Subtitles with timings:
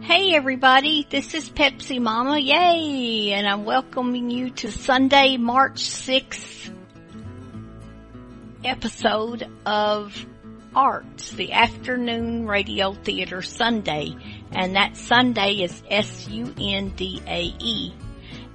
[0.00, 3.32] Hey everybody, this is Pepsi Mama, yay!
[3.32, 6.74] And I'm welcoming you to Sunday, March 6th
[8.64, 10.26] episode of
[10.74, 14.16] Arts, the afternoon radio theater Sunday.
[14.50, 16.64] And that Sunday is S-U-N-D-A-E.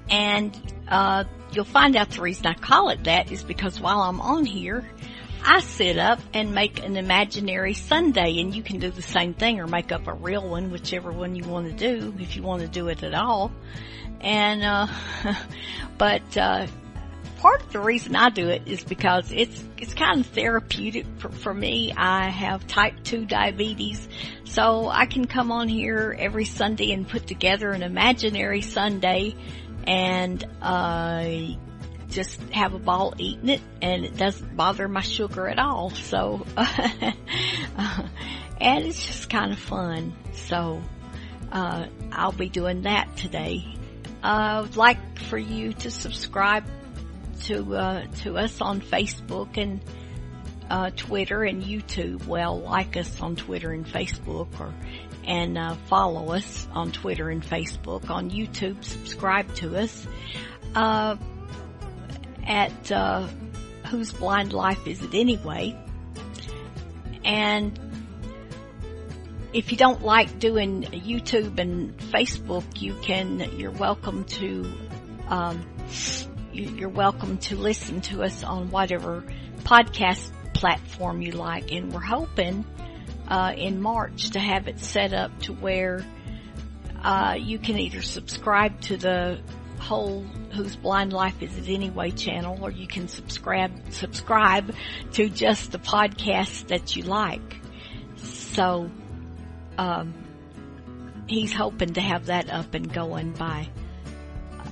[0.09, 4.19] And, uh, you'll find out the reason I call it that is because while I'm
[4.19, 4.85] on here,
[5.45, 9.59] I sit up and make an imaginary Sunday and you can do the same thing
[9.59, 12.61] or make up a real one, whichever one you want to do, if you want
[12.61, 13.51] to do it at all.
[14.21, 14.87] And, uh,
[15.97, 16.67] but, uh,
[17.39, 21.29] part of the reason I do it is because it's, it's kind of therapeutic for,
[21.29, 21.91] for me.
[21.91, 24.07] I have type 2 diabetes,
[24.45, 29.35] so I can come on here every Sunday and put together an imaginary Sunday
[29.85, 31.25] and, uh,
[32.13, 35.89] just have a ball eating it and it doesn't bother my sugar at all.
[35.89, 37.15] So, and
[38.85, 40.13] it's just kind of fun.
[40.33, 40.81] So,
[41.51, 43.65] uh, I'll be doing that today.
[44.23, 46.65] Uh, I would like for you to subscribe
[47.43, 49.81] to, uh, to us on Facebook and,
[50.69, 52.25] uh, Twitter and YouTube.
[52.25, 54.73] Well, like us on Twitter and Facebook or,
[55.25, 58.09] and, uh, follow us on Twitter and Facebook.
[58.09, 60.07] On YouTube, subscribe to us.
[60.73, 61.17] Uh,
[62.45, 63.27] at uh,
[63.87, 65.77] Whose Blind Life Is It Anyway?
[67.23, 67.79] And
[69.53, 74.65] if you don't like doing YouTube and Facebook, you can, you're welcome to,
[75.27, 75.65] um,
[76.51, 79.23] you're welcome to listen to us on whatever
[79.59, 81.71] podcast platform you like.
[81.71, 82.65] And we're hoping,
[83.27, 86.03] uh, in March to have it set up to where,
[87.01, 89.39] uh, you can either subscribe to the
[89.83, 90.21] whole
[90.53, 94.73] Whose Blind Life Is It Anyway channel or you can subscribe, subscribe
[95.13, 97.57] to just the podcast that you like.
[98.15, 98.89] So,
[99.77, 100.13] um,
[101.27, 103.67] he's hoping to have that up and going by,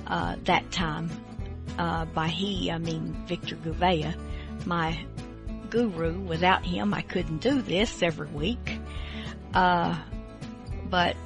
[0.06, 1.10] uh, that time.
[1.78, 4.14] Uh, by he, I mean Victor Gouveia,
[4.66, 4.98] my
[5.70, 6.18] guru.
[6.20, 8.78] Without him, I couldn't do this every week.
[9.54, 9.98] Uh,
[10.90, 11.16] but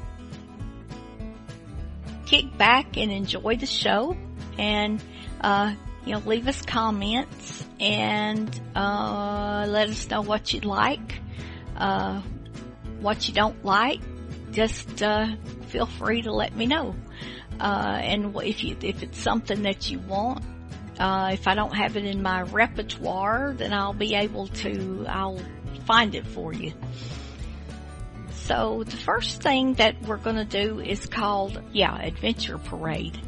[2.27, 4.17] kick back and enjoy the show
[4.59, 5.03] and,
[5.41, 11.21] uh, you know, leave us comments and, uh, let us know what you like,
[11.77, 12.21] uh,
[13.01, 14.01] what you don't like.
[14.53, 15.29] Just, uh,
[15.69, 16.95] feel free to let me know.
[17.59, 20.45] Uh, and if you, if it's something that you want,
[20.99, 25.41] uh, if I don't have it in my repertoire, then I'll be able to, I'll
[25.87, 26.73] find it for you.
[28.47, 33.21] So the first thing that we're going to do is called, yeah, Adventure Parade.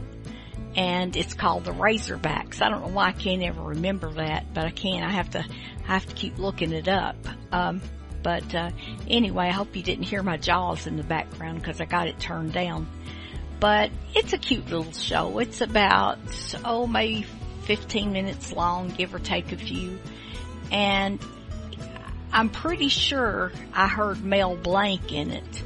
[0.77, 2.63] And it's called the Razorbacks.
[2.63, 5.03] I don't know why I can't ever remember that, but I can.
[5.03, 7.17] I have to, I have to keep looking it up.
[7.51, 7.83] Um,
[8.23, 8.71] but, uh,
[9.09, 12.21] anyway, I hope you didn't hear my jaws in the background because I got it
[12.21, 12.87] turned down.
[13.59, 15.41] But it's a cute little show.
[15.41, 16.19] It's about,
[16.65, 17.27] oh, maybe
[17.63, 19.99] 15 minutes long, give or take a few.
[20.71, 21.19] And
[22.33, 25.63] I'm pretty sure I heard Mel Blanc in it.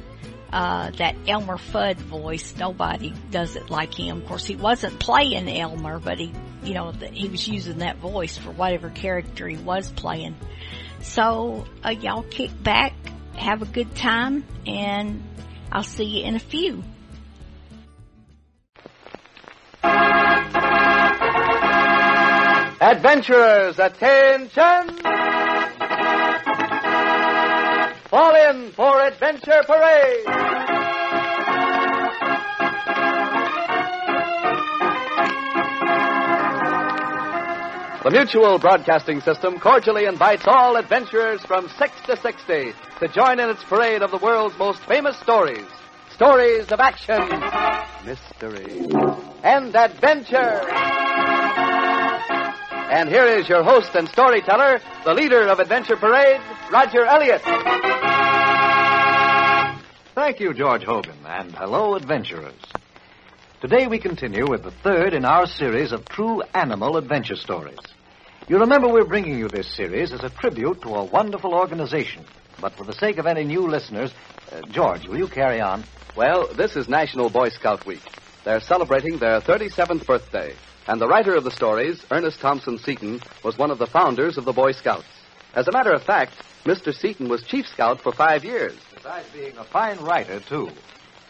[0.51, 4.21] Uh, that Elmer Fudd voice, nobody does it like him.
[4.21, 6.31] Of course, he wasn't playing Elmer, but he,
[6.63, 10.35] you know, he was using that voice for whatever character he was playing.
[11.01, 12.93] So, uh, y'all kick back,
[13.35, 15.23] have a good time, and
[15.71, 16.83] I'll see you in a few.
[22.79, 25.42] Adventurers, attention!
[28.13, 30.25] Fall in for Adventure Parade!
[38.03, 43.49] The Mutual Broadcasting System cordially invites all adventurers from 6 to 60 to join in
[43.49, 45.65] its parade of the world's most famous stories.
[46.13, 47.17] Stories of action,
[48.05, 48.85] mystery,
[49.41, 50.61] and adventure.
[52.93, 56.39] And here is your host and storyteller, the leader of Adventure Parade,
[56.71, 57.41] Roger Elliott.
[60.13, 62.61] Thank you, George Hogan, and hello, adventurers.
[63.61, 67.79] Today we continue with the third in our series of true animal adventure stories.
[68.47, 72.23] You remember we're bringing you this series as a tribute to a wonderful organization,
[72.61, 74.13] But for the sake of any new listeners,
[74.51, 75.83] uh, George, will you carry on?
[76.15, 78.03] Well, this is National Boy Scout Week.
[78.43, 80.53] They're celebrating their 37th birthday.
[80.87, 84.43] And the writer of the stories, Ernest Thompson Seton, was one of the founders of
[84.43, 85.05] the Boy Scouts.
[85.55, 86.33] As a matter of fact,
[86.65, 86.93] Mr.
[86.93, 88.75] Seton was Chief Scout for five years.
[88.93, 90.69] Besides being a fine writer, too.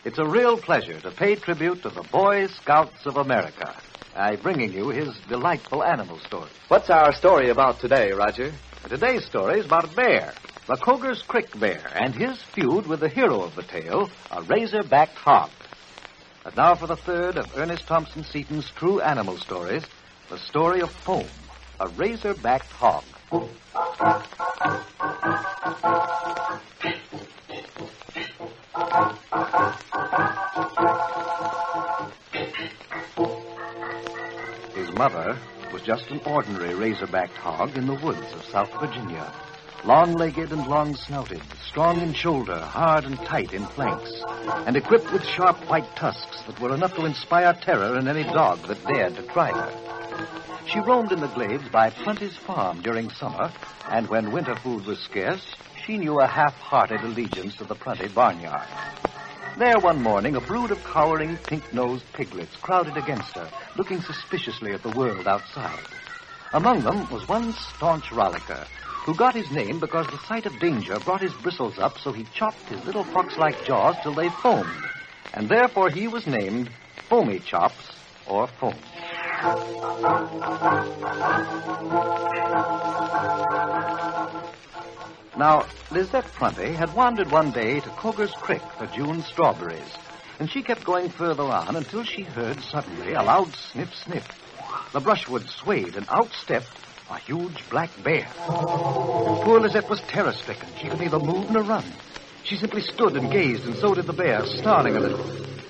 [0.06, 3.76] It's a real pleasure to pay tribute to the Boy Scouts of America
[4.16, 6.54] by bringing you his delightful animal stories.
[6.68, 8.52] What's our story about today, Roger?
[8.90, 10.34] Today's story is about a bear,
[10.68, 15.16] the Coger's Creek Bear, and his feud with the hero of the tale, a razor-backed
[15.16, 15.50] hog.
[16.46, 19.84] And now for the third of Ernest Thompson Seton's true animal stories,
[20.30, 21.26] the story of Foam,
[21.80, 23.04] a razor-backed hog.
[34.76, 35.38] His mother
[35.72, 39.32] was just an ordinary razor-backed hog in the woods of South Virginia.
[39.86, 44.24] Long-legged and long-snouted, strong in shoulder, hard and tight in flanks,
[44.66, 48.66] and equipped with sharp white tusks that were enough to inspire terror in any dog
[48.68, 50.64] that dared to try her.
[50.68, 53.52] She roamed in the glades by Prunty's farm during summer,
[53.92, 55.44] and when winter food was scarce,
[55.86, 58.68] she knew a half-hearted allegiance to the Prunty barnyard.
[59.60, 64.82] There one morning, a brood of cowering, pink-nosed piglets crowded against her, looking suspiciously at
[64.82, 65.84] the world outside.
[66.54, 68.66] Among them was one staunch rollicker,
[69.06, 72.26] who got his name because the sight of danger brought his bristles up, so he
[72.34, 74.86] chopped his little fox-like jaws till they foamed,
[75.34, 76.70] and therefore he was named
[77.10, 77.86] Foamy Chops,
[78.28, 78.80] or Foam.
[85.38, 89.92] Now, Lizette Prunty had wandered one day to Coger's Creek for June strawberries,
[90.40, 94.24] and she kept going further on until she heard suddenly a loud sniff sniff.
[94.94, 98.28] The brushwood swayed, and out stepped a huge black bear.
[98.36, 100.70] Poor Lizette was terror stricken.
[100.80, 101.86] She could neither move nor run.
[102.44, 105.26] She simply stood and gazed, and so did the bear, snarling a little.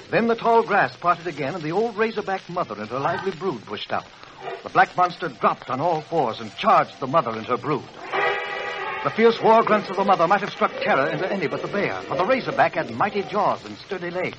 [0.09, 3.65] Then the tall grass parted again, and the old razorback mother and her lively brood
[3.65, 4.05] pushed out.
[4.63, 7.87] The black monster dropped on all fours and charged the mother and her brood.
[9.03, 11.67] The fierce war grunts of the mother might have struck terror into any but the
[11.67, 14.37] bear, for the razorback had mighty jaws and sturdy legs.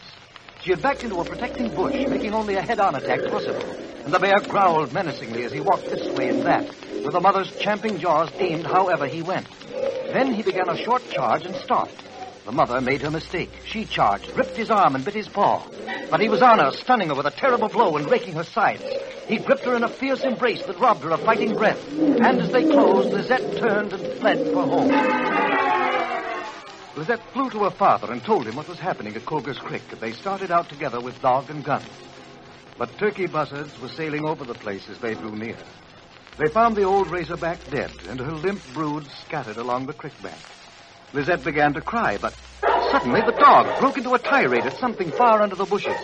[0.64, 3.62] She had backed into a protecting bush, making only a head-on attack possible,
[4.04, 6.64] and the bear growled menacingly as he walked this way and that,
[7.04, 9.46] with the mother's champing jaws aimed however he went.
[10.14, 12.02] Then he began a short charge and stopped.
[12.46, 13.50] The mother made her mistake.
[13.66, 15.68] She charged, ripped his arm, and bit his paw.
[16.10, 18.84] But he was on her, stunning her with a terrible blow and raking her sides.
[19.26, 21.80] He gripped her in a fierce embrace that robbed her of fighting breath.
[21.88, 24.90] And as they closed, Lizette turned and fled for home.
[26.96, 30.00] Lizette flew to her father and told him what was happening at Coger's Creek, and
[30.00, 31.84] they started out together with dog and gun.
[32.78, 35.58] But turkey buzzards were sailing over the place as they drew near.
[36.38, 40.40] They found the old razorback dead, and her limp brood scattered along the creek bank.
[41.12, 42.34] Lizette began to cry, but
[42.90, 45.98] suddenly the dog broke into a tirade at something far under the bushes.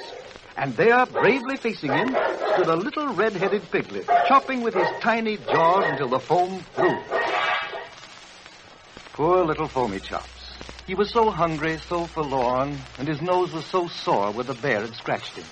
[0.57, 2.09] And there, bravely facing him,
[2.55, 6.99] stood a little red-headed piglet, chopping with his tiny jaws until the foam flew.
[9.13, 10.40] Poor little Foamy Chops.
[10.87, 14.83] He was so hungry, so forlorn, and his nose was so sore where the bear
[14.83, 15.47] had scratched him.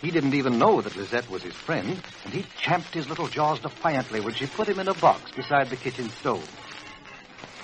[0.00, 3.60] He didn't even know that Lizette was his friend, and he champed his little jaws
[3.60, 6.48] defiantly when she put him in a box beside the kitchen stove.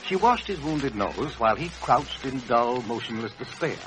[0.09, 3.81] She washed his wounded nose while he crouched in dull, motionless despair.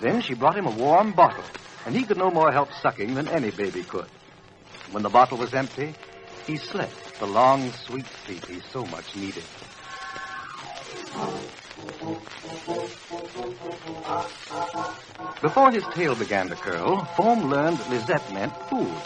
[0.00, 1.48] Then she brought him a warm bottle,
[1.86, 4.08] and he could no more help sucking than any baby could.
[4.90, 5.96] When the bottle was empty,
[6.46, 9.46] he slept the long, sweet sleep he so much needed.
[15.42, 19.02] Before his tail began to curl, Foam learned that Lizette meant food.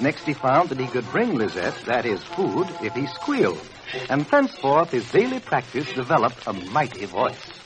[0.00, 3.60] Next, he found that he could bring Lizette, that is, food, if he squealed.
[4.08, 7.60] And thenceforth, his daily practice developed a mighty voice.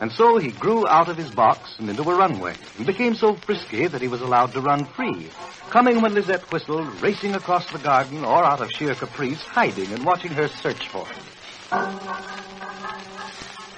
[0.00, 3.36] And so he grew out of his box and into a runway, and became so
[3.46, 5.30] frisky that he was allowed to run free,
[5.70, 10.04] coming when Lizette whistled, racing across the garden, or out of sheer caprice, hiding and
[10.04, 11.25] watching her search for him.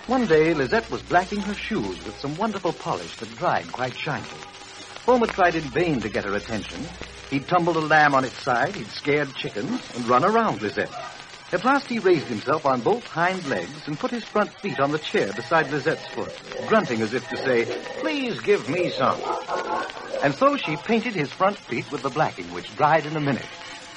[0.06, 4.26] One day, Lizette was blacking her shoes with some wonderful polish that dried quite shiny.
[5.06, 6.86] Had tried in vain to get her attention.
[7.30, 10.92] He'd tumbled a lamb on its side, he'd scared chickens, and run around Lizette.
[11.50, 14.92] At last he raised himself on both hind legs and put his front feet on
[14.92, 16.32] the chair beside Lizette's foot,
[16.68, 17.64] grunting as if to say,
[18.00, 19.18] Please give me some.
[20.22, 23.48] And so she painted his front feet with the blacking, which dried in a minute,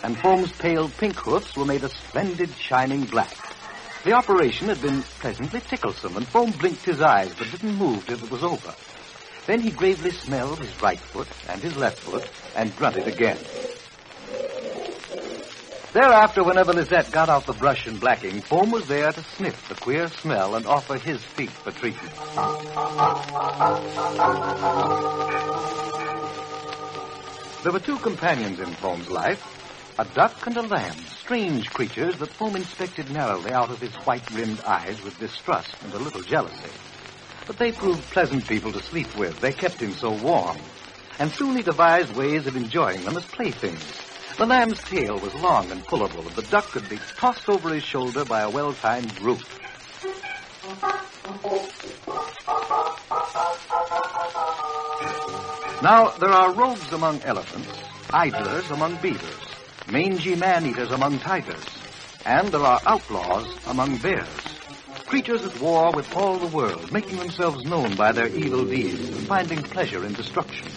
[0.01, 3.50] and Foam's pale pink hoofs were made a splendid shining black.
[4.03, 8.23] The operation had been pleasantly ticklesome, and Foam blinked his eyes but didn't move till
[8.23, 8.73] it was over.
[9.45, 12.23] Then he gravely smelled his right foot and his left foot
[12.55, 13.37] and grunted again.
[15.93, 19.75] Thereafter, whenever Lizette got out the brush and blacking, Foam was there to sniff the
[19.75, 22.15] queer smell and offer his feet for treatment.
[27.63, 29.39] There were two companions in Foam's life
[30.01, 34.27] a duck and a lamb, strange creatures that Foam inspected narrowly out of his white
[34.31, 36.71] rimmed eyes with distrust and a little jealousy.
[37.45, 39.39] But they proved pleasant people to sleep with.
[39.39, 40.57] They kept him so warm.
[41.19, 43.83] And soon he devised ways of enjoying them as playthings.
[44.39, 47.83] The lamb's tail was long and pullable, and the duck could be tossed over his
[47.83, 49.45] shoulder by a well-timed root.
[55.83, 57.69] Now, there are rogues among elephants,
[58.11, 59.50] idlers among beavers,
[59.91, 61.65] mangy man-eaters among tigers,
[62.25, 64.41] and there are outlaws among bears.
[65.05, 69.27] Creatures at war with all the world, making themselves known by their evil deeds and
[69.27, 70.69] finding pleasure in destruction.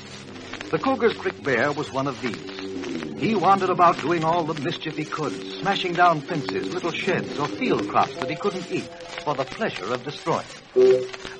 [0.72, 3.20] The Coger's Creek Bear was one of these.
[3.20, 7.46] He wandered about doing all the mischief he could, smashing down fences, little sheds, or
[7.46, 8.88] field crops that he couldn't eat
[9.22, 10.48] for the pleasure of destroying.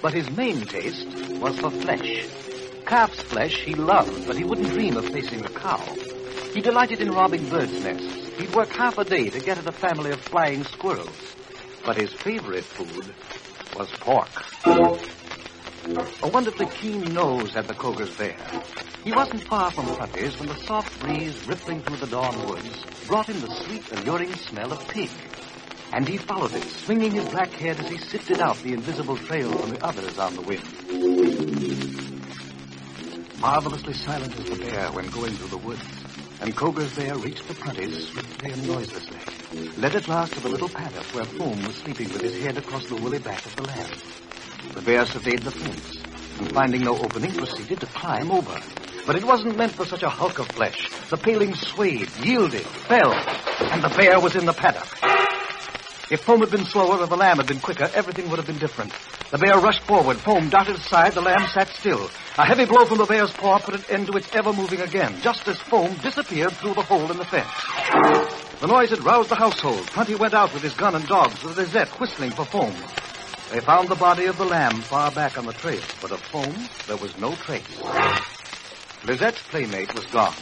[0.01, 1.09] But his main taste
[1.41, 2.29] was for flesh.
[2.87, 5.83] Calf's flesh he loved, but he wouldn't dream of facing a cow.
[6.55, 8.29] He delighted in robbing birds' nests.
[8.39, 11.19] He'd work half a day to get at a family of flying squirrels.
[11.85, 13.13] But his favorite food
[13.77, 14.31] was pork.
[16.23, 18.39] A wonderfully keen nose had the Coger's bear.
[19.03, 23.29] He wasn't far from Prunty's when the soft breeze rippling through the dawn woods brought
[23.29, 25.11] him the sweet, alluring smell of pig.
[25.93, 29.59] And he followed it, swinging his black head as he sifted out the invisible trail
[29.59, 30.63] from the others on the wind.
[33.41, 36.04] Marvelously silent as the bear when going through the woods,
[36.41, 39.21] and Coger's bear reached the Prunty's swiftly and noiselessly,
[39.77, 42.87] led at last to the little paddock where Foam was sleeping with his head across
[42.87, 43.91] the woolly back of the lamb.
[44.75, 46.03] The bear surveyed the fence,
[46.39, 48.61] and finding no opening, proceeded to climb over.
[49.07, 50.91] But it wasn't meant for such a hulk of flesh.
[51.11, 54.89] The paling swayed, yielded, fell, and the bear was in the paddock.
[56.11, 58.59] If Foam had been slower or the lamb had been quicker, everything would have been
[58.59, 58.93] different.
[59.31, 60.19] The bear rushed forward.
[60.19, 61.15] Foam darted aside.
[61.15, 62.11] The lamb sat still.
[62.37, 65.21] A heavy blow from the bear's paw put an end to its ever moving again,
[65.23, 67.49] just as Foam disappeared through the hole in the fence.
[68.61, 69.87] The noise had roused the household.
[69.87, 72.77] Prunty went out with his gun and dogs, with Lizette whistling for Foam.
[73.51, 76.69] They found the body of the lamb far back on the trail, but of Foam
[76.87, 77.65] there was no trace.
[79.05, 80.37] Lizette's playmate was gone.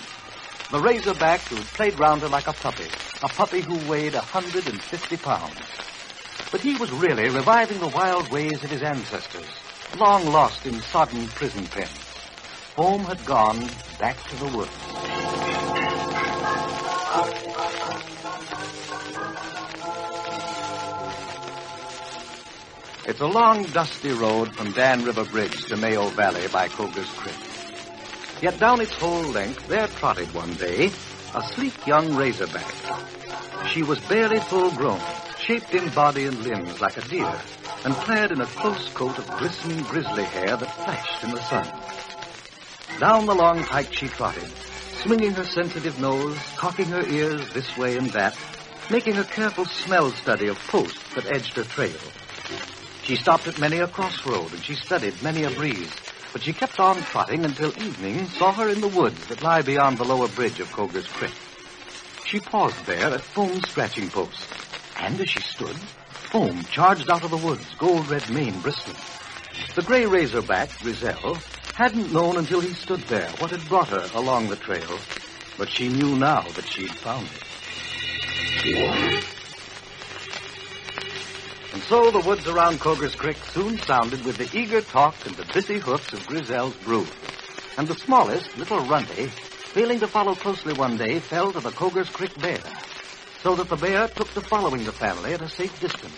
[0.73, 2.89] The razorback who played round her like a puppy,
[3.23, 5.61] a puppy who weighed a 150 pounds.
[6.51, 9.45] But he was really reviving the wild ways of his ancestors,
[9.99, 11.91] long lost in sodden prison pens.
[12.77, 14.71] Home had gone back to the woods.
[23.07, 27.52] It's a long, dusty road from Dan River Bridge to Mayo Valley by Coger's Creek.
[28.43, 30.91] Yet down its whole length there trotted one day
[31.33, 32.75] a sleek young razorback.
[33.73, 35.01] She was barely full grown,
[35.47, 37.41] shaped in body and limbs like a deer,
[37.85, 41.71] and clad in a close coat of glistening grizzly hair that flashed in the sun.
[42.99, 44.51] Down the long pike she trotted,
[45.05, 48.35] swinging her sensitive nose, cocking her ears this way and that,
[48.91, 52.13] making a careful smell study of posts that edged her trail.
[53.07, 55.95] She stopped at many a crossroad and she studied many a breeze,
[56.33, 59.99] but she kept on trotting until evening saw her in the woods that lie beyond
[59.99, 61.35] the lower bridge of Coger's Creek.
[62.27, 64.47] She paused there at Foam's scratching post,
[64.97, 65.77] and as she stood,
[66.33, 68.97] Foam charged out of the woods, gold red mane bristling.
[69.77, 71.43] The gray razorback, Grizel,
[71.75, 74.99] hadn't known until he stood there what had brought her along the trail,
[75.59, 77.43] but she knew now that she'd found it.
[81.73, 85.51] And so the woods around Coger's Creek soon sounded with the eager talk and the
[85.55, 87.09] busy hoofs of Grizel's brood.
[87.79, 89.29] And the smallest, little Runty,
[89.73, 92.61] failing to follow closely one day, fell to the Coger's Creek bear,
[93.43, 96.15] so that the bear took to following the family at a safe distance.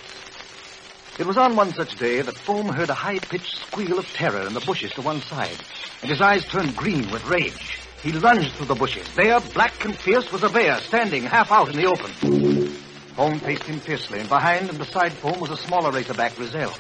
[1.21, 4.55] It was on one such day that Foam heard a high-pitched squeal of terror in
[4.55, 5.57] the bushes to one side,
[6.03, 7.79] and his eyes turned green with rage.
[8.03, 9.07] He lunged through the bushes.
[9.15, 12.75] There, black and fierce, was a bear standing half out in the open.
[13.17, 16.75] Foam faced him fiercely, and behind and beside Foam was a smaller razorback, Grizel.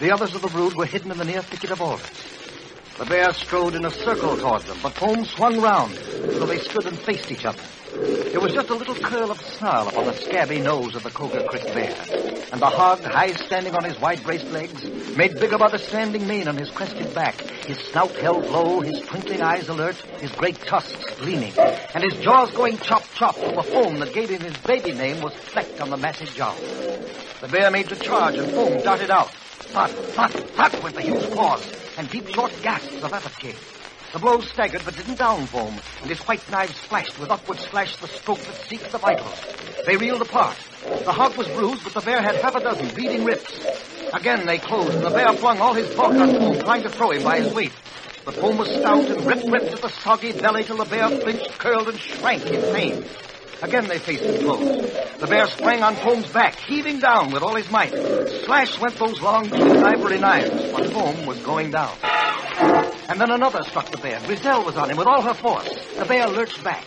[0.00, 2.06] The others of the brood were hidden in the near thicket of alders.
[2.98, 5.98] The bear strode in a circle toward them, but Foam swung round,
[6.38, 7.64] so they stood and faced each other.
[8.32, 11.44] There was just a little curl of snarl upon the scabby nose of the Coger
[11.46, 12.06] Creek bear,
[12.52, 14.80] and the hog, high standing on his wide braced legs,
[15.16, 17.34] made bigger by the standing mane on his crested back,
[17.66, 22.52] his snout held low, his twinkling eyes alert, his great tusks gleaming, and his jaws
[22.52, 25.90] going chop chop till the foam that gave him his baby name was flecked on
[25.90, 26.54] the massive jaw.
[27.42, 29.30] The bear made the charge, and Foam darted out.
[29.72, 31.64] Thud, thud, thud went the huge claws,
[31.96, 33.79] and deep short gasps of came.
[34.12, 37.94] The blows staggered but didn't down Foam, and his white knives flashed with upward slash
[37.96, 39.40] the stroke that seeks the vitals.
[39.86, 40.56] They reeled apart.
[41.04, 43.64] The hog was bruised, but the bear had half a dozen bleeding rips.
[44.12, 47.12] Again they closed, and the bear flung all his bulk on Foam, trying to throw
[47.12, 47.72] him by his weight.
[48.24, 51.56] But Foam was stout and ripped ripped at the soggy belly till the bear flinched,
[51.58, 53.04] curled, and shrank in pain.
[53.62, 55.20] Again they faced and closed.
[55.20, 57.92] The bear sprang on Foam's back, heaving down with all his might.
[58.44, 61.96] Slash went those long, ivory knives, but Foam was going down.
[63.10, 64.20] And then another struck the bear.
[64.20, 65.68] Grizel was on him with all her force.
[65.98, 66.86] The bear lurched back.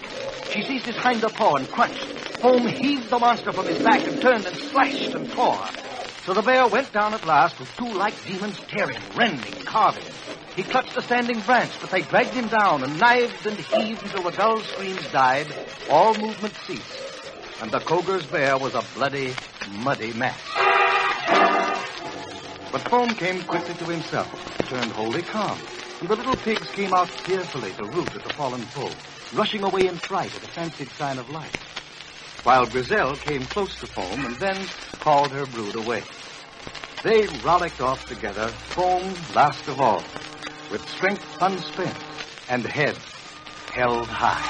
[0.53, 2.07] She seized his hinder paw and crunched.
[2.39, 5.67] Foam heaved the monster from his back and turned and slashed and tore.
[6.25, 10.07] So the bear went down at last with two like demons tearing, rending, carving.
[10.55, 14.23] He clutched a standing branch, but they dragged him down and knived and heaved until
[14.23, 15.47] the dull screams died.
[15.89, 17.03] All movement ceased.
[17.59, 19.33] And the Coger's bear was a bloody,
[19.71, 20.39] muddy mass.
[22.71, 24.31] But Foam came quickly to himself,
[24.69, 25.59] turned wholly calm,
[26.07, 28.91] the little pigs came out fearfully to root at the fallen foe,
[29.33, 31.55] rushing away in fright at a fancied sign of life.
[32.43, 34.67] While Grizel came close to Foam and then
[34.99, 36.03] called her brood away.
[37.03, 40.03] They rollicked off together, Foam last of all,
[40.69, 41.97] with strength unspent
[42.49, 42.97] and head
[43.73, 44.43] held high.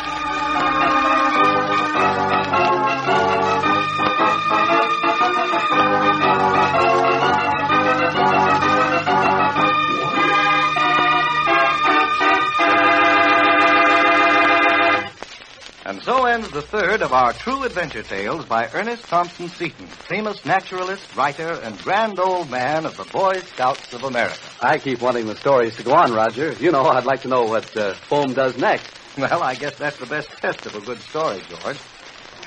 [16.03, 21.15] So ends the third of our true adventure tales by Ernest Thompson Seton, famous naturalist,
[21.15, 24.37] writer, and grand old man of the Boy Scouts of America.
[24.59, 26.51] I keep wanting the stories to go on, Roger.
[26.59, 28.91] You know, I'd like to know what uh, Foam does next.
[29.17, 31.77] Well, I guess that's the best test of a good story, George.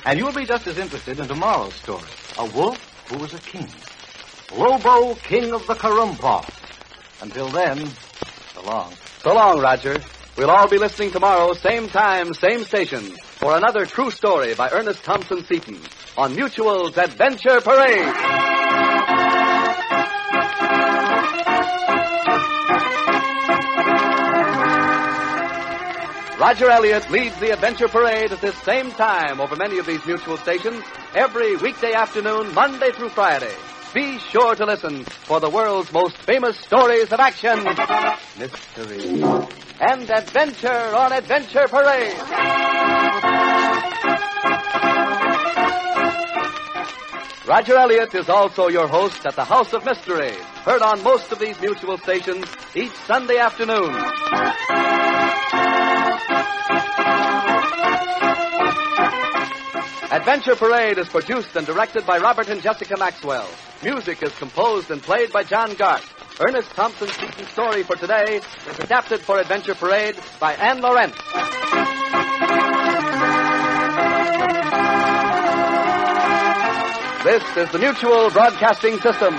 [0.05, 2.03] And you'll be just as interested in tomorrow's story.
[2.37, 2.77] A wolf
[3.09, 3.67] who was a king.
[4.55, 6.47] Lobo, king of the Currumpaw.
[7.23, 7.89] Until then,
[8.53, 8.93] so long.
[9.23, 9.97] So long, Roger.
[10.37, 15.03] We'll all be listening tomorrow, same time, same station, for another true story by Ernest
[15.03, 15.79] Thompson Seton
[16.17, 18.13] on Mutual's Adventure Parade.
[26.39, 30.37] Roger Elliott leads the Adventure Parade at this same time over many of these mutual
[30.37, 30.83] stations
[31.13, 33.53] every weekday afternoon, Monday through Friday.
[33.93, 37.63] Be sure to listen for the world's most famous stories of action,
[38.37, 39.23] mystery,
[39.79, 42.17] and adventure on Adventure Parade.
[47.47, 50.33] Roger Elliott is also your host at the House of Mystery,
[50.65, 52.45] heard on most of these mutual stations
[52.75, 53.93] each Sunday afternoon.
[60.09, 63.47] Adventure Parade is produced and directed by Robert and Jessica Maxwell.
[63.83, 66.01] Music is composed and played by John Gart.
[66.39, 68.37] Ernest Thompson's Seton's story for today
[68.69, 71.17] is adapted for Adventure Parade by Anne Lawrence.
[77.25, 79.35] This is the Mutual Broadcasting System.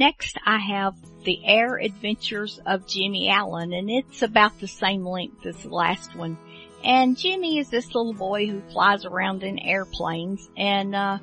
[0.00, 5.44] Next, I have The Air Adventures of Jimmy Allen, and it's about the same length
[5.44, 6.38] as the last one.
[6.82, 11.18] And Jimmy is this little boy who flies around in airplanes, and, uh,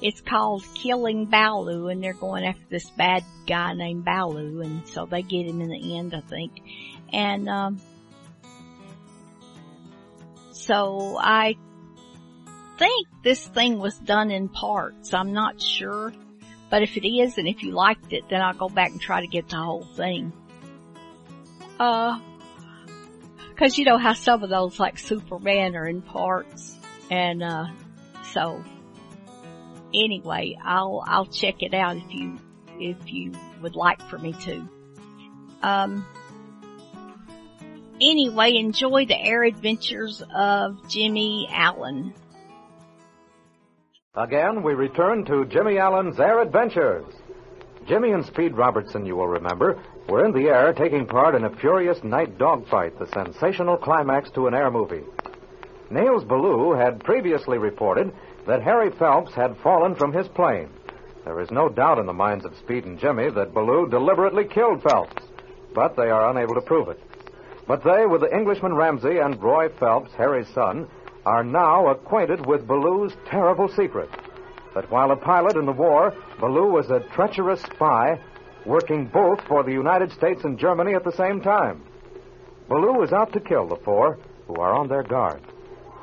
[0.00, 5.04] it's called Killing Baloo, and they're going after this bad guy named Baloo, and so
[5.04, 6.52] they get him in the end, I think.
[7.12, 7.82] And, um,
[10.52, 11.56] so I
[12.78, 15.12] think this thing was done in parts.
[15.12, 16.14] I'm not sure.
[16.72, 19.20] But if it is, and if you liked it, then I'll go back and try
[19.20, 20.32] to get the whole thing.
[21.78, 22.18] Uh,
[23.56, 26.74] cause you know how some of those like Superman are in parts.
[27.10, 27.66] And, uh,
[28.32, 28.64] so,
[29.92, 32.38] anyway, I'll, I'll check it out if you,
[32.78, 34.66] if you would like for me to.
[35.62, 36.06] Um,
[38.00, 42.14] anyway, enjoy the air adventures of Jimmy Allen.
[44.14, 47.06] Again, we return to Jimmy Allen's Air Adventures.
[47.88, 51.56] Jimmy and Speed Robertson, you will remember, were in the air taking part in a
[51.56, 55.04] furious night dogfight, the sensational climax to an air movie.
[55.88, 58.12] Nails Ballou had previously reported
[58.46, 60.68] that Harry Phelps had fallen from his plane.
[61.24, 64.82] There is no doubt in the minds of Speed and Jimmy that Ballou deliberately killed
[64.82, 65.22] Phelps,
[65.74, 67.00] but they are unable to prove it.
[67.66, 70.86] But they, with the Englishman Ramsey and Roy Phelps, Harry's son,
[71.24, 74.10] are now acquainted with Ballou's terrible secret.
[74.74, 78.18] That while a pilot in the war, Ballou was a treacherous spy
[78.64, 81.82] working both for the United States and Germany at the same time.
[82.68, 85.42] Ballou is out to kill the four who are on their guard.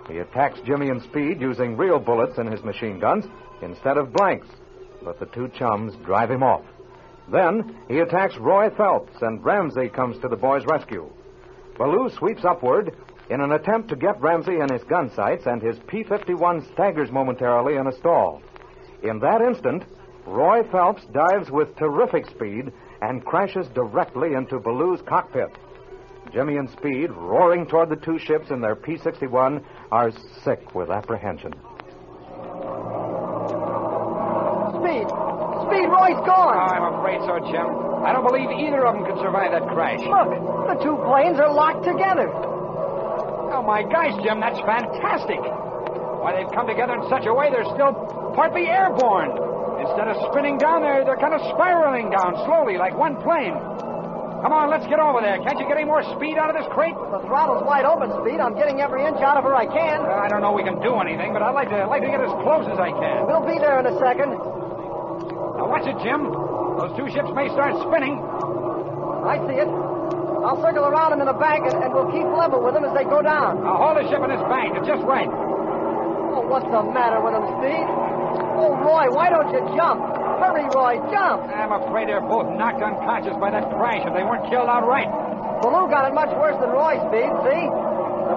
[0.08, 3.26] He attacks Jimmy and Speed using real bullets in his machine guns
[3.62, 4.48] instead of blanks,
[5.04, 6.64] but the two chums drive him off.
[7.32, 11.12] Then he attacks Roy Phelps, and Ramsey comes to the boy's rescue.
[11.78, 12.96] Ballou sweeps upward
[13.30, 17.12] in an attempt to get Ramsey in his gun sights, and his P 51 staggers
[17.12, 18.42] momentarily in a stall.
[19.04, 19.84] In that instant,
[20.26, 25.50] Roy Phelps dives with terrific speed and crashes directly into Ballou's cockpit.
[26.34, 30.12] Jimmy and Speed, roaring toward the two ships in their P 61, are
[30.44, 31.54] sick with apprehension.
[34.78, 35.08] Speed!
[35.66, 36.54] Speed, Roy's gone!
[36.54, 38.06] Oh, I'm afraid so, Jim.
[38.06, 40.00] I don't believe either of them could survive that crash.
[40.02, 40.30] Look,
[40.70, 42.30] the two planes are locked together.
[43.70, 45.38] My gosh, Jim, that's fantastic.
[45.38, 47.94] Why, they've come together in such a way they're still
[48.34, 49.30] partly airborne.
[49.86, 53.54] Instead of spinning down there, they're kind of spiraling down slowly like one plane.
[54.42, 55.38] Come on, let's get over there.
[55.46, 56.98] Can't you get any more speed out of this crate?
[57.14, 58.42] The throttle's wide open, Speed.
[58.42, 60.02] I'm getting every inch out of her I can.
[60.02, 62.26] Uh, I don't know we can do anything, but I'd like to like to get
[62.26, 63.30] as close as I can.
[63.30, 64.34] We'll be there in a second.
[64.34, 66.26] Now watch it, Jim.
[66.26, 68.18] Those two ships may start spinning.
[69.30, 69.70] I see it.
[70.44, 72.94] I'll circle around them in the bank, and, and we'll keep level with them as
[72.96, 73.64] they go down.
[73.64, 74.76] Now hold the ship in its bank.
[74.80, 75.28] It's just right.
[75.28, 77.88] Oh, what's the matter with them, Steve?
[78.56, 80.00] Oh, Roy, why don't you jump?
[80.40, 81.52] Hurry, Roy, jump!
[81.52, 85.12] I'm afraid they're both knocked unconscious by that crash if they weren't killed outright.
[85.60, 87.89] Baloo got it much worse than Roy, Steve, see?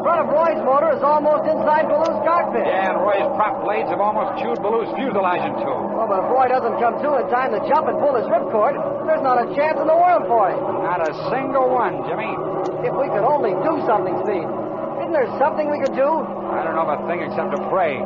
[0.02, 2.66] The front of Roy's motor is almost inside Baloo's cockpit.
[2.66, 5.78] Yeah, and Roy's prop blades have almost chewed Baloo's fuselage in two.
[5.94, 8.74] Oh, but if Roy doesn't come to in time to jump and pull his ripcord,
[9.06, 10.58] there's not a chance in the world for him.
[10.82, 12.34] Not a single one, Jimmy.
[12.82, 14.42] If we could only do something, Speed.
[14.42, 16.10] Isn't there something we could do?
[16.50, 18.02] I don't know of a thing except to pray.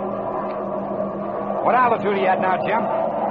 [1.65, 2.85] What altitude are you at now, Jim?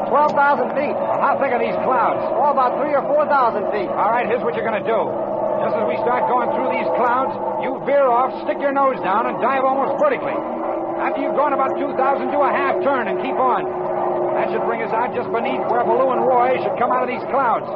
[0.09, 0.97] 12,000 feet.
[0.97, 2.33] Well, how thick are these clouds?
[2.33, 3.29] Oh, about three or 4,000
[3.69, 3.93] feet.
[3.93, 5.24] All right, here's what you're going to do.
[5.61, 9.27] Just as we start going through these clouds, you veer off, stick your nose down,
[9.29, 10.35] and dive almost vertically.
[10.99, 11.95] After you've gone about 2,000,
[12.31, 13.67] do a half turn and keep on.
[14.35, 17.09] That should bring us out just beneath where Baloo and Roy should come out of
[17.11, 17.67] these clouds.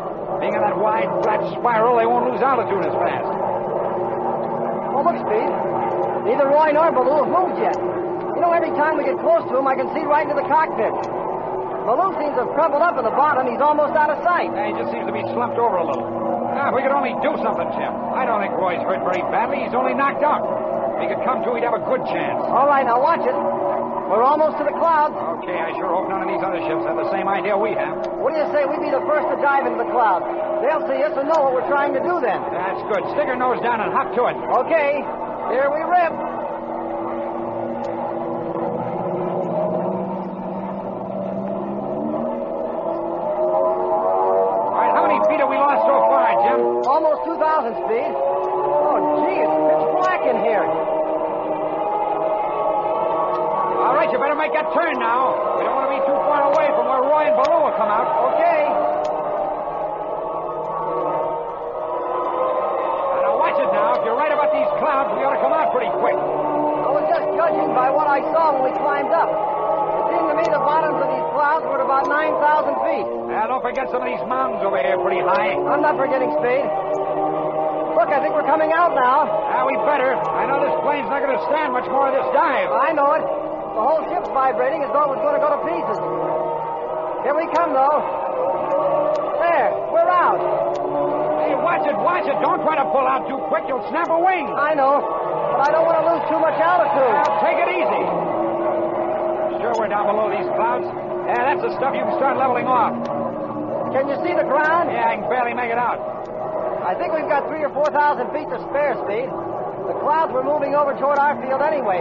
[0.43, 3.31] Being in that wide, flat spiral, they won't lose altitude as fast.
[4.91, 5.51] Oh, look, Speed.
[6.27, 7.79] Neither Roy nor Baloo have moved yet.
[8.35, 10.47] You know, every time we get close to him, I can see right into the
[10.47, 10.91] cockpit.
[11.87, 13.47] Baloo seems to have crumpled up in the bottom.
[13.47, 14.51] He's almost out of sight.
[14.51, 16.18] Yeah, he just seems to be slumped over a little.
[16.60, 17.93] Ah, if we could only do something, Jim.
[18.12, 19.63] I don't think Roy's hurt very badly.
[19.63, 20.43] He's only knocked out.
[21.00, 22.36] If he could come to, he'd have a good chance.
[22.36, 23.32] All right, now watch it.
[23.32, 25.15] We're almost to the clouds.
[25.39, 28.12] Okay, I sure hope none of these other ships have the same idea we have.
[28.19, 30.28] What do you say we be the first to dive into the clouds?
[30.60, 32.43] They'll see us and know what we're trying to do then.
[32.52, 33.08] That's good.
[33.15, 34.36] Stick your nose down and hop to it.
[34.67, 35.00] Okay,
[35.56, 36.12] here we rip.
[73.69, 75.53] Forget some of these mountains over here pretty high.
[75.53, 76.65] I'm not forgetting speed.
[77.93, 79.29] Look, I think we're coming out now.
[79.29, 80.10] Now, we better.
[80.10, 82.73] I know this plane's not going to stand much more of this dive.
[82.73, 83.21] I know it.
[83.21, 86.01] The whole ship's vibrating as though it was going to go to pieces.
[87.29, 88.01] Here we come, though.
[89.38, 90.41] There, we're out.
[91.45, 92.41] Hey, watch it, watch it.
[92.41, 93.69] Don't try to pull out too quick.
[93.69, 94.49] You'll snap a wing.
[94.49, 94.97] I know,
[95.53, 97.13] but I don't want to lose too much altitude.
[97.21, 98.01] Now, take it easy.
[99.62, 100.89] Sure we're down below these clouds?
[101.29, 102.97] Yeah, that's the stuff you can start leveling off.
[103.93, 104.93] Can you see the ground?
[104.93, 105.97] Yeah, I can barely make it out.
[106.86, 109.28] I think we've got three or four thousand feet to spare, Speed.
[109.89, 111.97] The clouds were moving over toward our field anyway.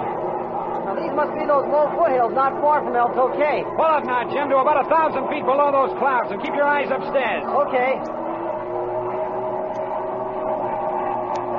[0.85, 3.65] Now, these must be those low foothills not far from El Toque.
[3.77, 6.69] Pull up now, Jim, to about a thousand feet below those clouds and keep your
[6.69, 7.45] eyes upstairs.
[7.45, 7.97] Okay.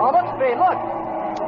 [0.01, 0.79] Oh, look, Speed, look.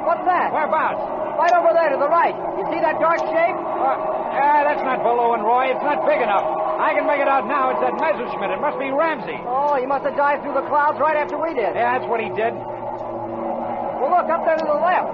[0.06, 0.52] What's that?
[0.54, 1.02] Whereabouts?
[1.40, 2.36] Right over there to the right.
[2.58, 3.58] You see that dark shape?
[3.58, 3.98] Uh,
[4.36, 5.72] yeah, that's not Baloo and Roy.
[5.74, 6.46] It's not big enough.
[6.80, 7.72] I can make it out now.
[7.72, 8.52] It's that Messerschmitt.
[8.52, 9.40] It must be Ramsey.
[9.44, 11.76] Oh, he must have dived through the clouds right after we did.
[11.76, 12.54] Yeah, that's what he did.
[12.54, 15.12] Well, look, up there to the left.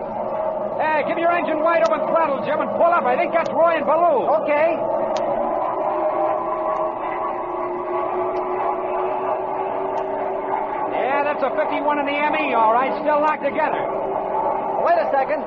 [0.77, 3.03] Hey, give your engine wide open throttle, Jim, and pull up.
[3.03, 4.29] I think that's Roy and Baloo.
[4.45, 4.77] Okay.
[10.93, 12.93] Yeah, that's a 51 in the ME, all right.
[13.01, 13.81] Still locked together.
[14.85, 15.41] Wait a second.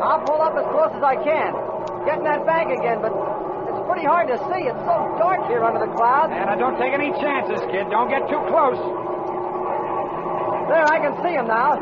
[0.00, 1.52] I'll pull up as close as I can.
[2.04, 3.12] Get in that bank again, but
[3.96, 4.68] pretty hard to see.
[4.68, 6.28] It's so dark here under the clouds.
[6.28, 7.88] And I don't take any chances, kid.
[7.88, 8.76] Don't get too close.
[10.68, 11.80] There, I can see them now.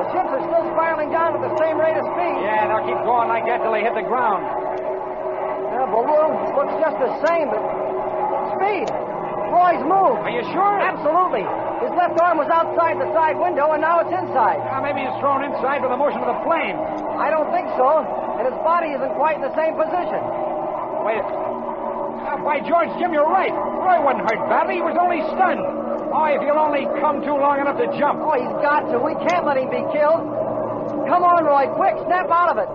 [0.00, 2.40] The ships are still spiraling down at the same rate of speed.
[2.40, 4.48] Yeah, they'll keep going like that till they hit the ground.
[5.76, 7.60] Yeah, balloon looks just the same, but
[8.56, 8.88] speed.
[9.52, 10.24] Roy's moved.
[10.24, 10.76] Are you sure?
[10.80, 11.44] Absolutely.
[11.84, 14.64] His left arm was outside the side window, and now it's inside.
[14.64, 16.80] Uh, maybe he's thrown inside with the motion of the plane.
[17.20, 18.00] I don't think so.
[18.40, 20.45] And his body isn't quite in the same position.
[21.06, 21.22] Wait.
[21.22, 23.54] Uh, by George, Jim, you're right.
[23.54, 24.82] Roy wasn't hurt badly.
[24.82, 25.62] He was only stunned.
[26.10, 28.26] Oh, if he'll only come too long enough to jump.
[28.26, 28.98] Oh, he's got to.
[28.98, 30.26] We can't let him be killed.
[31.06, 32.66] Come on, Roy, quick, snap out of it.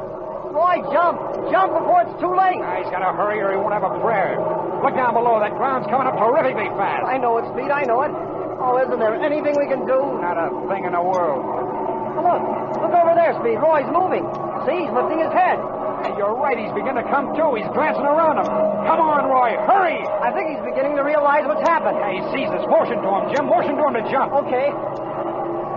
[0.56, 1.20] Roy, jump.
[1.52, 2.64] Jump before it's too late.
[2.64, 4.40] Ah, he's got to hurry or he won't have a prayer.
[4.80, 5.44] Look down below.
[5.44, 7.04] That ground's coming up terrifically fast.
[7.04, 8.16] I know it, Speed, I know it.
[8.64, 10.24] Oh, isn't there anything we can do?
[10.24, 11.44] Not a thing in the world.
[11.44, 12.44] Oh, look.
[12.80, 13.60] Look over there, Speed.
[13.60, 14.24] Roy's moving.
[14.68, 15.58] See, he's lifting his head.
[16.06, 16.58] Hey, you're right.
[16.58, 17.46] He's beginning to come to.
[17.58, 18.50] He's glancing around him.
[18.86, 19.58] Come on, Roy.
[19.70, 20.02] Hurry.
[20.22, 21.98] I think he's beginning to realize what's happened.
[21.98, 22.66] Yeah, he sees us.
[22.70, 23.46] Motion to him, Jim.
[23.50, 24.34] Motion to him to jump.
[24.46, 24.70] Okay.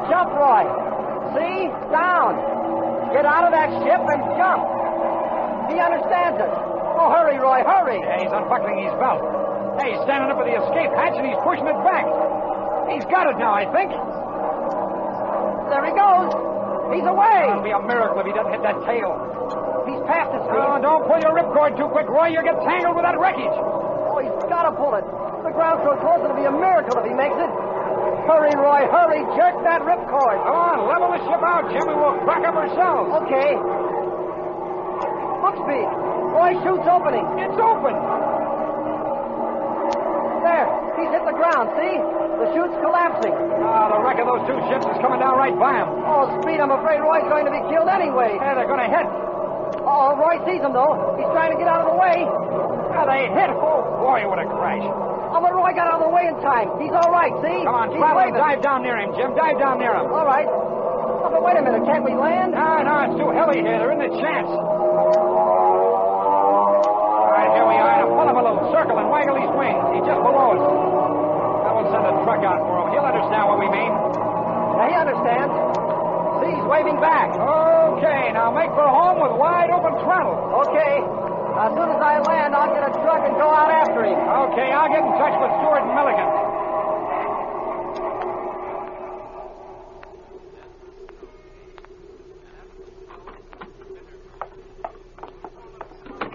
[0.09, 0.65] Jump, Roy.
[1.37, 1.73] See?
[1.93, 2.37] Down.
[3.13, 4.63] Get out of that ship and jump.
[5.73, 6.53] He understands it.
[6.97, 8.01] Oh, hurry, Roy, hurry.
[8.05, 9.21] Yeah, he's unbuckling his belt.
[9.81, 12.05] Hey, he's standing up with the escape hatch and he's pushing it back.
[12.93, 13.91] He's got it now, I think.
[15.73, 16.54] There he goes.
[16.93, 17.49] He's away.
[17.49, 19.15] It'll be a miracle if he doesn't hit that tail.
[19.89, 20.61] He's past us, Speed.
[20.61, 22.33] Oh, don't pull your ripcord too quick, Roy.
[22.33, 23.53] You'll get tangled with that wreckage.
[23.53, 25.05] Oh, he's got to pull it.
[25.45, 27.53] The ground's so close it'll be a miracle if he makes it.
[28.25, 29.21] Hurry, Roy, hurry.
[29.37, 30.39] Jerk that ripcord.
[30.45, 33.13] Come on, level the ship out, Jim, and we'll crack up ourselves.
[33.29, 33.53] Okay.
[35.55, 35.87] Speed.
[36.35, 37.23] Roy chute's opening.
[37.39, 37.95] It's open.
[41.15, 41.95] Hit the ground, see?
[42.43, 43.31] The chute's collapsing.
[43.63, 45.87] Ah, the wreck of those two ships is coming down right by him.
[46.03, 48.35] Oh, Speed, I'm afraid Roy's going to be killed anyway.
[48.35, 49.07] Yeah, they're going to hit.
[49.87, 51.15] Oh, Roy sees him, though.
[51.15, 52.27] He's trying to get out of the way.
[52.99, 53.47] Ah, they hit.
[53.55, 54.83] Oh, boy, what a crash.
[54.83, 56.67] Oh, but Roy got out of the way in time.
[56.83, 57.63] He's all right, see?
[57.63, 58.35] Come on, He's waving.
[58.35, 59.39] Dive down near him, Jim.
[59.39, 60.11] Dive down near him.
[60.11, 60.51] All right.
[60.51, 61.87] Oh, but wait a minute.
[61.87, 62.59] Can't we land?
[62.59, 63.79] No, no, it's too heavy here.
[63.79, 64.51] There isn't a chance.
[64.51, 65.15] All
[67.31, 68.03] right, here we are.
[68.03, 68.67] Now pull him a little.
[68.75, 69.79] Circle and waggle his wings.
[69.95, 70.94] He's just below us.
[72.25, 72.97] Truck out for him.
[72.97, 73.93] He'll understand what we mean.
[73.93, 75.53] Now, he understands.
[76.41, 77.31] See, he's waving back.
[77.37, 80.65] Okay, now make for home with wide open throttle.
[80.65, 81.05] Okay.
[81.55, 84.19] As soon as I land, I'll get a truck and go out after him.
[84.19, 86.29] Okay, I'll get in touch with Stewart and Milligan.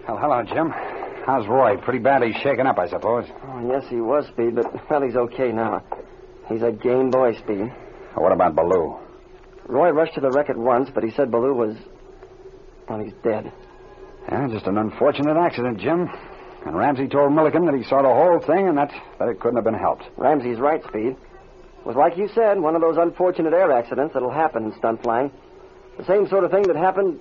[0.08, 0.74] Well, hello, Jim.
[1.30, 1.78] How's Roy?
[1.78, 3.26] Pretty badly shaken up, I suppose.
[3.44, 5.84] Oh, yes, he was, Speed, but, well, he's okay now.
[6.48, 7.72] He's a game boy, Speed.
[8.16, 8.98] What about Baloo?
[9.68, 11.78] Roy rushed to the wreck at once, but he said Baloo was.
[12.90, 13.54] Well, he's dead.
[14.28, 16.10] Yeah, just an unfortunate accident, Jim.
[16.66, 19.58] And Ramsey told Milliken that he saw the whole thing and that, that it couldn't
[19.58, 20.06] have been helped.
[20.18, 21.16] Ramsey's right, Speed.
[21.16, 25.04] It was like you said, one of those unfortunate air accidents that'll happen in stunt
[25.04, 25.32] flying.
[26.00, 27.20] The same sort of thing that happened,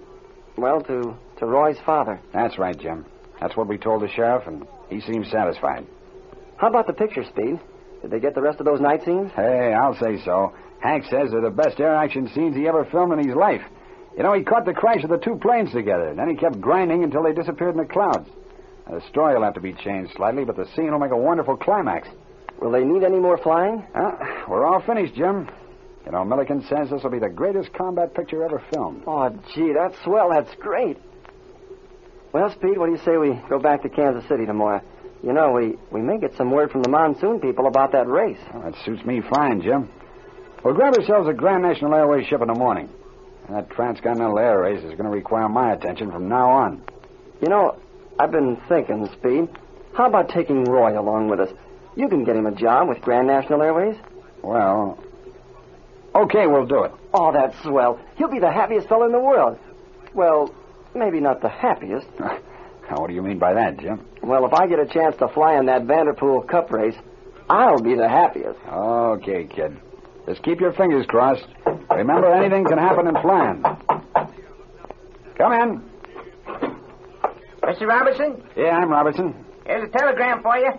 [0.57, 2.19] well, to, to Roy's father.
[2.33, 3.05] That's right, Jim.
[3.41, 5.87] That's what we told the sheriff, and he seems satisfied.
[6.57, 7.61] How about the picture, Speed?
[8.03, 9.31] Did they get the rest of those night scenes?
[9.35, 10.53] Hey, I'll say so.
[10.81, 13.63] Hank says they're the best air action scenes he ever filmed in his life.
[14.17, 16.61] You know, he caught the crash of the two planes together, and then he kept
[16.61, 18.29] grinding until they disappeared in the clouds.
[18.89, 21.17] Now, the story will have to be changed slightly, but the scene will make a
[21.17, 22.09] wonderful climax.
[22.61, 23.85] Will they need any more flying?
[23.95, 24.13] Uh,
[24.49, 25.49] we're all finished, Jim.
[26.07, 29.03] You know, Milligan says this will be the greatest combat picture ever filmed.
[29.07, 30.31] Oh, gee, that's swell.
[30.31, 30.97] That's great.
[32.33, 34.83] Well, Speed, what do you say we go back to Kansas City tomorrow?
[35.23, 38.39] You know, we, we may get some word from the monsoon people about that race.
[38.53, 39.89] Well, that suits me fine, Jim.
[40.63, 42.89] We'll grab ourselves a Grand National Airways ship in the morning.
[43.47, 46.83] And that transcontinental air race is going to require my attention from now on.
[47.41, 47.81] You know,
[48.19, 49.49] I've been thinking, Speed.
[49.95, 51.51] How about taking Roy along with us?
[51.97, 53.97] You can get him a job with Grand National Airways.
[54.43, 55.03] Well,
[56.15, 56.93] okay, we'll do it.
[57.15, 57.99] Oh, that's swell.
[58.17, 59.59] He'll be the happiest fellow in the world.
[60.15, 60.55] Well,
[60.99, 62.07] maybe not the happiest.
[62.91, 64.03] What do you mean by that, Jim?
[64.23, 66.95] Well, if I get a chance to fly in that Vanderpool Cup race,
[67.51, 68.59] I'll be the happiest.
[68.67, 69.77] Okay, kid.
[70.27, 71.47] Just keep your fingers crossed.
[71.91, 73.63] Remember, anything can happen in flying.
[75.37, 75.83] Come in.
[77.63, 77.87] Mr.
[77.87, 79.35] Robertson, Yeah, I'm Robertson.
[79.67, 80.71] here's a telegram for you.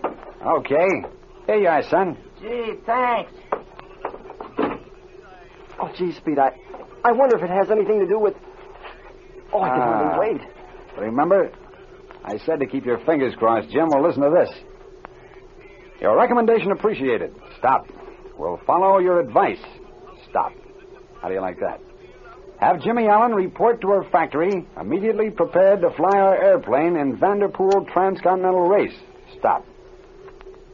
[0.44, 1.04] Okay.
[1.46, 2.18] Here you are, son.
[2.42, 3.32] Gee, thanks.
[5.80, 6.54] Oh, gee, Speed, I,
[7.04, 8.34] I wonder if it has anything to do with.
[9.54, 10.04] Oh, I can Ah.
[10.14, 10.42] hardly wait.
[10.98, 11.52] Remember?
[12.24, 13.90] I said to keep your fingers crossed, Jim.
[13.90, 14.50] Well, listen to this.
[16.02, 17.34] Your recommendation appreciated.
[17.58, 17.88] Stop.
[18.38, 19.60] We'll follow your advice.
[20.30, 20.54] Stop.
[21.22, 21.82] How do you like that?
[22.60, 27.86] Have Jimmy Allen report to her factory, immediately prepared to fly our airplane in Vanderpool
[27.92, 28.96] Transcontinental Race.
[29.38, 29.66] Stop.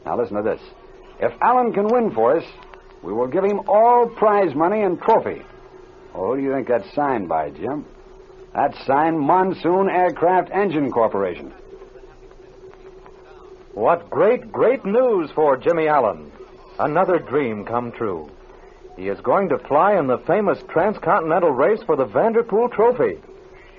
[0.04, 0.60] Now listen to this.
[1.20, 2.44] If Allen can win for us,
[3.02, 5.42] we will give him all prize money and trophy.
[6.12, 7.84] Well, who do you think that's signed by, Jim?
[8.56, 11.52] That's signed Monsoon Aircraft Engine Corporation.
[13.74, 16.32] What great, great news for Jimmy Allen.
[16.78, 18.30] Another dream come true.
[18.96, 23.20] He is going to fly in the famous transcontinental race for the Vanderpool Trophy.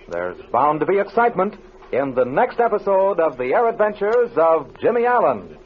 [0.10, 1.56] There's bound to be excitement
[1.92, 5.58] in the next episode of The Air Adventures of Jimmy Allen.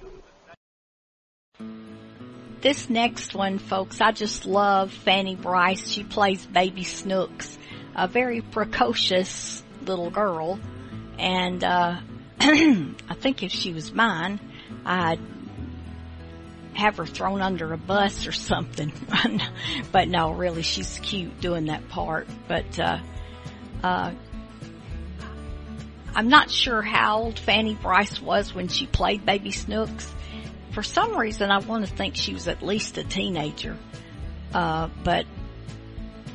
[2.61, 5.89] This next one, folks, I just love Fanny Brice.
[5.89, 7.57] She plays Baby Snooks,
[7.95, 10.59] a very precocious little girl.
[11.17, 11.99] And, uh,
[12.39, 14.39] I think if she was mine,
[14.85, 15.19] I'd
[16.73, 18.91] have her thrown under a bus or something.
[19.91, 22.27] but no, really, she's cute doing that part.
[22.47, 22.99] But, uh,
[23.83, 24.13] uh,
[26.13, 30.13] I'm not sure how old Fanny Brice was when she played Baby Snooks.
[30.71, 33.77] For some reason, I want to think she was at least a teenager.
[34.53, 35.25] Uh, but,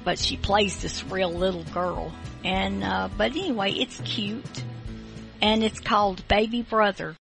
[0.07, 2.15] but she plays this real little girl.
[2.45, 4.63] And, uh, but anyway, it's cute.
[5.43, 7.17] And it's called Baby Brother.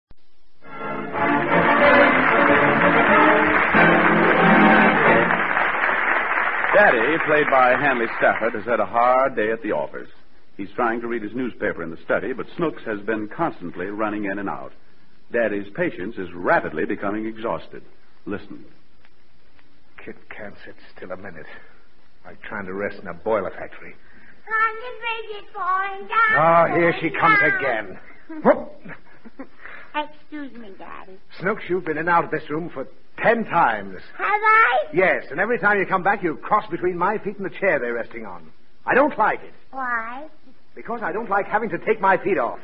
[6.75, 10.09] Daddy, played by Hanley Stafford, has had a hard day at the office.
[10.57, 14.25] He's trying to read his newspaper in the study, but Snooks has been constantly running
[14.25, 14.73] in and out.
[15.31, 17.81] Daddy's patience is rapidly becoming exhausted.
[18.25, 18.65] Listen.
[20.03, 21.45] Kit can't sit still a minute.
[22.25, 23.95] Like trying to rest in a boiler factory.
[24.47, 26.71] On the bridge falling down.
[26.71, 27.99] Oh, here she comes again.
[28.43, 28.71] Whoop.
[29.95, 31.17] Excuse me, Daddy.
[31.39, 32.87] Snooks, you've been in and out of this room for
[33.21, 33.99] ten times.
[34.17, 34.85] Have I?
[34.93, 37.79] Yes, and every time you come back, you cross between my feet and the chair
[37.79, 38.51] they're resting on.
[38.85, 39.53] I don't like it.
[39.71, 40.25] Why?
[40.75, 42.59] Because I don't like having to take my feet off.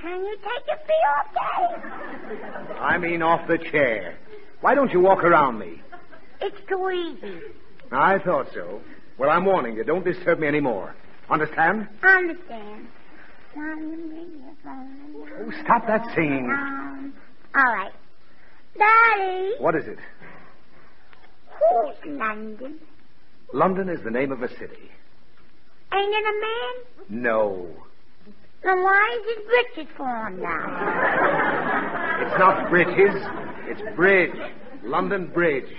[0.00, 2.74] Can you take your feet off, Daddy?
[2.80, 4.16] I mean off the chair.
[4.60, 5.82] Why don't you walk around me?
[6.40, 7.40] It's too easy.
[7.94, 8.80] I thought so.
[9.18, 9.84] Well, I'm warning you.
[9.84, 10.94] Don't disturb me anymore.
[11.30, 11.88] Understand?
[12.02, 12.88] Understand.
[13.56, 16.50] Oh, stop that singing.
[16.50, 17.14] Um,
[17.54, 17.92] all right.
[18.76, 19.98] Daddy, What is it?
[21.48, 22.78] who's London?
[23.52, 24.90] London is the name of a city.
[25.92, 27.22] Ain't it a man?
[27.22, 27.68] No.
[28.64, 32.26] Then why is it his britches falling now?
[32.26, 33.14] It's not bridges.
[33.68, 34.34] It's bridge.
[34.82, 35.70] London Bridge.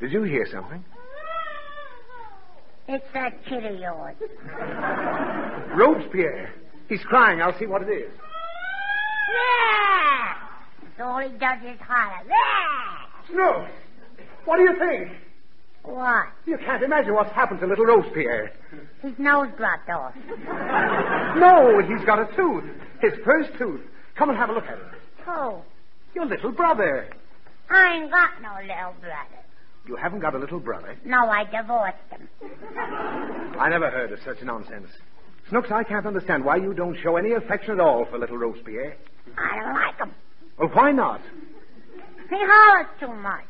[0.00, 0.82] Did you hear something?
[2.88, 4.16] It's that kid of yours.
[5.76, 6.50] Robespierre.
[6.88, 7.40] He's crying.
[7.40, 8.10] I'll see what it is.
[9.32, 10.34] Yeah!
[10.82, 12.26] That's all he does is holler.
[12.26, 13.36] Yeah!
[13.36, 13.68] No.
[14.44, 15.12] What do you think?
[15.84, 16.26] What?
[16.46, 18.50] You can't imagine what's happened to little Robespierre.
[19.02, 20.14] His nose dropped off.
[21.36, 22.64] No, he's got a tooth.
[23.00, 23.80] His first tooth.
[24.16, 24.84] Come and have a look at it.
[25.24, 25.60] Who?
[26.14, 27.08] Your little brother.
[27.70, 29.40] I ain't got no little brother.
[29.86, 30.96] You haven't got a little brother.
[31.04, 32.28] No, I divorced him.
[33.58, 34.88] I never heard of such nonsense.
[35.48, 38.96] Snooks, I can't understand why you don't show any affection at all for little Robespierre.
[39.36, 40.14] I don't like him.
[40.58, 41.20] Well, why not?
[42.28, 43.44] He hollers too much.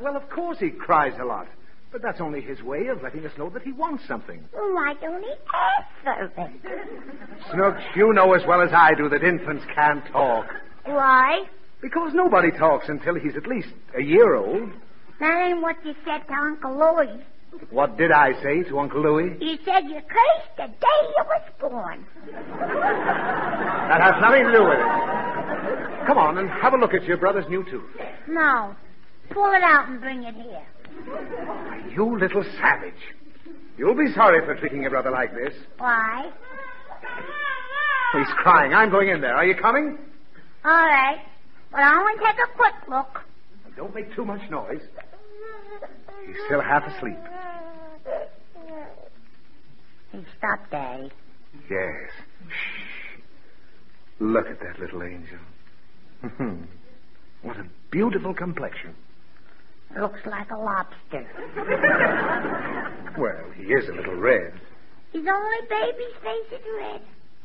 [0.00, 1.48] Well, of course he cries a lot.
[1.90, 4.44] But that's only his way of letting us know that he wants something.
[4.52, 6.50] Well, why don't he ask for it?
[7.52, 10.46] Snooks, you know as well as I do that infants can't talk.
[10.84, 11.44] Why?
[11.80, 14.70] Because nobody talks until he's at least a year old.
[15.24, 17.18] That ain't what you said to Uncle Louis.
[17.70, 19.34] What did I say to Uncle Louis?
[19.40, 22.04] You said you cursed the day you was born.
[22.28, 26.06] That has nothing to do with it.
[26.06, 27.88] Come on and have a look at your brother's new tooth.
[28.28, 28.76] No.
[29.30, 30.66] Pull it out and bring it here.
[31.96, 33.00] You little savage.
[33.78, 35.54] You'll be sorry for treating your brother like this.
[35.78, 36.30] Why?
[38.12, 38.74] He's crying.
[38.74, 39.34] I'm going in there.
[39.34, 39.96] Are you coming?
[40.66, 41.22] All right.
[41.70, 43.24] But I only take a quick look.
[43.76, 44.82] Don't make too much noise.
[46.26, 47.18] He's still half asleep.
[50.12, 51.10] He stopped, Daddy.
[51.70, 52.10] Yes.
[52.48, 53.18] Shh.
[54.20, 55.38] Look at that little angel.
[56.22, 56.62] Hmm.
[57.42, 58.94] what a beautiful complexion.
[59.98, 61.26] Looks like a lobster.
[63.16, 64.52] Well, he is a little red.
[65.12, 67.00] His only baby's face is red.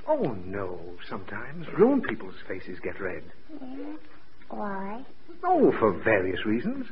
[0.07, 0.79] Oh, no.
[1.08, 3.21] Sometimes grown people's faces get red.
[3.62, 3.93] Yeah.
[4.49, 5.06] Why?
[5.43, 6.87] Oh, for various reasons.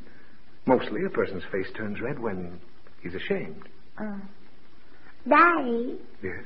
[0.68, 2.60] Mostly a person's face turns red when
[3.02, 3.64] he's ashamed.
[3.98, 4.18] Uh,
[5.28, 6.44] Daddy, Yes?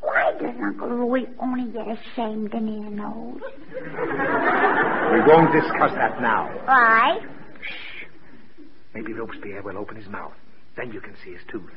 [0.00, 3.40] why does Uncle Louis only get ashamed in his nose?
[3.72, 6.50] We won't discuss that now.
[6.64, 7.20] Why?
[7.62, 8.04] Shh.
[8.94, 10.34] Maybe Robespierre will open his mouth.
[10.76, 11.70] Then you can see his tooth.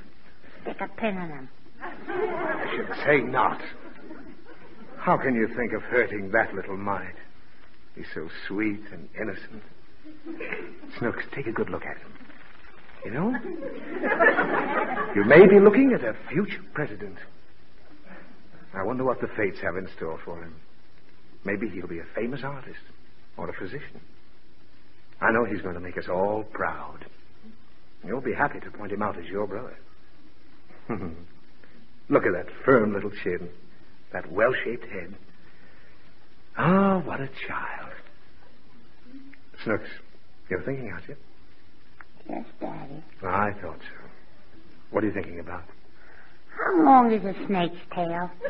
[0.64, 1.50] Stick a pin in him.
[1.82, 3.62] I should say not.
[4.98, 7.16] How can you think of hurting that little mite?
[7.96, 9.62] He's so sweet and innocent.
[10.98, 12.14] Snooks, take a good look at him.
[13.06, 13.36] You know,
[15.16, 17.18] you may be looking at a future president.
[18.74, 20.56] I wonder what the fates have in store for him.
[21.46, 22.80] Maybe he'll be a famous artist
[23.38, 24.02] or a physician.
[25.22, 27.06] I know he's going to make us all proud.
[28.06, 29.78] You'll be happy to point him out as your brother.
[32.10, 33.50] Look at that firm little chin,
[34.14, 35.16] that well shaped head.
[36.58, 37.92] Ah, what a child.
[39.64, 39.90] Snooks,
[40.50, 41.16] you're thinking, aren't you?
[42.30, 43.04] Yes, Daddy.
[43.24, 44.10] I thought so.
[44.92, 45.64] What are you thinking about?
[46.58, 48.30] How long is a snake's tail?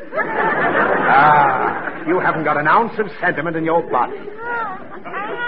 [1.10, 4.18] Ah, you haven't got an ounce of sentiment in your body.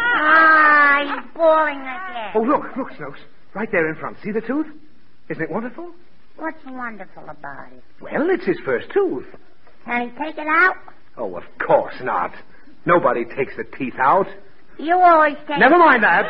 [0.02, 2.30] Ah, he's bawling again.
[2.34, 3.20] Oh, look, look, Snooks.
[3.54, 4.16] Right there in front.
[4.24, 4.66] See the tooth?
[5.28, 5.90] Isn't it wonderful?
[6.36, 7.82] What's wonderful about it?
[8.00, 9.26] Well, it's his first tooth.
[9.84, 10.76] Can he take it out?
[11.18, 12.32] Oh, of course not.
[12.86, 14.26] Nobody takes the teeth out.
[14.80, 16.24] You always take Never mind that.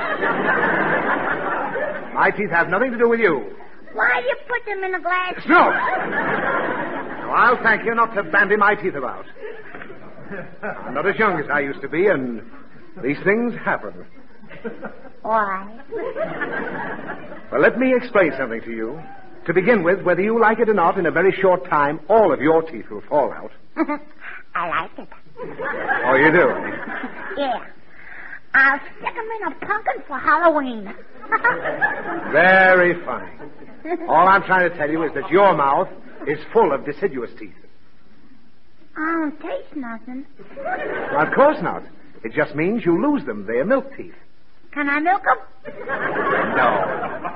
[2.15, 3.45] My teeth have nothing to do with you.
[3.93, 5.35] Why do you put them in a glass?
[5.49, 5.71] Now,
[7.33, 9.25] I'll thank you not to bandy my teeth about.
[10.63, 12.43] I'm not as young as I used to be, and
[13.03, 14.05] these things happen.
[15.23, 15.81] Why?
[17.53, 19.01] Well, let me explain something to you.
[19.47, 22.33] To begin with, whether you like it or not, in a very short time, all
[22.33, 23.53] of your teeth will fall out.
[24.55, 25.09] I like it.
[26.05, 27.41] Oh, you do?
[27.41, 27.65] Yeah.
[28.55, 30.93] I'll stick them in a pumpkin for Halloween.
[32.33, 33.31] Very funny.
[34.09, 35.89] All I'm trying to tell you is that your mouth
[36.27, 37.55] is full of deciduous teeth.
[38.97, 40.27] I don't taste nothing.
[40.57, 41.83] Well, of course not.
[42.25, 43.47] It just means you lose them.
[43.47, 44.15] They are milk teeth.
[44.73, 45.39] Can I milk them?
[46.57, 47.31] No.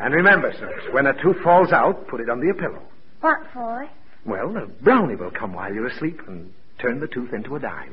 [0.00, 2.82] And remember, Snooks, when a tooth falls out, put it under your pillow.
[3.20, 3.88] What for?
[4.24, 7.92] Well, a brownie will come while you're asleep and turn the tooth into a dime.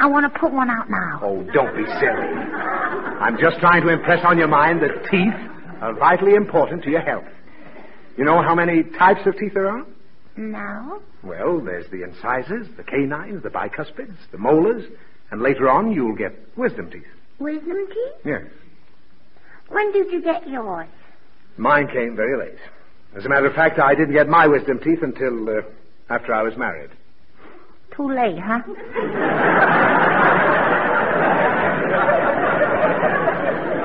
[0.00, 1.20] I want to put one out now.
[1.22, 2.28] Oh, don't be silly.
[3.20, 5.34] I'm just trying to impress on your mind that teeth
[5.80, 7.24] are vitally important to your health.
[8.16, 9.84] You know how many types of teeth there are?
[10.36, 11.02] No.
[11.24, 14.84] Well, there's the incisors, the canines, the bicuspids, the molars,
[15.30, 17.02] and later on you'll get wisdom teeth.
[17.40, 18.24] Wisdom teeth?
[18.24, 18.44] Yes.
[19.68, 20.88] When did you get yours?
[21.56, 22.58] Mine came very late.
[23.16, 25.62] As a matter of fact, I didn't get my wisdom teeth until uh,
[26.08, 26.90] after I was married.
[27.98, 28.60] Too late, huh?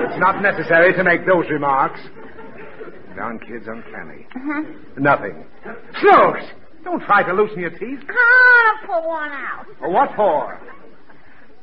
[0.05, 1.99] It's not necessary to make those remarks.
[3.16, 4.28] Darn kid's uncanny.
[4.36, 4.61] Uh-huh.
[4.99, 5.43] Nothing.
[5.99, 6.43] Snooks!
[6.84, 8.01] Don't try to loosen your teeth.
[8.07, 8.14] I
[8.53, 9.66] want to put one out.
[9.82, 10.61] Well, what for?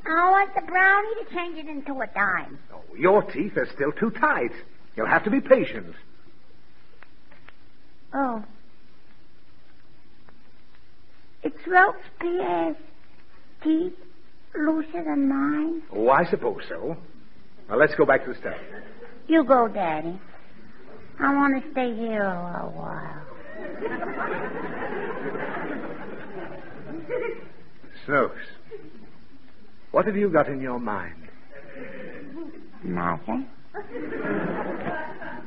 [0.06, 2.58] I want the brownie to change it into a dime.
[2.74, 4.50] Oh, your teeth are still too tight.
[4.96, 5.94] You'll have to be patient.
[8.12, 8.42] Oh.
[11.42, 12.76] It's Robespierre's
[13.62, 13.94] teeth
[14.54, 15.82] looser than mine.
[15.92, 16.96] Oh, I suppose so.
[17.68, 18.56] Now, let's go back to the study.
[19.28, 20.18] You go, Daddy.
[21.20, 23.26] I want to stay here a while.
[28.06, 28.40] Snooks,
[29.90, 31.28] what have you got in your mind?
[32.82, 33.46] Nothing.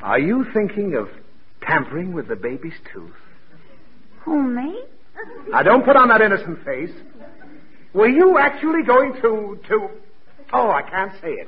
[0.01, 1.09] Are you thinking of
[1.61, 3.15] tampering with the baby's tooth?
[4.21, 4.83] Who, me?
[5.49, 6.91] Now, don't put on that innocent face.
[7.93, 9.89] Were you actually going to, to...
[10.51, 11.47] Oh, I can't say it.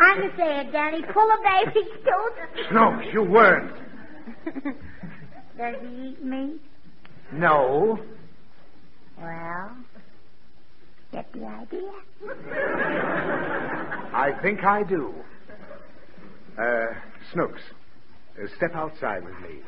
[0.00, 1.02] I can say it, Daddy.
[1.12, 2.66] Pull a baby's tooth.
[2.70, 3.72] Snooks, you weren't.
[5.56, 6.60] Does he eat meat?
[7.32, 7.98] No.
[9.20, 9.76] Well,
[11.12, 11.90] get the idea?
[14.12, 15.14] I think I do.
[16.56, 16.86] Uh,
[17.32, 17.60] Snooks,
[18.40, 19.60] uh, step outside with me.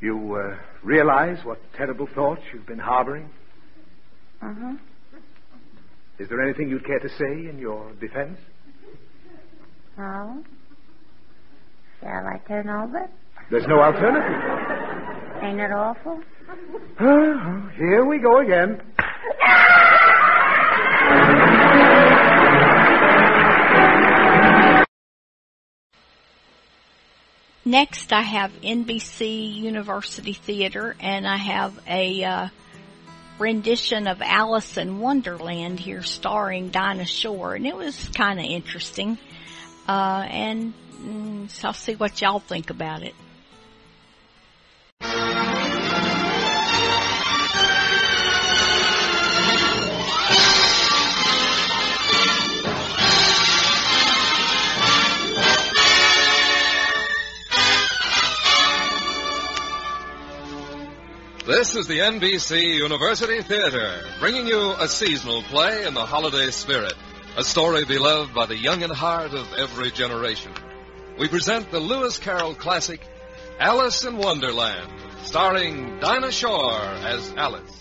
[0.00, 3.28] You uh, realize what terrible thoughts you've been harboring?
[4.42, 4.72] Uh-huh.
[6.18, 8.38] Is there anything you'd care to say in your defense?
[9.98, 10.42] No.
[12.00, 13.08] Shall I turn over?
[13.50, 15.42] There's no alternative.
[15.42, 16.20] Ain't it awful?
[16.98, 18.80] Ah, Here we go again.
[27.70, 32.48] Next, I have NBC University Theater, and I have a uh,
[33.38, 39.18] rendition of Alice in Wonderland here, starring Dinah Shore, and it was kind of interesting.
[39.86, 43.14] Uh, and mm, so I'll see what y'all think about it.
[61.50, 66.94] This is the NBC University Theater, bringing you a seasonal play in the holiday spirit,
[67.36, 70.52] a story beloved by the young and heart of every generation.
[71.18, 73.00] We present the Lewis Carroll classic,
[73.58, 74.92] Alice in Wonderland,
[75.24, 77.79] starring Dinah Shore as Alice.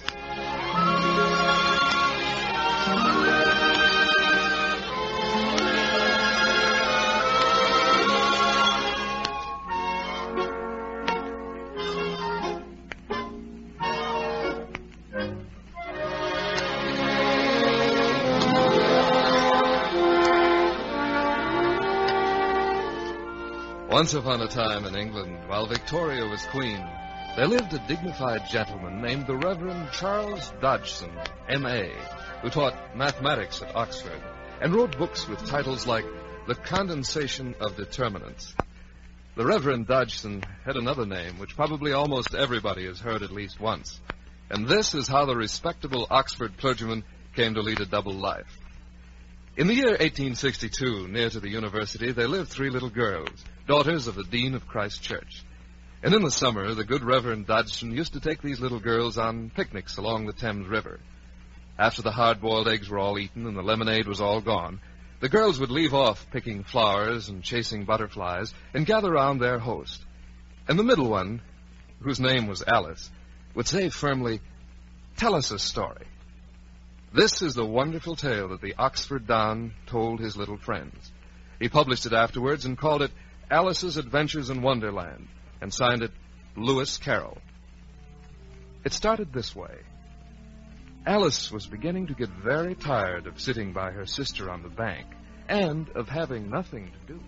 [24.00, 26.80] Once upon a time in England, while Victoria was queen,
[27.36, 31.12] there lived a dignified gentleman named the Reverend Charles Dodgson,
[31.50, 31.91] M.A.,
[32.41, 34.22] who taught mathematics at Oxford
[34.62, 36.06] and wrote books with titles like
[36.47, 38.56] The Condensation of Determinants.
[39.36, 44.00] The Reverend Dodgson had another name, which probably almost everybody has heard at least once.
[44.50, 47.04] And this is how the respectable Oxford clergyman
[47.36, 48.58] came to lead a double life.
[49.60, 54.16] In the year 1862, near to the university, there lived three little girls, daughters of
[54.16, 55.43] the Dean of Christ Church.
[56.01, 59.49] And in the summer, the good Reverend Dodgson used to take these little girls on
[59.49, 61.01] picnics along the Thames River.
[61.78, 64.80] After the hard boiled eggs were all eaten and the lemonade was all gone,
[65.20, 70.01] the girls would leave off picking flowers and chasing butterflies and gather round their host.
[70.70, 71.41] And the middle one,
[72.01, 73.12] whose name was Alice,
[73.55, 74.39] would say firmly,
[75.18, 76.05] Tell us a story.
[77.12, 81.12] This is the wonderful tale that the Oxford Don told his little friends.
[81.60, 83.12] He published it afterwards and called it
[83.49, 85.28] Alice's Adventures in Wonderland
[85.60, 86.12] and signed it
[86.55, 87.39] Lewis Carroll.
[88.86, 89.76] It started this way.
[91.05, 95.07] Alice was beginning to get very tired of sitting by her sister on the bank
[95.47, 97.20] and of having nothing to do.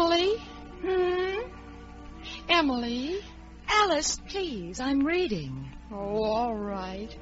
[0.00, 0.36] Emily?
[0.80, 1.40] Hmm?
[2.48, 3.20] Emily?
[3.68, 5.70] Alice, please, I'm reading.
[5.92, 7.14] Oh, all right.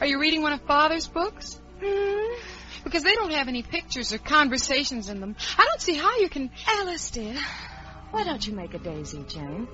[0.00, 1.60] Are you reading one of Father's books?
[1.80, 2.34] Hmm?
[2.82, 5.36] Because they don't have any pictures or conversations in them.
[5.56, 6.50] I don't see how you can.
[6.66, 7.36] Alice, dear,
[8.10, 9.68] why don't you make a daisy chain?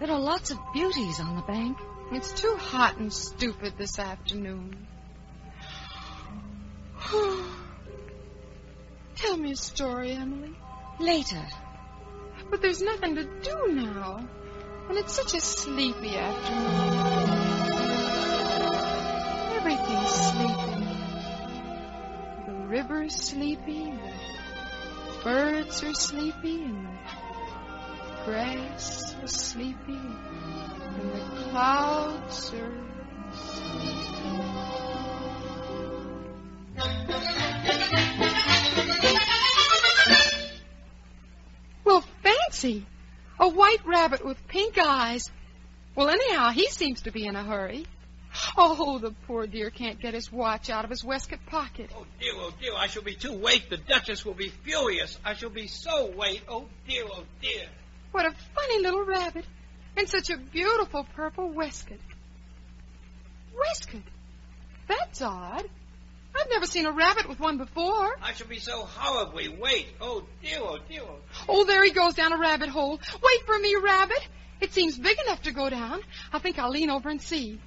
[0.00, 1.78] There are lots of beauties on the bank.
[2.10, 4.88] It's too hot and stupid this afternoon.
[9.14, 10.56] Tell me a story, Emily.
[11.00, 11.42] Later.
[12.50, 14.28] But there's nothing to do now.
[14.90, 17.30] And it's such a sleepy afternoon.
[19.56, 20.84] Everything's sleepy.
[22.46, 23.84] The river's sleepy.
[25.06, 26.64] The birds are sleepy.
[26.64, 29.78] And the grass is sleepy.
[29.88, 32.90] And the clouds are
[41.84, 42.86] Well, fancy!
[43.38, 45.30] A white rabbit with pink eyes.
[45.94, 47.86] Well, anyhow, he seems to be in a hurry.
[48.56, 51.90] Oh, the poor dear can't get his watch out of his waistcoat pocket.
[51.96, 53.68] Oh, dear, oh, dear, I shall be too late.
[53.70, 55.18] The Duchess will be furious.
[55.24, 56.42] I shall be so late.
[56.48, 57.66] Oh, dear, oh, dear.
[58.12, 59.44] What a funny little rabbit.
[59.96, 61.98] And such a beautiful purple waistcoat.
[63.52, 64.02] Waistcoat?
[64.86, 65.68] That's odd.
[66.34, 68.16] I've never seen a rabbit with one before.
[68.22, 69.88] I shall be so horribly—wait!
[70.00, 71.18] Oh, dear, oh, dear, oh.
[71.48, 73.00] Oh, there he goes down a rabbit hole.
[73.22, 74.28] Wait for me, rabbit.
[74.60, 76.00] It seems big enough to go down.
[76.32, 77.60] I think I'll lean over and see.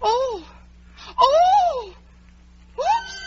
[0.00, 0.46] Oh!
[1.18, 1.94] Oh!
[2.76, 3.20] Whoops!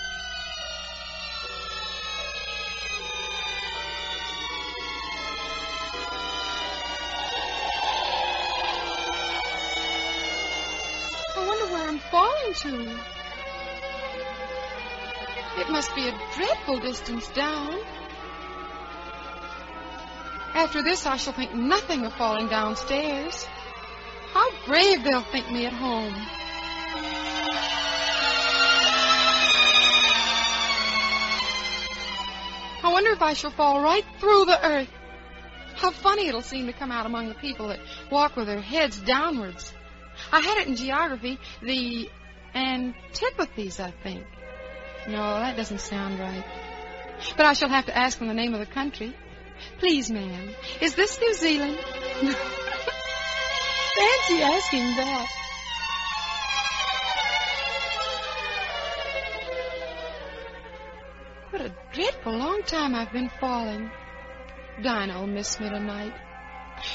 [11.35, 13.16] I wonder where I'm falling to.
[15.57, 17.79] It must be a dreadful distance down.
[20.53, 23.47] After this, I shall think nothing of falling downstairs.
[24.33, 26.13] How brave they'll think me at home.
[32.83, 34.89] I wonder if I shall fall right through the earth.
[35.75, 37.79] How funny it'll seem to come out among the people that
[38.11, 39.73] walk with their heads downwards.
[40.31, 42.09] I had it in geography, the
[42.53, 44.23] antipathies, I think.
[45.07, 46.43] No, that doesn't sound right.
[47.37, 49.15] But I shall have to ask them the name of the country.
[49.79, 50.49] Please, ma'am,
[50.81, 51.77] is this New Zealand?
[53.97, 55.27] Fancy asking that.
[61.49, 63.89] What a dreadful long time I've been falling.
[64.83, 66.13] Dinah will miss me tonight.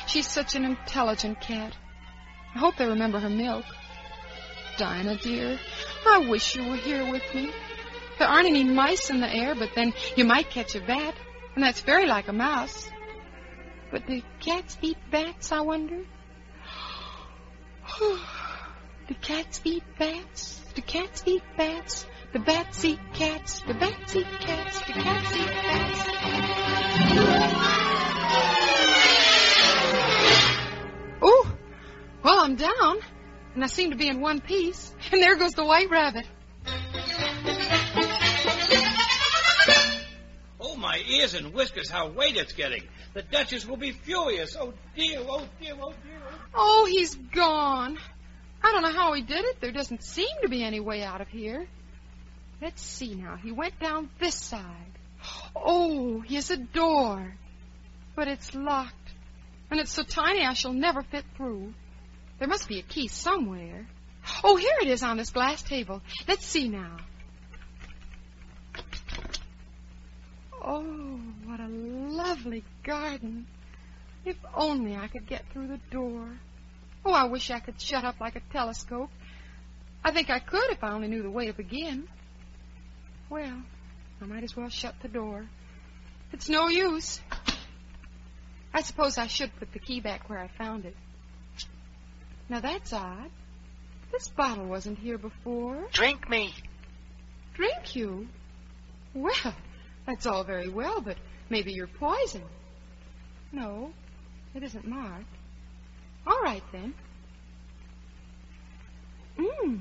[0.07, 1.75] She's such an intelligent cat.
[2.55, 3.65] I hope they remember her milk.
[4.77, 5.59] Dinah, dear,
[6.07, 7.51] I wish you were here with me.
[8.23, 11.17] There aren't any mice in the air, but then you might catch a bat,
[11.57, 12.89] and that's very like a mouse.
[13.91, 16.05] But do cats eat bats, I wonder?
[17.99, 20.61] do cats eat bats?
[20.73, 22.07] Do cats eat bats?
[22.33, 23.61] The bats eat cats.
[23.63, 24.79] The bats eat cats.
[24.79, 25.99] The cats eat bats.
[31.21, 31.57] Oh,
[32.23, 32.99] well, I'm down,
[33.57, 34.95] and I seem to be in one piece.
[35.11, 36.29] And there goes the white rabbit.
[40.83, 42.83] My ears and whiskers, how wet it's getting.
[43.15, 44.57] The Duchess will be furious.
[44.59, 46.21] Oh, dear, oh, dear, oh, dear.
[46.55, 46.83] Oh.
[46.83, 47.97] oh, he's gone.
[48.63, 49.61] I don't know how he did it.
[49.61, 51.67] There doesn't seem to be any way out of here.
[52.61, 53.37] Let's see now.
[53.37, 54.99] He went down this side.
[55.57, 57.35] Oh, here's a door.
[58.15, 59.15] But it's locked.
[59.71, 61.73] And it's so tiny I shall never fit through.
[62.39, 63.87] There must be a key somewhere.
[64.45, 66.03] Oh, here it is on this glass table.
[66.29, 66.99] Let's see now.
[70.75, 73.47] Oh, what a lovely garden.
[74.25, 76.27] If only I could get through the door.
[77.05, 79.11] Oh, I wish I could shut up like a telescope.
[80.03, 82.09] I think I could if I only knew the way to begin.
[83.29, 83.63] Well,
[84.23, 85.47] I might as well shut the door.
[86.33, 87.21] It's no use.
[88.73, 90.97] I suppose I should put the key back where I found it.
[92.49, 93.31] Now that's odd.
[94.11, 95.87] This bottle wasn't here before.
[95.93, 96.55] Drink me.
[97.53, 98.29] Drink you?
[99.13, 99.55] Well,
[100.07, 101.17] that's all very well, but
[101.49, 102.43] maybe you're poison.
[103.53, 103.93] No,
[104.55, 105.37] it isn't marked.
[106.27, 106.95] All right, then.
[109.39, 109.81] Mmm.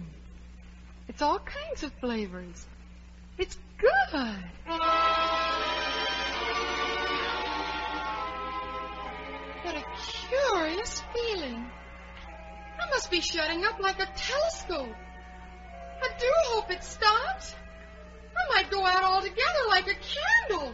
[1.07, 2.65] It's all kinds of flavors.
[3.37, 4.33] It's good.
[9.63, 9.83] What a
[10.29, 11.65] curious feeling.
[12.79, 14.95] I must be shutting up like a telescope.
[16.01, 17.55] I do hope it stops.
[18.35, 19.95] I might go out altogether like a
[20.49, 20.73] candle.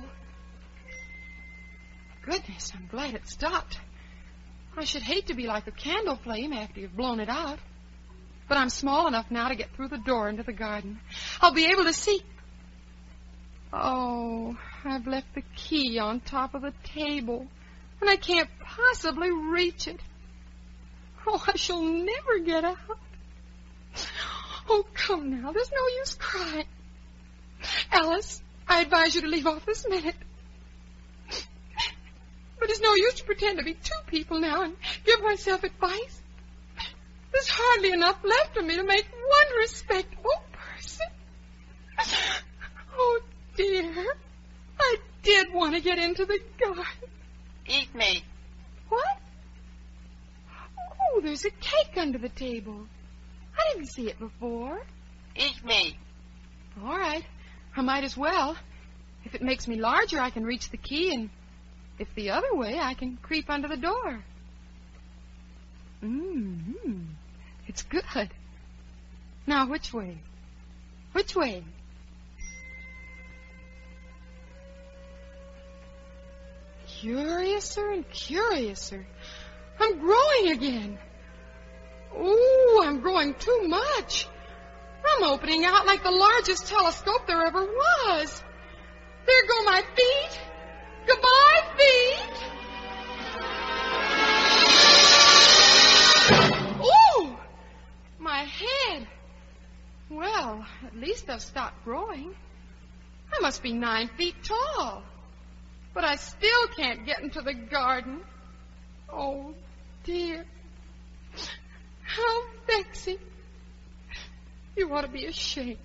[2.23, 3.79] Goodness, I'm glad it stopped.
[4.75, 7.59] I should hate to be like a candle flame after you've blown it out.
[8.47, 10.99] But I'm small enough now to get through the door into the garden.
[11.41, 12.21] I'll be able to see.
[13.73, 17.47] Oh, I've left the key on top of the table,
[17.99, 19.99] and I can't possibly reach it.
[21.25, 22.77] Oh, I shall never get out.
[24.69, 26.65] Oh, come now, there's no use crying.
[27.91, 30.15] Alice, I advise you to leave off this minute.
[32.59, 36.21] But it's no use to pretend to be two people now and give myself advice.
[37.31, 41.05] There's hardly enough left of me to make one respectable person.
[42.97, 43.19] Oh,
[43.55, 44.05] dear.
[44.79, 46.83] I did want to get into the garden.
[47.67, 48.23] Eat me.
[48.89, 49.19] What?
[50.99, 52.87] Oh, there's a cake under the table.
[53.55, 54.81] I didn't see it before.
[55.35, 55.97] Eat me.
[56.83, 57.23] All right.
[57.77, 58.57] I might as well.
[59.23, 61.29] If it makes me larger, I can reach the key, and
[61.99, 64.23] if the other way, I can creep under the door.
[66.03, 67.05] Mmm.
[67.67, 68.29] It's good.
[69.45, 70.17] Now, which way?
[71.11, 71.63] Which way?
[76.87, 79.05] Curiouser and curiouser.
[79.79, 80.97] I'm growing again.
[82.17, 84.27] Ooh, I'm growing too much.
[85.15, 88.43] I'm opening out like the largest telescope there ever was.
[89.25, 90.39] There go my feet.
[91.07, 92.47] Goodbye, feet.
[96.85, 97.37] Ooh,
[98.19, 99.07] my head.
[100.09, 102.33] Well, at least I've stopped growing.
[103.33, 105.03] I must be nine feet tall.
[105.93, 108.21] But I still can't get into the garden.
[109.11, 109.53] Oh,
[110.03, 110.45] dear.
[112.03, 113.17] How vexing.
[114.77, 115.79] You ought to be ashamed.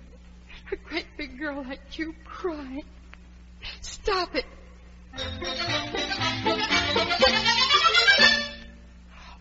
[0.71, 2.85] A great big girl like you crying.
[3.81, 4.45] Stop it.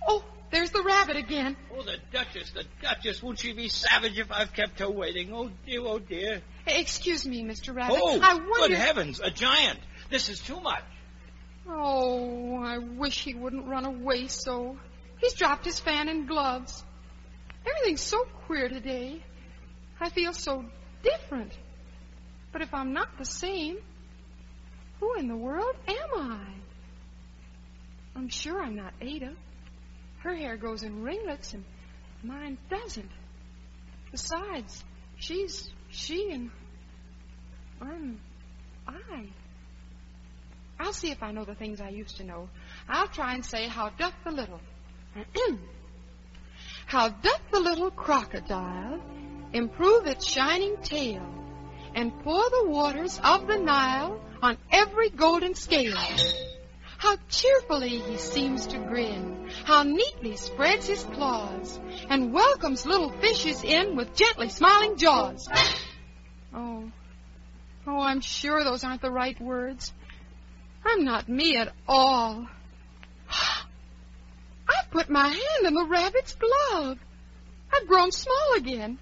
[0.09, 1.57] Oh, there's the rabbit again.
[1.77, 3.23] Oh, the Duchess, the Duchess.
[3.23, 5.35] Won't she be savage if I've kept her waiting?
[5.35, 6.41] Oh, dear, oh, dear.
[6.67, 7.75] Excuse me, Mr.
[7.75, 7.99] Rabbit.
[8.01, 8.69] Oh, I wonder...
[8.69, 9.79] good heavens, a giant.
[10.11, 10.83] This is too much.
[11.69, 14.79] Oh, I wish he wouldn't run away so.
[15.19, 16.83] He's dropped his fan and gloves.
[17.67, 19.23] Everything's so queer today.
[20.03, 20.65] I feel so
[21.05, 21.53] different.
[22.53, 23.79] But if I'm not the same,
[24.99, 26.47] who in the world am I?
[28.17, 29.33] I'm sure I'm not Ada.
[30.19, 31.65] Her hair goes in ringlets and
[32.25, 33.11] mine doesn't.
[34.11, 34.85] Besides,
[35.19, 36.51] she's she and
[37.81, 38.21] I'm
[38.87, 39.29] I.
[40.81, 42.49] I'll see if I know the things I used to know.
[42.89, 44.61] I'll try and say, How doth the little.
[46.87, 49.01] How doth the little crocodile
[49.53, 51.23] improve its shining tail
[51.95, 55.97] and pour the waters of the Nile on every golden scale?
[56.99, 63.65] How cheerfully he seems to grin, how neatly spreads his claws, and welcomes little fishes
[63.65, 65.49] in with gently smiling jaws.
[66.55, 66.91] Oh,
[67.89, 69.93] oh, I'm sure those aren't the right words.
[70.85, 72.47] I'm not me at all.
[74.69, 76.99] I've put my hand in the rabbit's glove.
[77.73, 78.99] I've grown small again,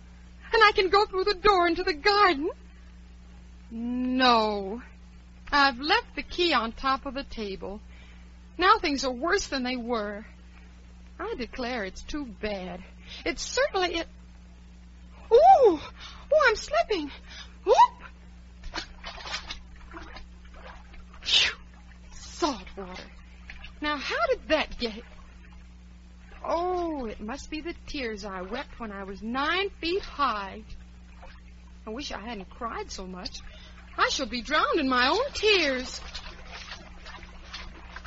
[0.53, 2.51] and I can go through the door into the garden.
[3.71, 4.83] No,
[5.53, 7.81] I've left the key on top of the table.
[8.59, 10.25] Now things are worse than they were.
[11.19, 12.83] I declare it's too bad.
[13.25, 14.09] It's certainly it.
[15.33, 15.37] Ooh!
[16.33, 17.11] Oh, I'm slipping.
[17.65, 18.85] Whoop!
[21.23, 21.53] Phew!
[22.13, 23.03] Salt water.
[23.81, 25.03] Now, how did that get?
[26.45, 30.63] Oh, it must be the tears I wept when I was nine feet high.
[31.87, 33.41] I wish I hadn't cried so much.
[33.99, 36.01] I shall be drowned in my own tears.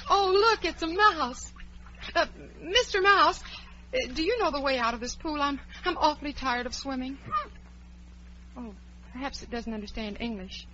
[0.10, 1.52] Oh, look, it's a mouse.
[2.16, 2.26] Uh,
[2.62, 3.02] Mr.
[3.02, 3.42] Mouse,
[3.94, 5.42] uh, do you know the way out of this pool?
[5.42, 7.18] I'm I'm awfully tired of swimming.
[8.58, 8.74] Oh,
[9.14, 10.68] perhaps it doesn't understand English.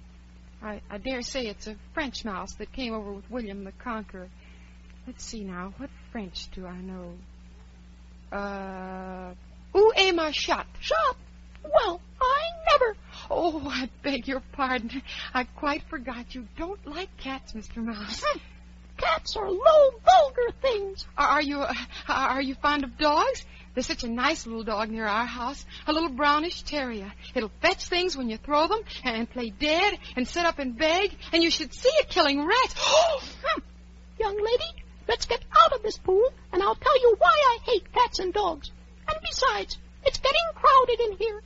[0.62, 4.30] I, I dare say it's a French mouse that came over with William the Conqueror.
[5.08, 7.14] Let's see now, what French do I know?
[8.32, 9.34] Uh,
[9.74, 10.68] où est ma chatte?
[10.80, 11.18] Chatte?
[11.64, 12.96] Well, I never.
[13.30, 15.02] Oh, I beg your pardon.
[15.34, 17.84] I quite forgot you don't like cats, Mr.
[17.84, 18.24] Mouse.
[18.98, 21.06] Cats are low, vulgar things.
[21.18, 21.74] Are, are you uh,
[22.08, 23.46] are you fond of dogs?
[23.74, 27.12] There's such a nice little dog near our house, a little brownish terrier.
[27.34, 31.16] It'll fetch things when you throw them and play dead and sit up and beg,
[31.32, 32.76] and you should see it killing rats.
[33.42, 33.62] Hmm.
[34.20, 37.92] Young lady, let's get out of this pool, and I'll tell you why I hate
[37.92, 38.72] cats and dogs.
[39.10, 41.42] And besides, it's getting crowded in here.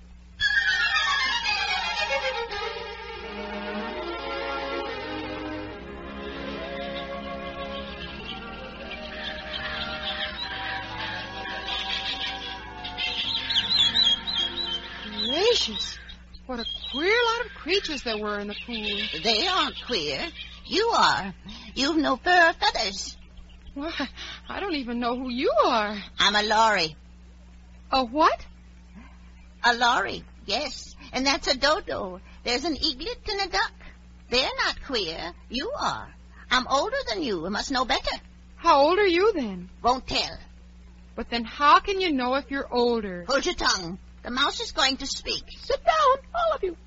[15.29, 15.97] Gracious,
[16.47, 19.21] what a queer lot of creatures there were in the pool.
[19.23, 20.19] They aren't queer.
[20.65, 21.33] You are.
[21.75, 23.17] You've no fur or feathers.
[23.75, 23.91] Why,
[24.49, 25.97] I don't even know who you are.
[26.19, 26.95] I'm a Lory.
[27.91, 28.45] A what?
[29.63, 30.95] A Lory, yes.
[31.11, 32.19] And that's a dodo.
[32.43, 33.73] There's an eaglet and a duck.
[34.29, 35.33] They're not queer.
[35.49, 36.07] You are.
[36.51, 38.15] I'm older than you and must know better.
[38.57, 39.69] How old are you then?
[39.81, 40.37] Won't tell.
[41.15, 43.25] But then how can you know if you're older?
[43.27, 43.99] Hold your tongue.
[44.23, 45.43] The mouse is going to speak.
[45.59, 46.77] Sit down, all of you.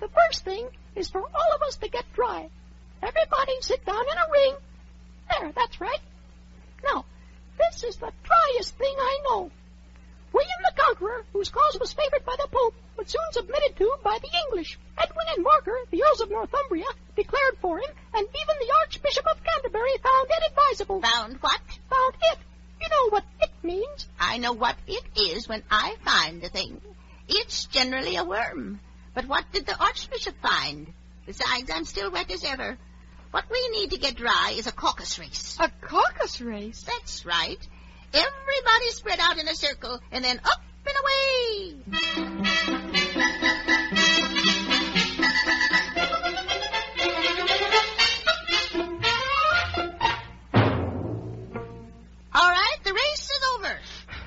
[0.00, 2.48] The first thing is for all of us to get dry.
[3.02, 4.54] Everybody sit down in a ring.
[5.30, 6.00] There, that's right.
[6.84, 7.04] Now,
[7.58, 9.50] this is the driest thing I know.
[10.32, 14.18] William the Conqueror, whose cause was favored by the Pope, but soon submitted to by
[14.22, 14.78] the English.
[14.96, 19.42] Edwin and Morcar, the Earls of Northumbria, declared for him, and even the Archbishop of
[19.42, 21.00] Canterbury found it advisable.
[21.02, 21.60] Found what?
[21.90, 22.38] Found it.
[22.80, 24.06] You know what it means.
[24.18, 26.80] I know what it is when I find a thing.
[27.28, 28.80] It's generally a worm.
[29.14, 30.92] But what did the Archbishop find?
[31.26, 32.78] Besides, I'm still wet as ever.
[33.30, 35.56] What we need to get dry is a caucus race.
[35.60, 36.82] A caucus race?
[36.82, 37.58] That's right.
[38.12, 41.76] Everybody spread out in a circle and then up and away.
[52.32, 53.78] All right, the race is over.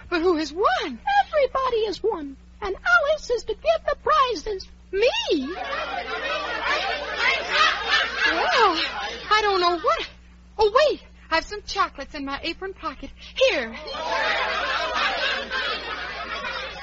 [0.10, 0.68] But who has won?
[0.84, 2.38] Everybody has won.
[2.62, 4.66] And Alice is to give the prizes.
[4.94, 5.10] Me?
[5.32, 5.56] Well,
[9.32, 10.08] I don't know what.
[10.60, 11.02] Oh, wait.
[11.32, 13.10] I've some chocolates in my apron pocket.
[13.36, 13.76] Here.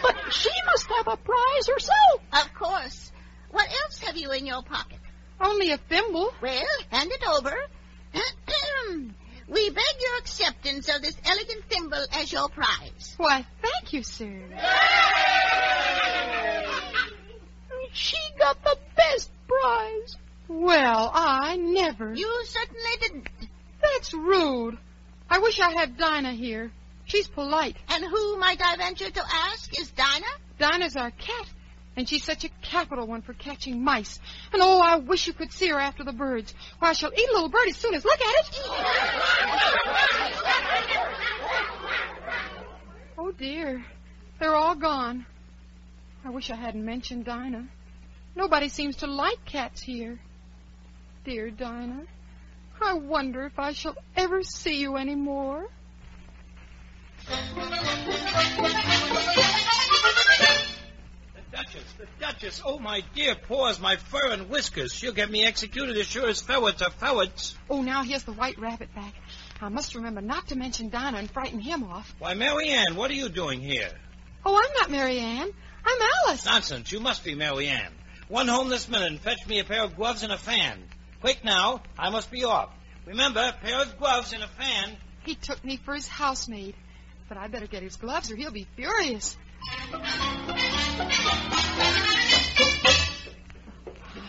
[0.03, 2.21] But she must have a prize herself.
[2.33, 3.13] Of course.
[3.53, 4.99] What else have you in your pocket?
[5.41, 6.35] Only a thimble.
[6.43, 7.55] Well, hand it over.
[9.49, 13.15] we beg your acceptance of this elegant thimble as your prize.
[13.19, 14.43] Why, thank you, sir.
[17.93, 20.17] She got the best prize.
[20.49, 22.13] Well, I never.
[22.15, 23.29] You certainly didn't.
[23.83, 24.79] That's rude.
[25.29, 26.73] I wish I had Dinah here.
[27.05, 27.77] She's polite.
[27.89, 30.27] And who, might I venture to ask, is Dinah?
[30.59, 31.47] Dinah's our cat,
[31.97, 34.21] and she's such a capital one for catching mice.
[34.53, 36.55] And oh, I wish you could see her after the birds.
[36.79, 38.61] Why, she'll eat a little bird as soon as look at it.
[43.19, 43.85] oh dear,
[44.39, 45.27] they're all gone.
[46.25, 47.67] I wish I hadn't mentioned Dinah.
[48.35, 50.19] Nobody seems to like cats here.
[51.25, 52.07] Dear Dinah,
[52.83, 55.69] I wonder if I shall ever see you any more.
[57.27, 57.35] The
[61.53, 62.63] Duchess, the Duchess.
[62.65, 64.95] Oh, my dear paws, my fur and whiskers.
[64.95, 67.57] She'll get me executed as sure as ferrets are ferrets.
[67.69, 69.13] Oh, now here's the white rabbit back.
[69.61, 72.15] I must remember not to mention Dinah and frighten him off.
[72.19, 73.91] Why, Mary Ann, what are you doing here?
[74.47, 75.51] Oh, I'm not Mary Ann.
[75.85, 76.47] I'm Alice.
[76.47, 76.91] Nonsense.
[76.93, 77.91] You must be Mary Ann.
[78.31, 80.85] One home this minute and fetch me a pair of gloves and a fan.
[81.21, 81.83] Quick now.
[81.99, 82.71] I must be off.
[83.05, 84.97] Remember, a pair of gloves and a fan.
[85.25, 86.77] He took me for his housemaid.
[87.29, 89.37] But I better get his gloves or he'll be furious.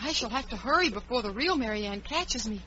[0.02, 2.60] I shall have to hurry before the real Mary Ann catches me.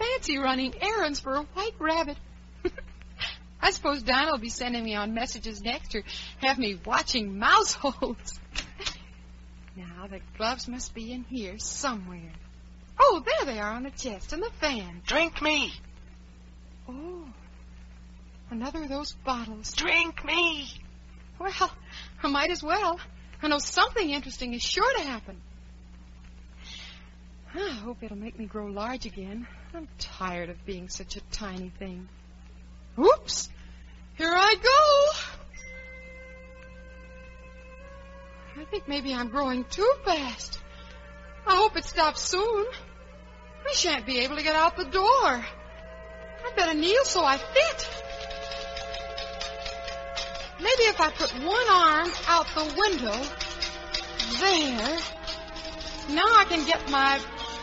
[0.00, 2.16] Fancy running errands for a white rabbit.
[3.62, 6.02] I suppose Dinah will be sending me on messages next or
[6.38, 8.40] have me watching mouse holes.
[9.76, 12.32] Now, the gloves must be in here somewhere.
[12.98, 15.02] Oh, there they are on the chest and the fan.
[15.06, 15.72] Drink me.
[16.88, 17.28] Oh,
[18.50, 19.74] another of those bottles.
[19.74, 20.68] Drink me.
[21.38, 21.70] Well,
[22.22, 22.98] I might as well.
[23.42, 25.36] I know something interesting is sure to happen.
[27.54, 29.46] I hope it'll make me grow large again.
[29.74, 32.08] I'm tired of being such a tiny thing.
[32.98, 33.48] Oops!
[34.16, 35.35] Here I go!
[38.58, 40.58] I think maybe I'm growing too fast.
[41.46, 42.66] I hope it stops soon.
[43.68, 45.04] I shan't be able to get out the door.
[45.04, 47.88] I'd better kneel so I fit.
[50.58, 53.22] Maybe if I put one arm out the window,
[54.40, 54.98] there,
[56.14, 57.18] now I can get my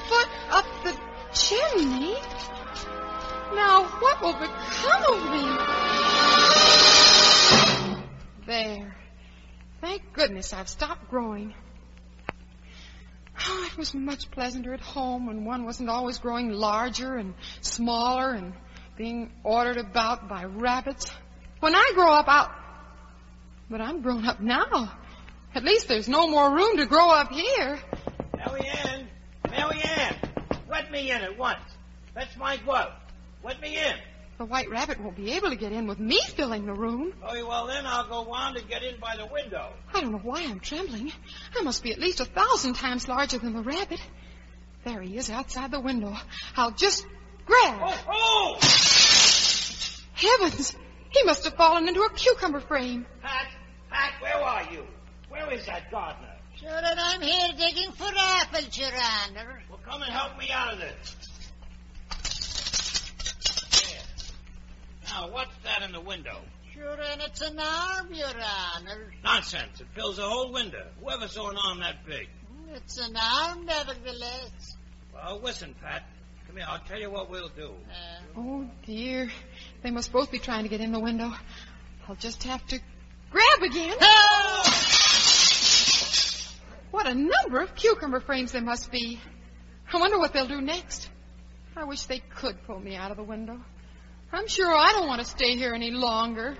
[0.08, 0.96] foot up the
[1.34, 2.16] chimney.
[3.56, 5.44] Now what will become of me?
[8.46, 8.93] There.
[9.84, 11.54] Thank goodness I've stopped growing.
[13.46, 18.32] Oh, it was much pleasanter at home when one wasn't always growing larger and smaller
[18.32, 18.54] and
[18.96, 21.12] being ordered about by rabbits.
[21.60, 22.50] When I grow up, I'll.
[23.70, 24.98] But I'm grown up now.
[25.54, 27.78] At least there's no more room to grow up here.
[28.38, 29.08] Mary Ann!
[29.52, 30.16] Marianne!
[30.70, 31.60] Let me in at once.
[32.14, 32.94] Fetch my glove.
[33.44, 33.96] Let me in.
[34.44, 37.14] The white rabbit won't be able to get in with me filling the room.
[37.24, 39.72] Oh, well, then I'll go round and get in by the window.
[39.94, 41.14] I don't know why I'm trembling.
[41.58, 44.02] I must be at least a thousand times larger than the rabbit.
[44.84, 46.14] There he is outside the window.
[46.58, 47.08] I'll just
[47.46, 47.80] grab.
[47.84, 48.58] Oh, oh!
[50.12, 50.76] Heavens!
[51.12, 53.06] He must have fallen into a cucumber frame.
[53.22, 53.48] Pat,
[53.90, 54.84] Pat, where are you?
[55.30, 56.36] Where is that gardener?
[56.60, 59.64] Sure that I'm here digging for apples, Your Honor.
[59.70, 61.16] Well, come and help me out of this.
[65.06, 66.38] Now, what's that in the window?
[66.74, 69.14] Sure, and it's an arm, Your Honor.
[69.24, 69.82] Nonsense.
[69.82, 70.86] It fills the whole window.
[71.02, 72.28] Whoever saw an arm that big?
[72.74, 74.78] It's an arm, nevertheless.
[75.14, 76.04] Well, listen, Pat.
[76.48, 76.66] Come here.
[76.68, 77.74] I'll tell you what we'll do.
[77.90, 78.40] Uh.
[78.40, 79.30] Oh, dear.
[79.84, 81.32] They must both be trying to get in the window.
[82.08, 82.80] I'll just have to
[83.30, 83.96] grab again.
[86.92, 89.20] What a number of cucumber frames there must be.
[89.92, 91.10] I wonder what they'll do next.
[91.76, 93.60] I wish they could pull me out of the window.
[94.34, 96.58] I'm sure I don't want to stay here any longer.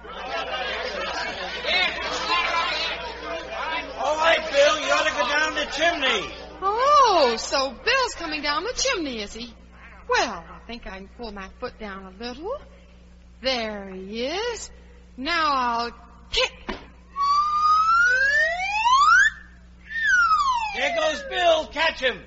[3.98, 4.80] All right, Bill.
[4.80, 6.34] You ought to go down the chimney.
[6.62, 9.52] Oh, so Bill's coming down the chimney, is he?
[10.08, 12.56] Well, I think I can pull my foot down a little.
[13.42, 14.70] There he is.
[15.18, 15.92] Now I'll
[16.30, 16.54] kick.
[20.76, 21.66] There goes Bill.
[21.68, 22.20] Catch him.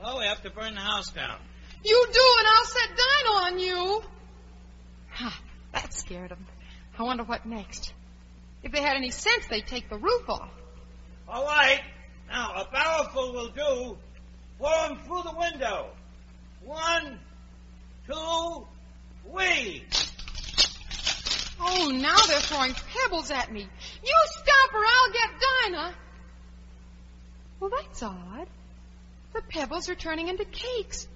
[0.00, 1.38] Well, we have to burn the house down.
[1.84, 4.02] You do, and I'll set Dinah on you.
[5.10, 5.40] Ha,
[5.72, 6.46] that scared them.
[6.98, 7.92] I wonder what next.
[8.62, 10.50] If they had any sense, they'd take the roof off.
[11.28, 11.80] All right.
[12.30, 13.98] Now, a barrelful will do.
[14.58, 15.90] Pour 'em through the window.
[16.64, 17.18] One,
[18.06, 18.66] two,
[19.28, 19.84] three.
[21.60, 23.62] Oh, now they're throwing pebbles at me.
[23.62, 25.94] You stop or I'll get Dinah.
[27.60, 28.48] Well, that's odd.
[29.34, 31.08] The pebbles are turning into cakes.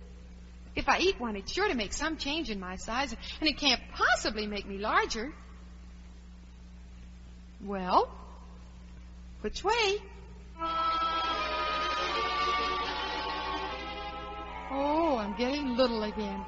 [0.76, 3.56] If I eat one, it's sure to make some change in my size, and it
[3.56, 5.32] can't possibly make me larger.
[7.64, 8.10] Well,
[9.40, 9.98] which way?
[14.70, 16.44] Oh, I'm getting little again.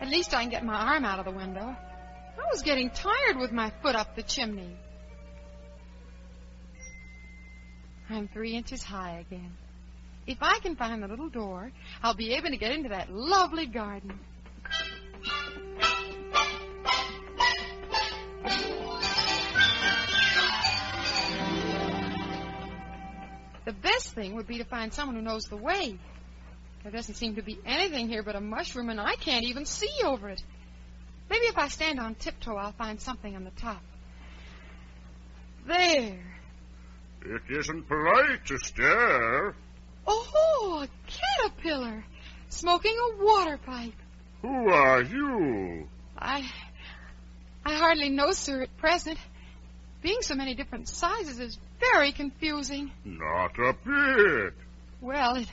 [0.00, 1.60] At least I can get my arm out of the window.
[1.60, 4.76] I was getting tired with my foot up the chimney.
[8.08, 9.52] I'm three inches high again.
[10.28, 11.72] If I can find the little door,
[12.02, 14.20] I'll be able to get into that lovely garden.
[23.64, 25.98] The best thing would be to find someone who knows the way.
[26.82, 29.88] There doesn't seem to be anything here but a mushroom, and I can't even see
[30.04, 30.42] over it.
[31.30, 33.80] Maybe if I stand on tiptoe, I'll find something on the top.
[35.66, 36.20] There.
[37.22, 39.54] It isn't polite to stare.
[40.10, 42.02] Oh, a caterpillar
[42.48, 43.92] smoking a water pipe.
[44.40, 45.86] Who are you?
[46.16, 46.50] I.
[47.64, 49.18] I hardly know, sir, at present.
[50.00, 52.90] Being so many different sizes is very confusing.
[53.04, 54.54] Not a bit.
[55.02, 55.48] Well, it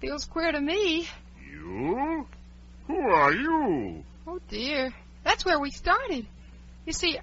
[0.00, 1.06] feels queer to me.
[1.52, 2.26] You?
[2.86, 4.04] Who are you?
[4.26, 4.94] Oh, dear.
[5.24, 6.26] That's where we started.
[6.86, 7.18] You see,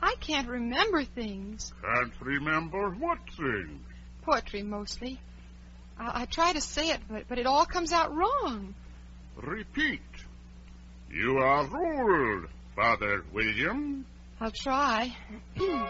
[0.00, 1.72] I can't remember things.
[1.82, 3.80] Can't remember what things?
[4.22, 5.18] Poetry, mostly.
[6.02, 8.74] I, I try to say it, but, but it all comes out wrong.
[9.36, 10.00] Repeat.
[11.10, 14.04] You are old, Father William.
[14.40, 15.14] I'll try.
[15.56, 15.84] you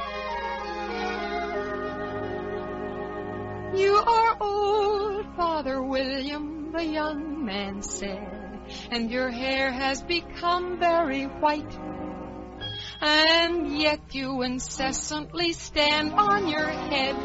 [3.94, 8.60] are old, Father William, the young man said,
[8.90, 11.78] and your hair has become very white.
[13.04, 17.16] And yet you incessantly stand on your head.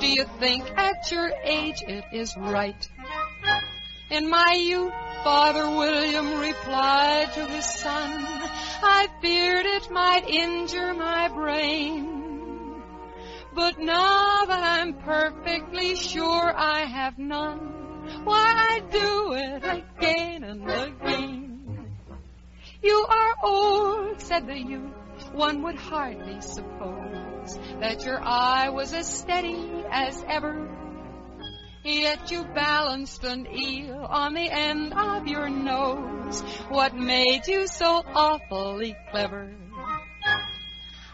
[0.00, 2.88] Do you think at your age it is right?
[4.10, 8.10] In my youth, Father William replied to his son,
[8.82, 12.82] I feared it might injure my brain.
[13.54, 20.68] But now that I'm perfectly sure I have none, why I do it again and
[20.68, 21.94] again.
[22.82, 24.99] You are old, said the youth.
[25.32, 30.68] One would hardly suppose that your eye was as steady as ever.
[31.84, 36.40] Yet you balanced an eel on the end of your nose.
[36.68, 39.54] What made you so awfully clever?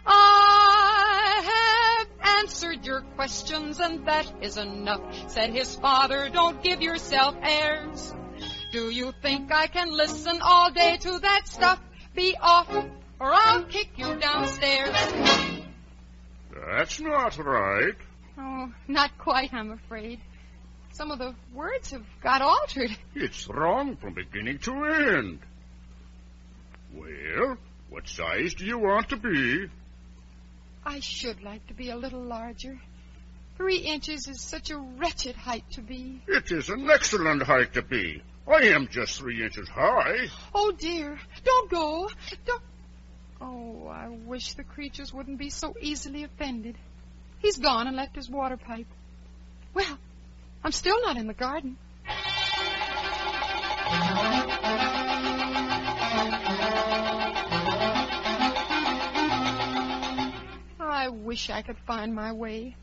[0.07, 6.29] I have answered your questions and that is enough, said his father.
[6.31, 8.15] Don't give yourself airs.
[8.73, 11.81] Do you think I can listen all day to that stuff?
[12.15, 12.69] Be off
[13.19, 14.95] or I'll kick you downstairs.
[16.69, 17.95] That's not right.
[18.39, 20.21] Oh, not quite, I'm afraid.
[20.93, 22.91] Some of the words have got altered.
[23.15, 25.41] It's wrong from beginning to end.
[26.95, 27.57] Well,
[27.91, 29.67] what size do you want to be?
[30.85, 32.79] I should like to be a little larger.
[33.57, 36.21] Three inches is such a wretched height to be.
[36.27, 38.23] It is an excellent height to be.
[38.47, 40.29] I am just three inches high.
[40.55, 41.19] Oh, dear.
[41.43, 42.11] Don't go.
[42.45, 42.63] Don't.
[43.41, 46.77] Oh, I wish the creatures wouldn't be so easily offended.
[47.39, 48.87] He's gone and left his water pipe.
[49.75, 49.99] Well,
[50.65, 51.77] I'm still not in the garden.
[60.81, 62.75] I wish I could find my way.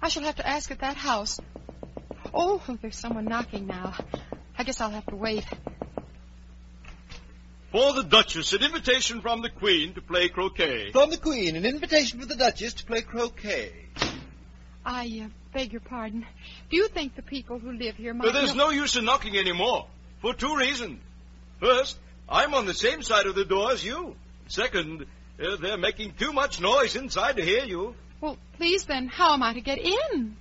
[0.00, 1.38] I shall have to ask at that house.
[2.32, 3.94] Oh, there's someone knocking now.
[4.58, 5.44] I guess I'll have to wait.
[7.76, 10.92] For the Duchess, an invitation from the Queen to play croquet.
[10.92, 13.70] From the Queen, an invitation for the Duchess to play croquet.
[14.82, 16.24] I uh, beg your pardon.
[16.70, 18.24] Do you think the people who live here might.
[18.24, 19.88] But there's know- no use in knocking anymore.
[20.22, 21.00] For two reasons.
[21.60, 21.98] First,
[22.30, 24.16] I'm on the same side of the door as you.
[24.48, 25.04] Second,
[25.38, 27.94] uh, they're making too much noise inside to hear you.
[28.22, 30.34] Well, please then, how am I to get in?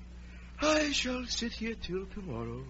[0.61, 2.63] I shall sit here till tomorrow.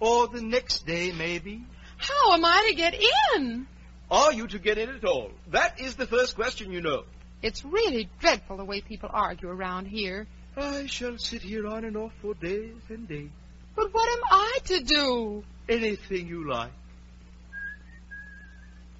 [0.00, 1.64] Or the next day, maybe.
[1.96, 2.94] How am I to get
[3.34, 3.66] in?
[4.10, 5.30] Are you to get in at all?
[5.50, 7.04] That is the first question, you know.
[7.42, 10.26] It's really dreadful the way people argue around here.
[10.56, 13.30] I shall sit here on and off for days and days.
[13.74, 15.44] But what am I to do?
[15.68, 16.72] Anything you like.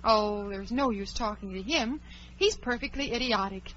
[0.04, 2.00] Oh, there's no use talking to him.
[2.36, 3.72] He's perfectly idiotic.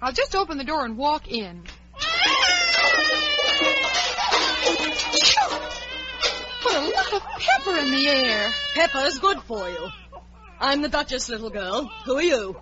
[0.00, 1.64] I'll just open the door and walk in.
[6.62, 8.50] Put a lot of pepper in the air.
[8.74, 9.88] Pepper's good for you.
[10.60, 11.90] I'm the Duchess, little girl.
[12.04, 12.56] Who are you?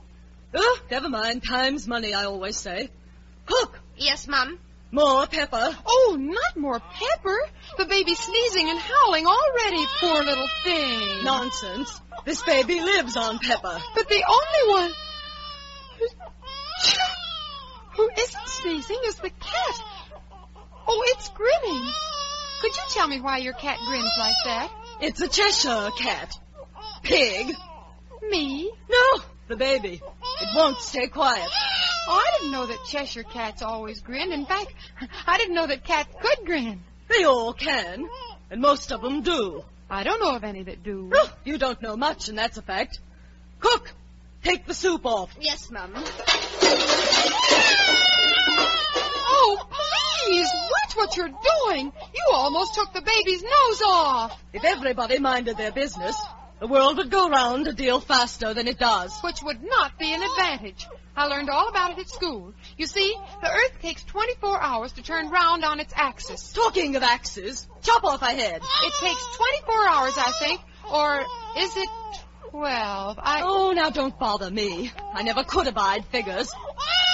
[0.55, 1.43] Oh, never mind.
[1.45, 2.91] Time's money, I always say.
[3.47, 3.81] Cook!
[3.97, 4.59] Yes, Mum.
[4.93, 5.77] More pepper.
[5.87, 7.39] Oh, not more pepper.
[7.79, 11.25] The baby's sneezing and howling already, poor little thing.
[11.25, 12.01] Nonsense.
[12.25, 13.79] This baby lives on pepper.
[13.95, 14.93] But the only one
[17.97, 19.81] who isn't sneezing is the cat.
[20.87, 21.93] Oh, it's grinning.
[22.61, 24.71] Could you tell me why your cat grins like that?
[25.01, 26.39] It's a Cheshire cat.
[27.03, 27.55] Pig.
[28.31, 28.71] Me?
[28.89, 30.01] No, the baby.
[30.41, 31.49] It won't stay quiet.
[32.09, 34.33] Oh, I didn't know that Cheshire cats always grin.
[34.33, 34.73] In fact,
[35.27, 36.81] I didn't know that cats could grin.
[37.09, 38.09] They all can,
[38.51, 39.65] and most of them do.
[39.89, 41.11] I don't know of any that do.
[41.15, 42.99] Oh, you don't know much, and that's a fact.
[43.61, 43.93] Cook,
[44.43, 45.31] take the soup off.
[45.41, 45.93] Yes, Mum.
[49.29, 49.69] Oh,
[50.27, 51.93] please, watch what you're doing.
[52.15, 54.43] You almost took the baby's nose off.
[54.53, 56.17] If everybody minded their business,
[56.59, 59.21] The world would go round a deal faster than it does.
[59.21, 60.87] Which would not be an advantage.
[61.15, 62.55] I learned all about it at school.
[62.79, 66.55] You see, the Earth takes 24 hours to turn round on its axis.
[66.55, 68.63] Talking of axes, chop off a head.
[68.63, 70.61] It takes 24 hours, I think.
[70.91, 71.21] Or
[71.59, 71.89] is it
[72.53, 73.19] 12?
[73.21, 73.43] I...
[73.45, 74.91] Oh, now don't bother me.
[75.13, 76.51] I never could abide figures.
[76.55, 77.07] Ah!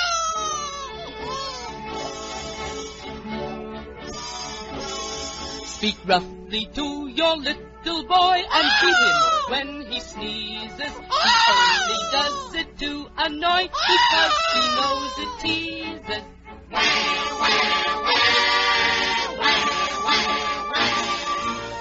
[5.82, 9.46] Speak roughly to your little boy and beat him oh!
[9.50, 10.78] when he sneezes.
[10.78, 12.08] He only oh!
[12.12, 14.78] does it to annoy because he oh!
[14.78, 16.24] knows it teases.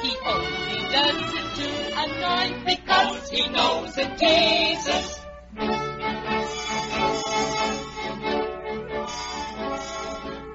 [0.02, 1.70] He only does it to
[2.02, 5.22] annoy because he knows it teases.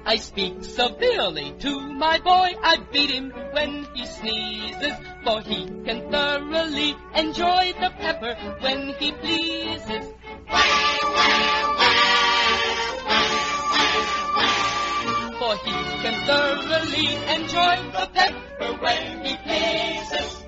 [0.07, 2.55] I speak severely to my boy.
[2.63, 4.93] I beat him when he sneezes,
[5.25, 10.05] for he can thoroughly enjoy the pepper when he pleases.
[15.39, 20.45] For he can thoroughly enjoy the pepper when he pleases.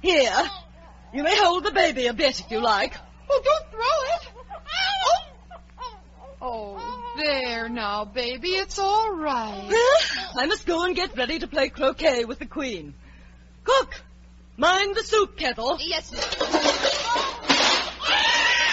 [0.00, 0.50] Here,
[1.12, 2.94] you may hold the baby a bit if you like.
[3.28, 4.39] Oh, don't throw it.
[6.42, 8.48] Oh, there now, baby.
[8.50, 9.68] It's all right.
[10.36, 12.94] I must go and get ready to play croquet with the Queen.
[13.64, 14.00] Cook,
[14.56, 15.76] mind the soup kettle.
[15.80, 16.22] Yes, ma'am.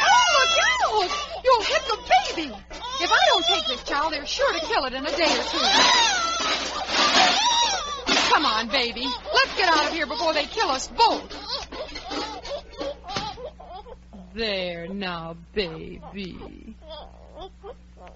[0.10, 1.44] Oh, look out!
[1.44, 1.98] You'll hit the
[2.36, 2.56] baby.
[3.02, 5.44] If I don't take this child, they're sure to kill it in a day or
[5.44, 5.60] two.
[8.32, 9.06] Come on, baby.
[9.34, 11.36] Let's get out of here before they kill us both.
[14.34, 16.76] There now, baby.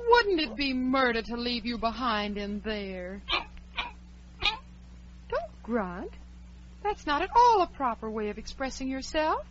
[0.09, 3.21] Wouldn't it be murder to leave you behind in there?
[5.29, 6.11] Don't grunt.
[6.83, 9.45] That's not at all a proper way of expressing yourself.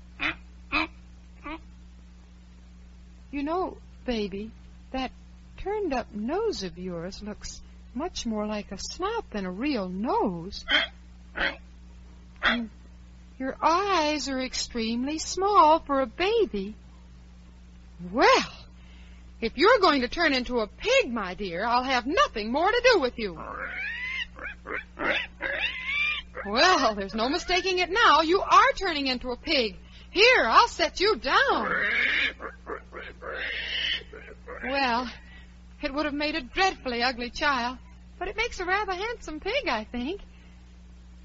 [3.31, 4.51] You know, baby,
[4.93, 5.13] that
[5.59, 7.61] turned up nose of yours looks
[7.95, 10.65] much more like a snout than a real nose.
[12.43, 12.71] And
[13.39, 16.75] your eyes are extremely small for a baby.
[18.11, 18.51] Well,
[19.41, 22.91] if you're going to turn into a pig, my dear, I'll have nothing more to
[22.93, 23.39] do with you.
[26.47, 28.21] Well, there's no mistaking it now.
[28.23, 29.77] You are turning into a pig.
[30.11, 31.73] Here, I'll set you down.
[34.65, 35.11] Well,
[35.83, 37.79] it would have made a dreadfully ugly child,
[38.19, 40.21] but it makes a rather handsome pig, I think.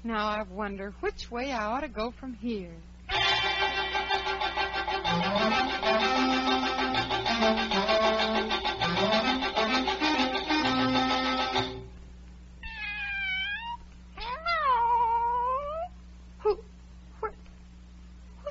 [0.04, 2.70] Now I wonder which way I ought to go from here.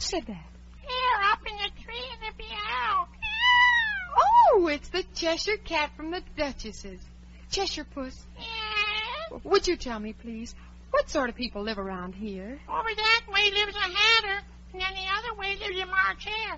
[0.05, 0.45] Said that?
[0.81, 3.07] Here, up in the tree in the meow.
[4.17, 7.01] Oh, it's the Cheshire cat from the Duchess's.
[7.49, 8.25] Cheshire Puss.
[8.37, 9.41] Yes.
[9.43, 10.53] Would you tell me, please,
[10.91, 12.59] what sort of people live around here?
[12.69, 14.41] Over that way lives a hatter,
[14.73, 16.57] and then the other way lives a March hare.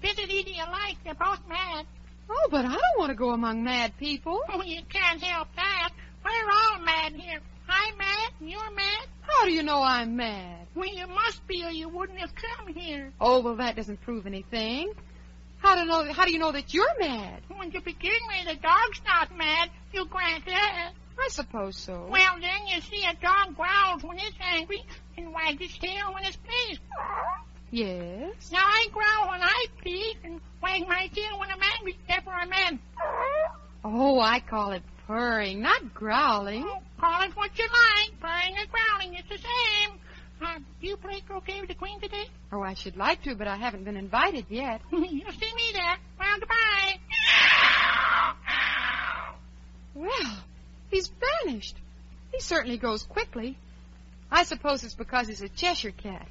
[0.00, 1.86] Visit eating alike, they're both mad.
[2.30, 4.40] Oh, but I don't want to go among mad people.
[4.48, 5.90] Oh, you can't help that.
[6.24, 7.40] We're all mad here.
[7.68, 9.06] I'm mad, and you're mad.
[9.22, 10.66] How do you know I'm mad?
[10.74, 13.12] Well, you must be, or you wouldn't have come here.
[13.20, 14.92] Oh, well, that doesn't prove anything.
[15.58, 16.12] How do know?
[16.12, 17.40] How do you know that you're mad?
[17.48, 19.70] When to begin with, the dog's not mad.
[19.92, 20.92] You grant that.
[21.18, 22.06] I suppose so.
[22.10, 24.84] Well, then you see a dog growls when it's angry
[25.16, 26.80] and wags its tail when it's pleased.
[27.70, 28.50] Yes.
[28.52, 31.96] Now I growl when I'm pleased and wag my tail when I'm angry.
[32.08, 32.78] Therefore I'm mad.
[33.84, 36.64] Oh, I call it purring, not growling.
[36.66, 38.20] Oh, call it what you like.
[38.20, 39.98] Purring or growling, it's the same.
[40.42, 42.24] Uh, do you play croquet with the queen today?
[42.52, 44.80] Oh, I should like to, but I haven't been invited yet.
[44.90, 45.96] You'll see me there.
[46.18, 46.98] Well, goodbye.
[49.94, 50.38] Well,
[50.90, 51.10] he's
[51.44, 51.76] vanished.
[52.32, 53.56] He certainly goes quickly.
[54.30, 56.26] I suppose it's because he's a Cheshire cat.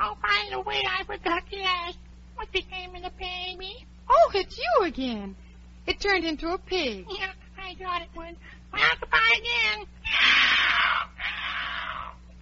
[0.00, 1.96] Oh, by the way, I forgot to ask.
[2.34, 3.86] What became of the baby?
[4.10, 5.36] Oh, it's you again.
[5.86, 7.06] It turned into a pig.
[7.08, 8.36] Yeah, I thought it would.
[8.72, 9.86] Well, goodbye again.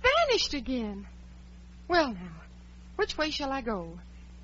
[0.02, 1.06] Vanished again.
[1.88, 2.42] Well, now,
[2.96, 3.98] which way shall I go?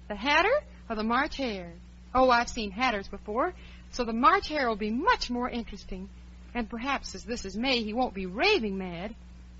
[0.08, 0.52] The Hatter
[0.88, 1.72] or the March Hare?
[2.14, 3.54] Oh, I've seen Hatters before,
[3.92, 6.08] so the March Hare will be much more interesting.
[6.54, 9.14] And perhaps, as this is May, he won't be raving mad.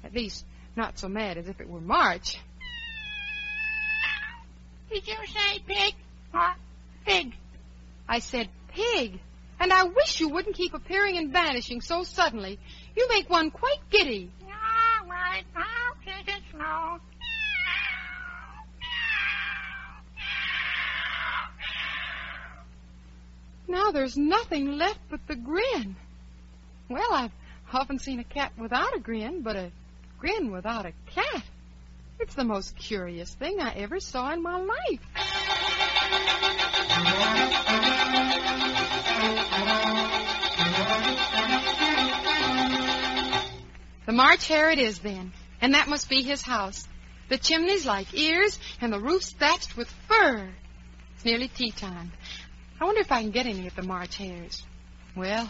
[0.04, 0.44] At least,
[0.76, 2.36] not so mad as if it were March.
[4.90, 5.94] Did you say pig
[6.34, 6.54] or
[7.06, 7.34] pig?
[8.08, 9.20] I said pig.
[9.60, 12.58] And I wish you wouldn't keep appearing and vanishing so suddenly.
[12.96, 14.32] You make one quite giddy.
[14.42, 15.44] All right.
[15.54, 16.98] I'll take it slow.
[23.68, 25.94] Now there's nothing left but the grin.
[26.88, 27.30] Well, I've
[27.72, 29.70] often seen a cat without a grin, but a
[30.18, 31.42] grin without a cat.
[32.18, 35.00] It's the most curious thing I ever saw in my life.
[44.06, 46.88] The March Hare it is then, and that must be his house.
[47.28, 50.50] The chimney's like ears, and the roof's thatched with fur.
[51.14, 52.10] It's nearly tea time.
[52.80, 54.62] I wonder if I can get any of the March Hares.
[55.14, 55.48] Well,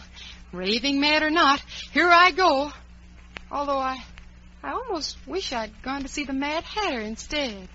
[0.51, 1.59] raving mad or not,
[1.91, 2.71] here I go.
[3.51, 3.97] Although I,
[4.61, 7.67] I almost wish I'd gone to see the Mad Hatter instead.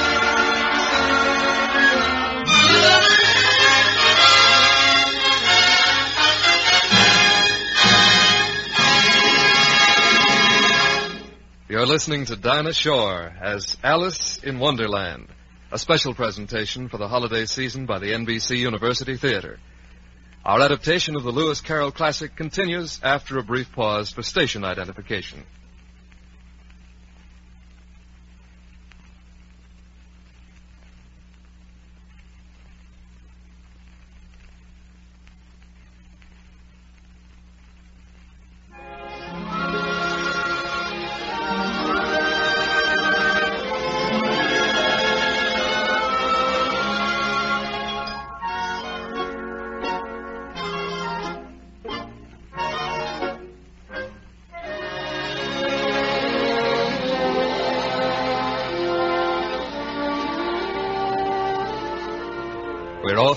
[11.74, 15.26] You're listening to Dinah Shore as Alice in Wonderland,
[15.72, 19.58] a special presentation for the holiday season by the NBC University Theater.
[20.44, 25.42] Our adaptation of the Lewis Carroll classic continues after a brief pause for station identification.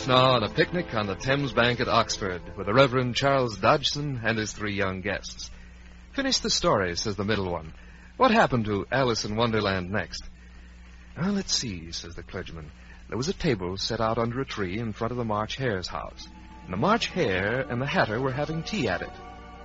[0.07, 4.21] Now on a picnic on the Thames Bank at Oxford with the Reverend Charles Dodgson
[4.23, 5.51] and his three young guests.
[6.13, 7.73] Finish the story, says the middle one.
[8.15, 10.23] What happened to Alice in Wonderland next?
[11.17, 12.71] Well, let's see, says the clergyman.
[13.09, 15.87] There was a table set out under a tree in front of the March Hare's
[15.87, 16.27] house.
[16.63, 19.11] And the March Hare and the Hatter were having tea at it.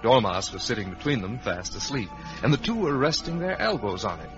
[0.03, 2.11] Dormouse was sitting between them, fast asleep,
[2.43, 4.31] and the two were resting their elbows on it.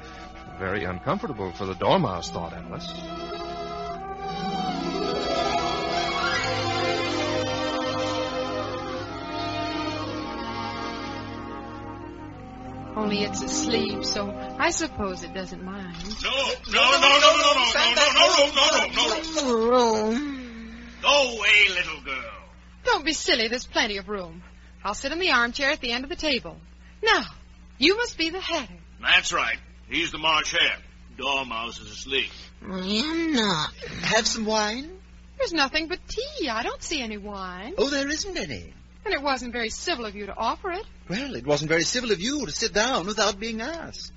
[0.59, 2.93] Very uncomfortable for the Dormouse, thought Alice.
[13.05, 15.94] Only it's asleep, so I suppose it doesn't mind.
[16.22, 16.31] No,
[16.72, 19.68] no, no, no, no, no, no, no, no, no, no, no, no.
[19.68, 20.78] Room.
[21.02, 22.32] Go away, little girl.
[22.82, 23.48] Don't be silly.
[23.48, 24.43] There's plenty of room.
[24.82, 26.56] I'll sit in the armchair at the end of the table.
[27.02, 27.24] Now,
[27.76, 28.72] you must be the Hatter.
[29.02, 29.59] That's right.
[29.90, 30.78] He's the March Hare.
[31.18, 32.31] Dormouse is asleep.
[32.66, 33.74] I am not.
[34.05, 34.90] Have some wine?
[35.36, 36.48] There's nothing but tea.
[36.48, 37.74] I don't see any wine.
[37.76, 38.72] Oh, there isn't any.
[39.05, 40.85] And it wasn't very civil of you to offer it.
[41.09, 44.12] Well, it wasn't very civil of you to sit down without being asked.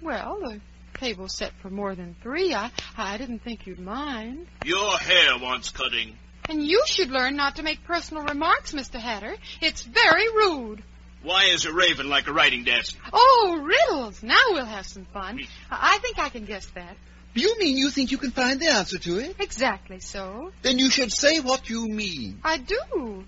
[0.00, 0.60] Well, the
[0.98, 2.54] table's set for more than three.
[2.54, 4.46] I, I didn't think you'd mind.
[4.64, 6.16] Your hair wants cutting.
[6.48, 8.98] And you should learn not to make personal remarks, Mr.
[8.98, 9.36] Hatter.
[9.60, 10.82] It's very rude.
[11.22, 12.96] Why is a raven like a writing desk?
[13.12, 14.24] Oh, riddles.
[14.24, 15.38] Now we'll have some fun.
[15.70, 16.96] I I think I can guess that.
[17.34, 19.36] Do you mean you think you can find the answer to it?
[19.38, 20.52] Exactly so.
[20.62, 22.40] Then you should say what you mean.
[22.44, 23.24] I do.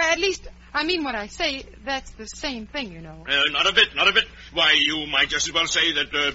[0.00, 1.64] At least, I mean what I say.
[1.84, 3.24] That's the same thing, you know.
[3.28, 4.24] Uh, not a bit, not a bit.
[4.52, 6.32] Why, you might just as well say that uh,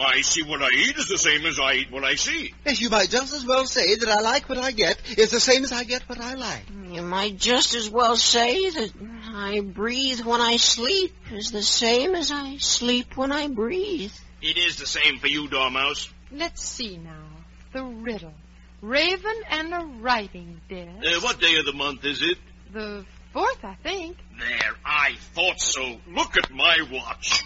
[0.00, 2.54] I see what I eat is the same as I eat what I see.
[2.64, 5.40] Yes, you might just as well say that I like what I get is the
[5.40, 6.64] same as I get what I like.
[6.90, 8.92] You might just as well say that
[9.34, 14.12] I breathe when I sleep is the same as I sleep when I breathe.
[14.40, 16.10] It is the same for you, Dormouse.
[16.32, 17.26] Let's see now.
[17.72, 18.34] The riddle.
[18.80, 21.04] Raven and a writing desk.
[21.04, 22.38] Uh, what day of the month is it?
[22.72, 24.16] The fourth, I think.
[24.38, 25.98] There, I thought so.
[26.06, 27.42] Look at my watch.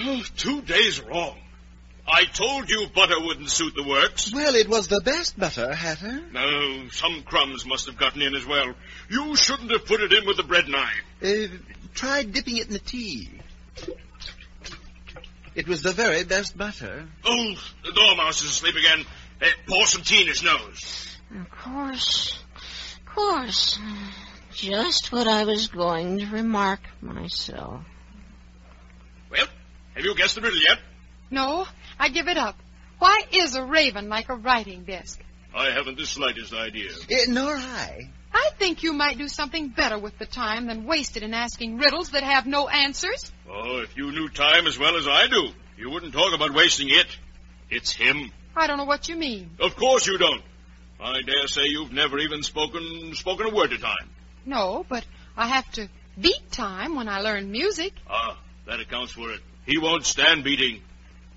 [0.00, 1.38] Oh, two days wrong.
[2.06, 4.32] I told you butter wouldn't suit the works.
[4.34, 6.20] Well, it was the best butter, Hatter.
[6.32, 8.74] No, some crumbs must have gotten in as well.
[9.08, 11.02] You shouldn't have put it in with the bread knife.
[11.22, 11.56] Uh,
[11.94, 13.30] try dipping it in the tea.
[15.54, 17.06] It was the very best butter.
[17.24, 17.54] Oh,
[17.84, 19.04] the dormouse is asleep again.
[19.40, 21.16] Uh, pour some tea in his nose.
[21.40, 22.41] Of course.
[23.12, 23.78] Of course.
[24.54, 27.84] Just what I was going to remark myself.
[29.30, 29.46] Well,
[29.94, 30.78] have you guessed the riddle yet?
[31.30, 31.66] No,
[31.98, 32.56] I give it up.
[32.98, 35.20] Why is a raven like a writing desk?
[35.54, 36.90] I haven't the slightest idea.
[36.90, 38.10] Uh, nor I.
[38.32, 41.76] I think you might do something better with the time than waste it in asking
[41.76, 43.30] riddles that have no answers.
[43.50, 46.88] Oh, if you knew time as well as I do, you wouldn't talk about wasting
[46.88, 47.06] it.
[47.68, 48.30] It's him.
[48.56, 49.50] I don't know what you mean.
[49.60, 50.42] Of course you don't.
[51.02, 54.08] I dare say you've never even spoken spoken a word of time.
[54.46, 55.04] No, but
[55.36, 55.88] I have to
[56.20, 57.92] beat time when I learn music.
[58.08, 59.40] Ah, that accounts for it.
[59.66, 60.80] He won't stand beating.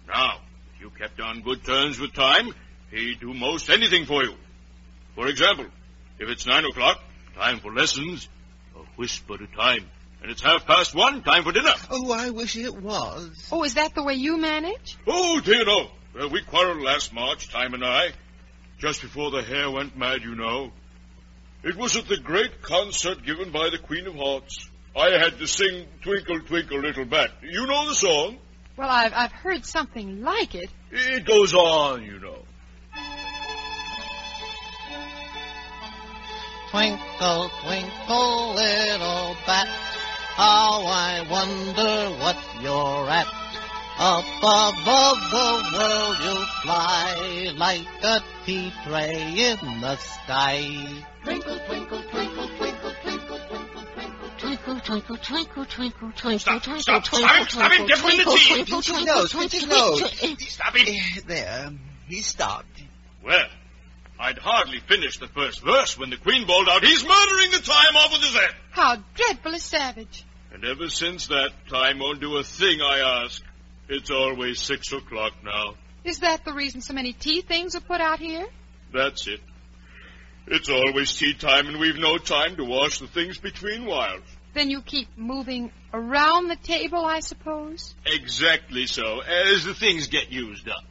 [0.07, 0.39] Now,
[0.75, 2.53] if you kept on good terms with time,
[2.91, 4.35] he'd do most anything for you.
[5.15, 5.65] For example,
[6.19, 6.99] if it's nine o'clock,
[7.35, 8.27] time for lessons,
[8.75, 9.85] a whisper at a time.
[10.21, 11.73] And it's half past one, time for dinner.
[11.89, 13.49] Oh, I wish it was.
[13.51, 14.97] Oh, is that the way you manage?
[15.07, 15.87] Oh, dear no.
[16.13, 18.11] Well, we quarreled last March, Time and I.
[18.77, 20.71] Just before the hare went mad, you know.
[21.63, 24.69] It was at the great concert given by the Queen of Hearts.
[24.95, 27.31] I had to sing Twinkle, Twinkle, Little Bat.
[27.41, 28.37] You know the song?
[28.77, 30.69] Well, I've, I've heard something like it.
[30.91, 32.39] It goes on, you know.
[36.71, 39.67] Twinkle, twinkle, little bat,
[40.35, 43.44] how I wonder what you're at.
[43.97, 51.05] Up above the world you'll fly like a tea tray in the sky.
[51.23, 53.39] Twinkle, twinkle, twinkle, twinkle, twinkle,
[54.37, 57.87] twinkle, twinkle, twinkle, twinkle, twinkle, twinkle, Stop, twinkle, stop, twinkle, stop him, stop him, twinkle,
[57.87, 58.47] give him the twinkle, tea.
[58.53, 60.19] twinkle, Pinch his twinkle, nose, pinch his twinkle, nose.
[60.19, 60.45] twinkle.
[60.47, 60.85] Stop him.
[60.87, 61.71] Eh, There,
[62.07, 62.81] he stopped.
[63.23, 63.47] Well,
[64.19, 67.95] I'd hardly finished the first verse when the Queen bawled out, He's murdering the time
[67.95, 68.51] off with his head.
[68.71, 70.25] How dreadfully savage.
[70.53, 73.41] And ever since that, time won't do a thing I ask.
[73.87, 75.75] It's always six o'clock now.
[76.03, 78.45] Is that the reason so many tea things are put out here?
[78.93, 79.41] That's it.
[80.47, 84.23] It's always tea time, and we've no time to wash the things between whiles.
[84.53, 87.93] Then you keep moving around the table, I suppose?
[88.05, 90.83] Exactly so, as the things get used up.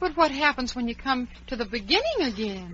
[0.00, 2.72] But what happens when you come to the beginning again?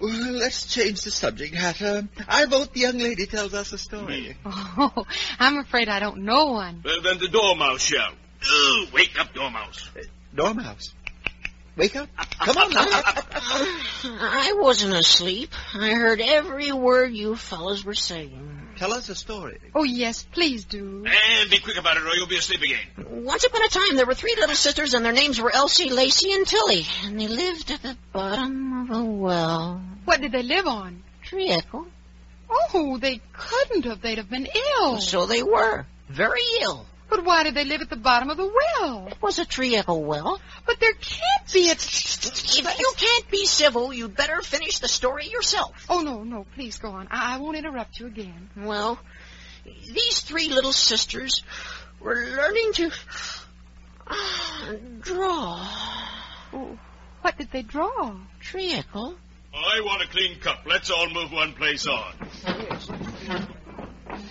[0.00, 2.08] Well, let's change the subject, Hatter.
[2.28, 4.36] I vote the young lady tells us a story.
[4.46, 5.06] Oh,
[5.38, 6.82] I'm afraid I don't know one.
[6.84, 8.12] Well, then the dormouse shall.
[8.50, 9.90] Ooh, wake up, dormouse.
[9.96, 10.02] Uh,
[10.34, 10.92] dormouse.
[11.76, 12.08] Wake up.
[12.38, 12.86] Come on now.
[14.04, 15.50] I wasn't asleep.
[15.74, 18.68] I heard every word you fellas were saying.
[18.76, 19.58] Tell us a story.
[19.74, 21.04] Oh, yes, please do.
[21.06, 23.24] And be quick about it, or you'll be asleep again.
[23.24, 26.32] Once upon a time, there were three little sisters, and their names were Elsie, Lacey,
[26.32, 26.86] and Tilly.
[27.04, 29.82] And they lived at the bottom of a well.
[30.04, 31.02] What did they live on?
[31.22, 31.86] Treacle.
[32.50, 34.00] Oh, they couldn't have.
[34.00, 34.46] They'd have been
[34.78, 35.00] ill.
[35.00, 35.86] So they were.
[36.08, 36.86] Very ill.
[37.14, 39.06] But why did they live at the bottom of the well?
[39.06, 40.40] It was a treacle well.
[40.66, 41.72] But there can't be a...
[41.74, 45.86] If you can't be civil, you'd better finish the story yourself.
[45.88, 47.06] Oh, no, no, please go on.
[47.12, 48.50] I, I won't interrupt you again.
[48.56, 48.98] Well,
[49.64, 51.44] these three little sisters
[52.00, 52.90] were learning to
[54.08, 55.68] uh, draw.
[56.52, 56.76] Oh,
[57.20, 58.16] what did they draw?
[58.40, 59.14] Treacle.
[59.54, 60.64] I want a clean cup.
[60.66, 63.54] Let's all move one place on.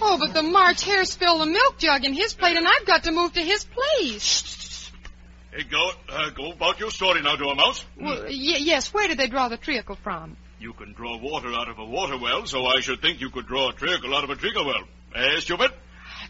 [0.02, 3.04] Oh, but the March Hare spilled the milk jug in his plate, and I've got
[3.06, 4.92] to move to his place.
[5.52, 7.86] Hey, go, uh, go about your story now, Dormouse.
[8.00, 10.36] Well, y- yes, where did they draw the treacle from?
[10.60, 13.46] You can draw water out of a water well, so I should think you could
[13.48, 14.84] draw a treacle out of a treacle well.
[15.16, 15.72] Eh, stupid?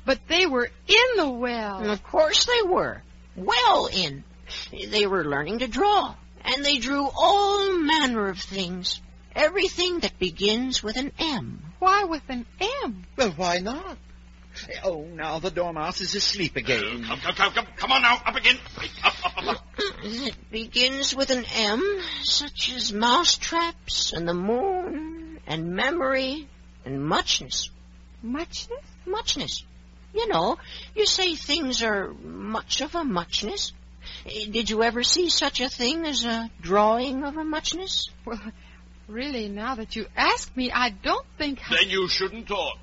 [0.06, 1.78] But they were in the well.
[1.78, 3.02] And of course they were.
[3.36, 4.24] Well in.
[4.72, 6.16] They were learning to draw.
[6.44, 9.00] And they drew all manner of things.
[9.36, 11.62] Everything that begins with an M.
[11.80, 12.46] Why with an
[12.84, 13.06] M?
[13.18, 13.98] Well, why not?
[14.84, 17.04] Oh, now the dormouse is asleep again.
[17.06, 18.58] Come, come, come, come, come on now, up again.
[19.04, 19.66] Up, up, up, up.
[20.04, 21.82] It begins with an M,
[22.24, 26.48] such as mousetraps and the moon and memory
[26.86, 27.72] and muchness.
[28.22, 28.86] Muchness?
[29.08, 29.64] Muchness.
[30.14, 30.58] You know,
[30.96, 33.74] you say things are much of a muchness.
[34.28, 38.10] Eh, Did you ever see such a thing as a drawing of a muchness?
[38.24, 38.40] Well,
[39.14, 41.76] really, now that you ask me, I don't think I...
[41.78, 42.78] Then you shouldn't talk.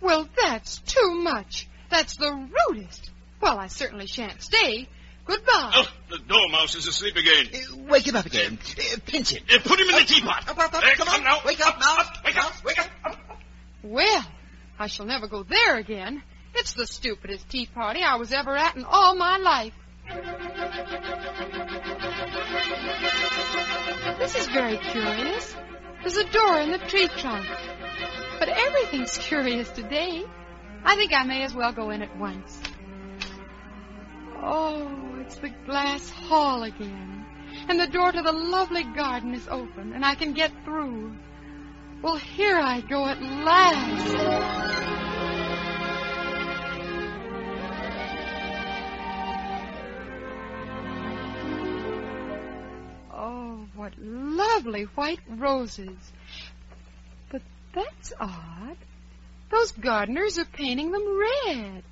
[0.00, 1.66] Well, that's too much.
[1.90, 3.10] That's the rudest.
[3.40, 4.88] Well, I certainly shan't stay.
[5.26, 5.72] Goodbye.
[5.74, 7.46] Oh, the dormouse is asleep again.
[7.54, 8.58] Uh, Wake him up again.
[8.78, 9.42] Uh, pinch him.
[9.50, 10.48] Uh, put him in the teapot.
[10.48, 10.82] Up, up, up.
[10.82, 11.24] There, Come come on.
[11.24, 11.38] now.
[11.46, 11.96] Wake up now.
[12.24, 12.90] Wake up, wake up.
[13.04, 13.16] up.
[13.82, 14.24] Well,
[14.78, 16.22] I shall never go there again.
[16.54, 19.72] It's the stupidest tea party I was ever at in all my life.
[24.18, 25.56] This is very curious.
[26.02, 27.46] There's a door in the tree trunk.
[28.38, 30.24] But everything's curious today.
[30.84, 32.60] I think I may as well go in at once.
[34.42, 37.24] Oh, it's the glass hall again.
[37.68, 41.14] And the door to the lovely garden is open, and I can get through.
[42.02, 45.13] Well, here I go at last.
[53.26, 55.96] Oh, what lovely white roses.
[57.30, 57.40] But
[57.74, 58.76] that's odd.
[59.50, 61.82] Those gardeners are painting them red.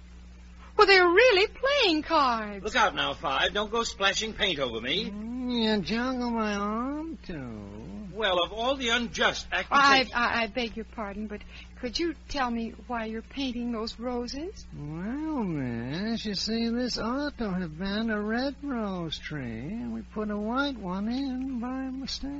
[0.76, 2.62] Well, they're really playing cards.
[2.62, 3.54] Look out now, Five.
[3.54, 5.10] Don't go splashing paint over me.
[5.10, 8.01] Mm, you juggle my arm, too.
[8.14, 10.12] Well, of all the unjust I, accusations.
[10.14, 11.40] I, I beg your pardon, but
[11.80, 14.66] could you tell me why you're painting those roses?
[14.76, 20.02] Well, miss, you see, this ought to have been a red rose tree, and we
[20.02, 22.30] put a white one in by mistake.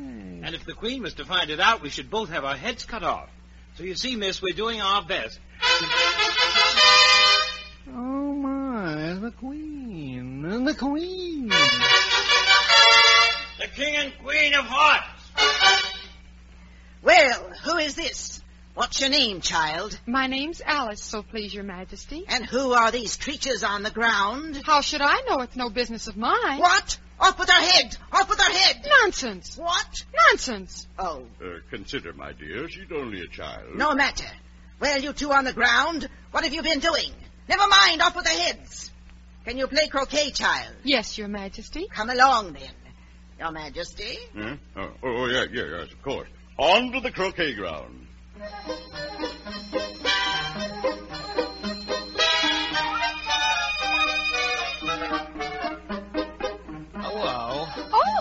[0.42, 2.84] And if the Queen was to find it out, we should both have our heads
[2.84, 3.30] cut off.
[3.76, 5.40] So you see, miss, we're doing our best.
[7.88, 11.48] Oh, my, the Queen, the Queen.
[13.58, 15.21] The King and Queen of Hearts.
[17.02, 18.40] Well, who is this?
[18.74, 19.98] What's your name, child?
[20.06, 22.24] My name's Alice, so please your majesty.
[22.28, 24.62] And who are these creatures on the ground?
[24.64, 25.40] How should I know?
[25.40, 26.58] It's no business of mine.
[26.58, 26.98] What?
[27.20, 27.96] Off with her head!
[28.12, 28.86] Off with her head!
[29.02, 29.56] Nonsense.
[29.58, 30.04] What?
[30.30, 30.86] Nonsense.
[30.98, 33.74] Oh, Uh, consider, my dear, she's only a child.
[33.76, 34.26] no matter.
[34.80, 37.12] Well, you two on the ground, what have you been doing?
[37.48, 38.90] Never mind, off with the heads.
[39.44, 40.74] Can you play croquet, child?
[40.82, 41.86] Yes, your majesty.
[41.92, 42.70] Come along, then.
[43.42, 44.18] Your majesty.
[44.38, 44.54] Huh?
[44.76, 46.28] Oh, oh, yeah, yeah, yes, of course.
[46.58, 48.06] On to the croquet ground.
[56.94, 57.66] Hello.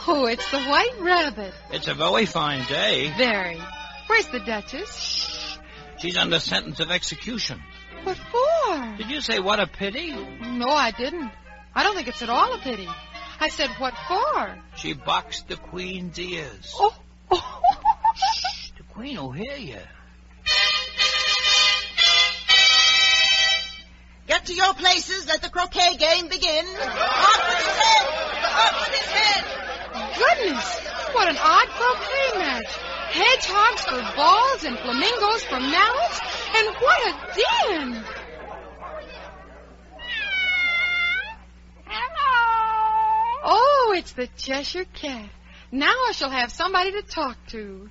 [0.08, 1.54] Oh, it's the white rabbit.
[1.72, 3.14] It's a very fine day.
[3.16, 3.62] Very.
[4.08, 4.98] Where's the Duchess?
[4.98, 5.58] Shh.
[6.00, 7.62] She's under sentence of execution.
[8.02, 8.96] What for?
[8.98, 10.14] Did you say what a pity?
[10.14, 11.30] No, I didn't.
[11.76, 12.88] I don't think it's at all a pity.
[13.42, 14.56] I said, what for?
[14.78, 16.76] She boxed the Queen's ears.
[16.78, 16.96] Oh,
[17.34, 19.80] Shh, the Queen will hear you.
[24.28, 25.28] Get to your places.
[25.28, 26.66] Let the croquet game begin.
[26.68, 28.08] Off with his head!
[28.46, 29.44] Off with his head!
[30.20, 30.80] Goodness,
[31.14, 32.72] what an odd croquet match.
[33.12, 36.20] Hedgehogs for balls and flamingos for mallets,
[36.56, 38.04] and what a din!
[41.86, 43.81] Hello.
[43.92, 45.30] Oh, it's the Cheshire Cat.
[45.70, 47.90] Now I shall have somebody to talk to.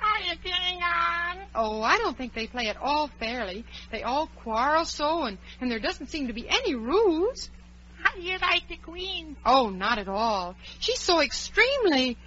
[0.00, 1.36] How are you getting on?
[1.54, 3.64] Oh, I don't think they play at all fairly.
[3.92, 7.48] They all quarrel so, and, and there doesn't seem to be any rules.
[8.02, 9.36] How do you like the Queen?
[9.46, 10.56] Oh, not at all.
[10.80, 12.18] She's so extremely.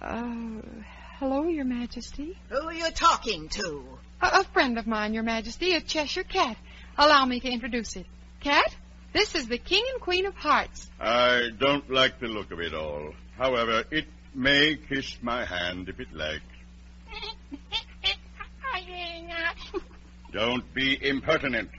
[0.00, 0.60] Uh,
[1.18, 2.38] hello, Your Majesty.
[2.48, 3.82] Who are you talking to?
[4.22, 6.56] A, a friend of mine, Your Majesty, a Cheshire Cat.
[6.96, 8.06] Allow me to introduce it.
[8.40, 8.72] Cat,
[9.12, 10.88] this is the King and Queen of Hearts.
[11.00, 13.12] I don't like the look of it all.
[13.36, 16.42] However, it may kiss my hand if it likes.
[19.38, 19.80] How?
[20.32, 21.70] Don't be impertinent.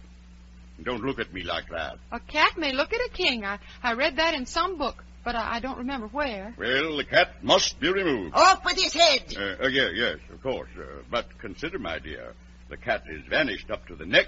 [0.83, 1.97] Don't look at me like that.
[2.11, 3.45] A cat may look at a king.
[3.45, 6.55] I, I read that in some book, but I, I don't remember where.
[6.57, 8.33] Well, the cat must be removed.
[8.33, 9.35] Off with his head!
[9.37, 10.69] Uh, uh, yeah, yes, of course.
[10.77, 12.33] Uh, but consider, my dear,
[12.69, 14.27] the cat is vanished up to the neck.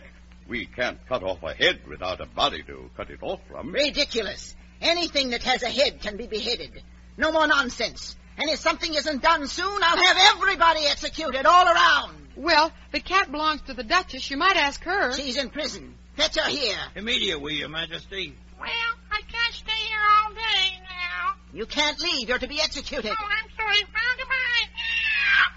[0.51, 3.71] We can't cut off a head without a body to cut it off from.
[3.71, 4.53] Ridiculous.
[4.81, 6.83] Anything that has a head can be beheaded.
[7.15, 8.17] No more nonsense.
[8.37, 12.27] And if something isn't done soon, I'll have everybody executed all around.
[12.35, 14.29] Well, the cat belongs to the Duchess.
[14.29, 15.13] You might ask her.
[15.13, 15.95] She's in prison.
[16.17, 16.79] Fetch her here.
[16.97, 18.35] Immediately, Your Majesty.
[18.59, 21.35] Well, I can't stay here all day now.
[21.53, 22.27] You can't leave.
[22.27, 23.11] You're to be executed.
[23.17, 23.85] Oh, I'm sorry.
[23.85, 24.50] Well, goodbye.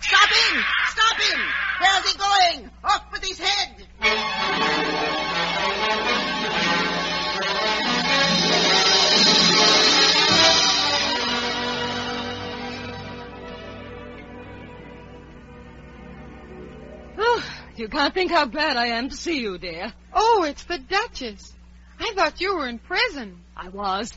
[0.00, 0.64] Stop him!
[0.88, 1.40] Stop him!
[1.80, 2.70] Where's he going?
[2.84, 3.86] Off with his head!
[17.16, 17.44] Oh,
[17.76, 19.92] you can't think how glad I am to see you, dear.
[20.12, 21.52] Oh, it's the Duchess.
[21.98, 23.40] I thought you were in prison.
[23.56, 24.12] I was.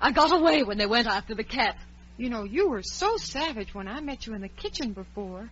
[0.00, 1.76] I got away when they went after the cat.
[2.18, 5.48] You know, you were so savage when I met you in the kitchen before.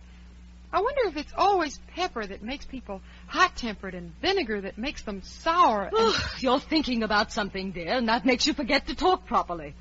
[0.71, 5.01] I wonder if it's always pepper that makes people hot tempered and vinegar that makes
[5.01, 5.83] them sour.
[5.83, 5.93] And...
[5.95, 9.73] Oh, you're thinking about something, dear, and that makes you forget to talk properly.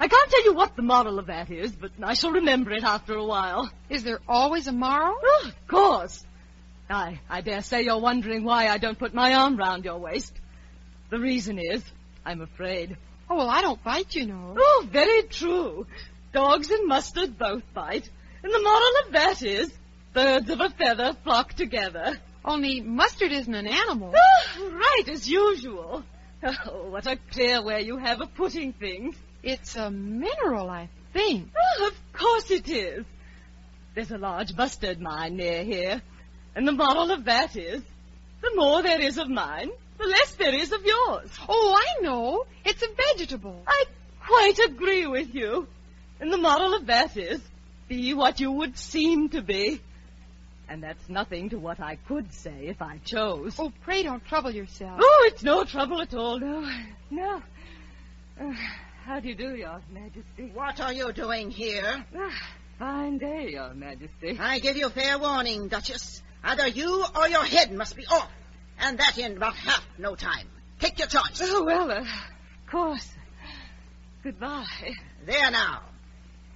[0.00, 2.82] I can't tell you what the moral of that is, but I shall remember it
[2.82, 3.70] after a while.
[3.88, 5.14] Is there always a moral?
[5.22, 6.26] Oh, of course.
[6.90, 10.34] I, I dare say you're wondering why I don't put my arm round your waist.
[11.10, 11.84] The reason is,
[12.24, 12.96] I'm afraid.
[13.30, 14.54] Oh, well, I don't bite, you know.
[14.58, 15.86] Oh, very true.
[16.36, 18.10] Dogs and mustard both bite.
[18.42, 19.72] And the moral of that is,
[20.12, 22.18] birds of a feather flock together.
[22.44, 24.12] Only mustard isn't an animal.
[24.14, 26.04] Oh, right, as usual.
[26.42, 29.16] Oh, what a clear way you have of putting things.
[29.42, 31.48] It's a mineral, I think.
[31.56, 33.06] Oh, of course it is.
[33.94, 36.02] There's a large mustard mine near here.
[36.54, 37.80] And the moral of that is,
[38.42, 41.30] the more there is of mine, the less there is of yours.
[41.48, 42.44] Oh, I know.
[42.66, 43.62] It's a vegetable.
[43.66, 43.84] I
[44.20, 45.66] quite agree with you.
[46.20, 47.40] And the moral of that is,
[47.88, 49.80] be what you would seem to be.
[50.68, 53.54] And that's nothing to what I could say if I chose.
[53.58, 54.98] Oh, pray don't trouble yourself.
[55.00, 56.68] Oh, it's no trouble at all, no.
[57.10, 57.42] No.
[58.40, 58.52] Uh,
[59.04, 60.50] how do you do, Your Majesty?
[60.52, 62.04] What are you doing here?
[62.78, 64.36] Fine day, Your Majesty.
[64.40, 66.22] I give you fair warning, Duchess.
[66.42, 68.30] Either you or your head must be off.
[68.80, 70.48] And that in about half no time.
[70.80, 71.40] Take your choice.
[71.42, 72.06] Oh, well, uh, of
[72.70, 73.08] course.
[74.22, 74.66] Goodbye.
[75.24, 75.82] There now.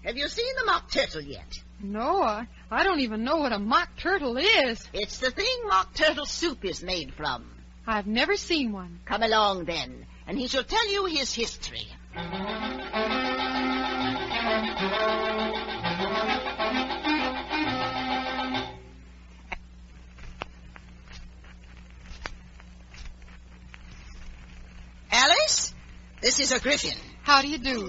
[0.04, 1.58] Have you seen the mock turtle yet?
[1.78, 4.88] No, I, I don't even know what a mock turtle is.
[4.94, 7.50] It's the thing mock turtle soup is made from.
[7.86, 9.00] I've never seen one.
[9.04, 11.86] Come along then, and he shall tell you his history.
[25.12, 25.74] Alice,
[26.22, 26.96] this is a griffin.
[27.22, 27.80] How do you do?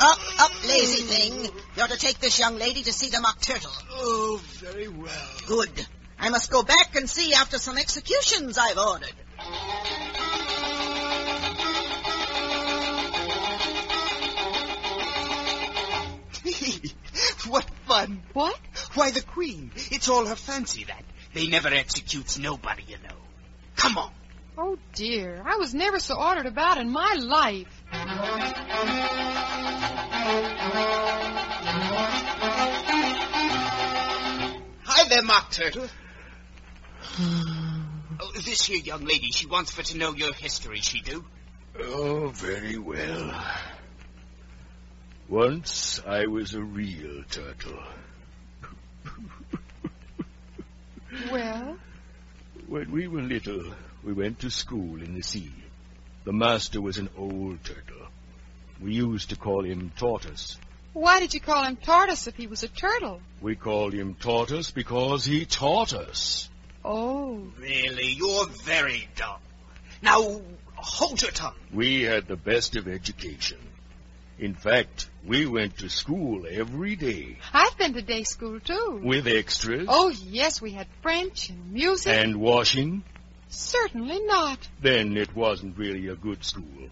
[0.00, 1.50] Up, up, lazy thing.
[1.76, 3.70] You're to take this young lady to see the mock turtle.
[3.90, 5.30] Oh, very well.
[5.46, 5.86] Good.
[6.18, 9.12] I must go back and see after some executions I've ordered.
[17.48, 18.22] what fun.
[18.32, 18.58] What?
[18.94, 19.70] Why, the Queen.
[19.90, 21.04] It's all her fancy, that.
[21.34, 23.16] They never executes nobody, you know.
[23.76, 24.12] Come on.
[24.58, 25.42] Oh, dear.
[25.44, 27.75] I was never so ordered about in my life.
[34.84, 35.86] Hi there, Mock Turtle.
[37.18, 41.24] oh, this here young lady, she wants for to know your history, she do.
[41.78, 43.34] Oh, very well.
[45.28, 47.82] Once I was a real turtle.
[51.30, 51.76] Well?
[52.66, 55.52] When we were little, we went to school in the sea.
[56.24, 57.95] The master was an old turtle.
[58.80, 60.58] We used to call him Tortoise.
[60.92, 63.20] Why did you call him Tortoise if he was a turtle?
[63.40, 66.48] We called him Tortoise because he taught us.
[66.84, 67.42] Oh.
[67.58, 69.40] Really, you're very dull.
[70.02, 70.40] Now,
[70.74, 71.54] hold your tongue.
[71.72, 73.58] We had the best of education.
[74.38, 79.00] In fact, we went to school every day I've been to day school, too.
[79.02, 82.12] with extras Oh, yes, we had French and music.
[82.12, 83.02] and washing.
[83.48, 84.58] Certainly not.
[84.82, 86.90] Then it wasn't really a good school.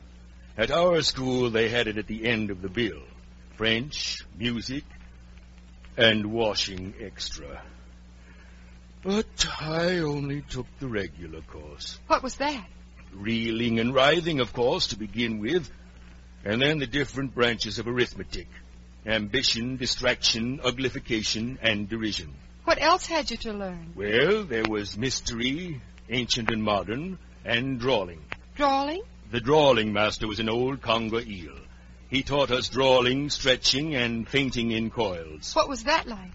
[0.56, 3.02] At our school, they had it at the end of the bill
[3.56, 4.84] French, music,
[5.96, 7.62] and washing extra.
[9.02, 11.98] But I only took the regular course.
[12.06, 12.66] What was that?
[13.12, 15.70] Reeling and writhing, of course, to begin with,
[16.44, 18.48] and then the different branches of arithmetic
[19.06, 22.32] ambition, distraction, uglification, and derision.
[22.64, 23.92] What else had you to learn?
[23.94, 28.24] Well, there was mystery, ancient and modern, and drawing.
[28.56, 29.02] Drawing?
[29.34, 31.58] The drawing master was an old conger eel.
[32.08, 35.56] He taught us drawling, stretching, and fainting in coils.
[35.56, 36.30] What was that like?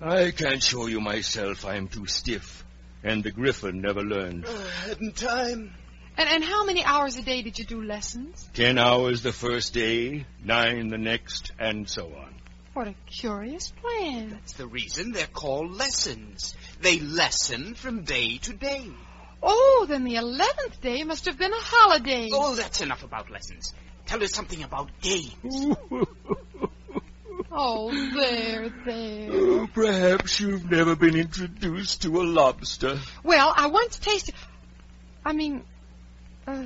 [0.00, 2.64] I can't show you myself, I am too stiff.
[3.02, 4.44] And the griffin never learned.
[4.46, 5.74] Oh, I hadn't time.
[6.16, 8.48] And, and how many hours a day did you do lessons?
[8.54, 12.32] Ten hours the first day, nine the next, and so on.
[12.74, 14.30] What a curious plan.
[14.30, 16.54] That's the reason they're called lessons.
[16.80, 18.92] They lesson from day to day.
[19.46, 22.30] Oh, then the eleventh day must have been a holiday.
[22.32, 23.74] Oh, that's enough about lessons.
[24.06, 25.76] Tell us something about games.
[27.56, 29.30] Oh, there, there.
[29.32, 32.98] Oh, perhaps you've never been introduced to a lobster.
[33.22, 34.34] Well, I once tasted.
[35.24, 35.62] I mean,
[36.48, 36.64] uh,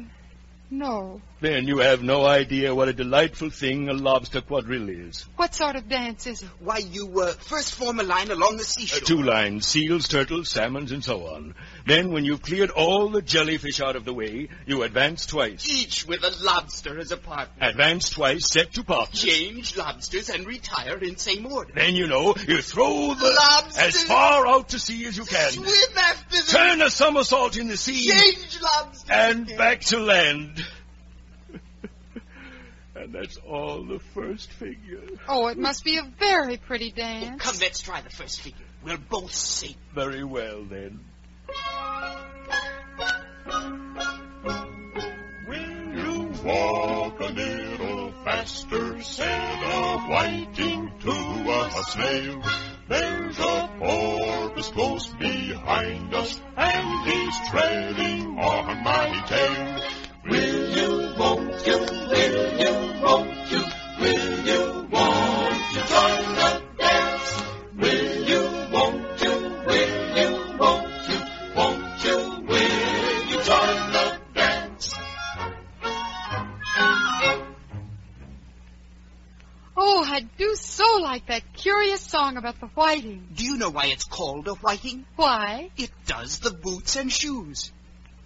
[0.70, 1.20] no.
[1.40, 5.24] Then you have no idea what a delightful thing a lobster quadrille is.
[5.36, 6.48] What sort of dance is it?
[6.58, 9.06] Why, you uh, first form a line along the Uh, seashore.
[9.06, 11.54] two lines, seals, turtles, salmons, and so on.
[11.86, 15.64] Then, when you've cleared all the jellyfish out of the way, you advance twice.
[15.68, 17.54] Each with a lobster as a partner.
[17.68, 19.22] Advance twice, set to partners.
[19.22, 21.72] Change lobsters and retire in same order.
[21.72, 23.78] Then, you know, you throw the Lobsters.
[23.78, 25.52] as far out to sea as you can.
[25.52, 26.46] Swim after them.
[26.48, 28.08] Turn a somersault in the sea.
[28.10, 29.04] Change lobsters.
[29.08, 30.64] and back to land.
[32.98, 35.02] And that's all the first figure.
[35.28, 37.42] Oh, it must be a very pretty dance.
[37.42, 38.66] Come, let's try the first figure.
[38.82, 39.76] We'll both see.
[39.94, 41.00] Very well, then.
[45.48, 52.42] Will you walk a little faster, said a whiting to a snail.
[52.88, 59.82] There's a porpoise close behind us, and he's treading on my tail.
[60.30, 60.97] Will you,
[61.28, 63.62] won't you, will you, won't you,
[64.00, 67.42] will you, won't you join the dance?
[67.76, 68.42] Will you,
[68.72, 69.34] won't you,
[69.66, 71.20] will you, won't you,
[71.54, 72.16] won't you,
[72.48, 74.94] will you join the dance?
[79.76, 83.28] Oh, I do so like that curious song about the whiting.
[83.34, 85.04] Do you know why it's called a whiting?
[85.16, 85.70] Why?
[85.76, 87.70] It does the boots and shoes.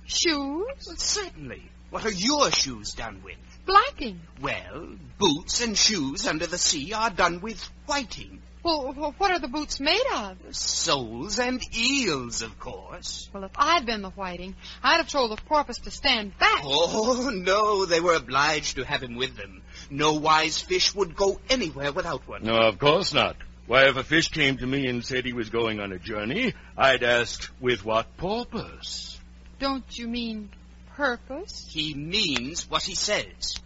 [0.07, 0.67] Shoes?
[0.99, 1.72] Certainly.
[1.93, 3.37] What are your shoes done with?
[3.67, 4.21] blacking.
[4.41, 8.41] Well, boots and shoes under the sea are done with whiting.
[8.63, 10.39] Well, what are the boots made of?
[10.53, 13.29] Soles and eels, of course.
[13.33, 16.61] Well, if I'd been the whiting, I'd have told the porpoise to stand back.
[16.65, 19.63] Oh, no, they were obliged to have him with them.
[19.91, 22.45] No wise fish would go anywhere without one.
[22.45, 23.37] No, of course not.
[23.67, 26.55] Why, if a fish came to me and said he was going on a journey,
[26.77, 29.19] I'd ask, with what purpose?
[29.59, 30.51] Don't you mean
[30.97, 31.67] purpose?
[31.71, 33.57] He means what he says.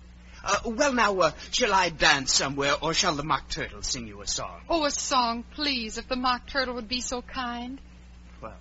[0.45, 4.21] Uh, well, now, uh, shall I dance somewhere, or shall the mock turtle sing you
[4.23, 4.61] a song?
[4.69, 7.81] Oh, a song, please, if the mock turtle would be so kind.
[8.41, 8.55] Well,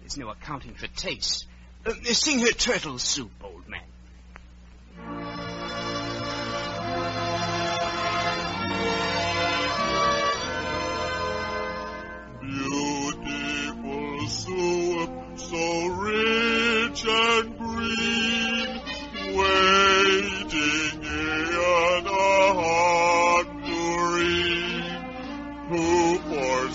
[0.00, 1.46] there's no accounting for taste.
[1.84, 3.61] Uh, sing her turtle soup, old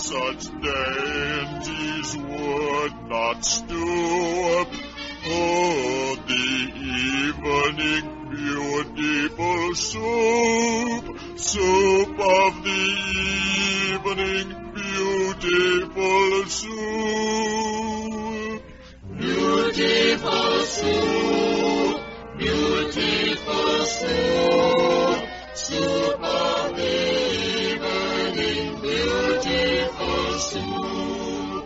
[0.08, 4.68] such dainties would not stoop?
[5.30, 6.48] Oh, the
[7.28, 11.04] evening beautiful soup,
[11.38, 12.84] soup of the
[13.92, 14.48] evening
[14.80, 16.78] beautiful soup.
[19.20, 22.00] Beautiful soup,
[22.38, 25.20] beautiful soup,
[25.54, 26.67] soup of
[29.44, 31.66] beautiful soup,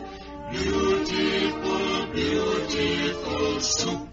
[0.52, 4.10] beautiful, beautiful soup.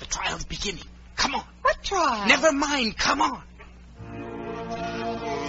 [0.00, 0.84] The trial's beginning.
[1.16, 1.44] Come on.
[1.62, 2.26] What trial?
[2.28, 2.96] Never mind.
[2.96, 3.42] Come on.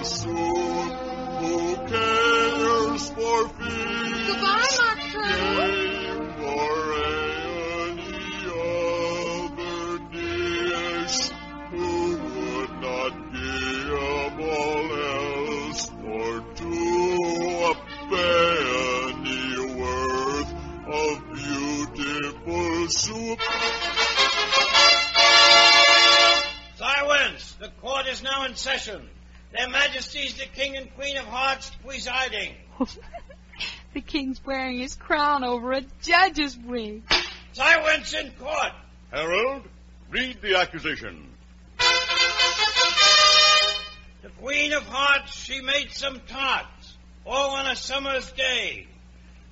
[0.03, 4.27] soup, who cares for fish?
[4.27, 5.88] Goodbye, mock turtle.
[28.59, 29.07] Session.
[29.55, 32.53] Their Majesties the King and Queen of Hearts presiding.
[33.93, 37.01] the king's wearing his crown over a judge's wig.
[37.53, 38.73] Silence in court!
[39.11, 39.63] Harold,
[40.11, 41.29] read the accusation.
[44.21, 48.87] The Queen of Hearts, she made some tarts, all on a summer's day.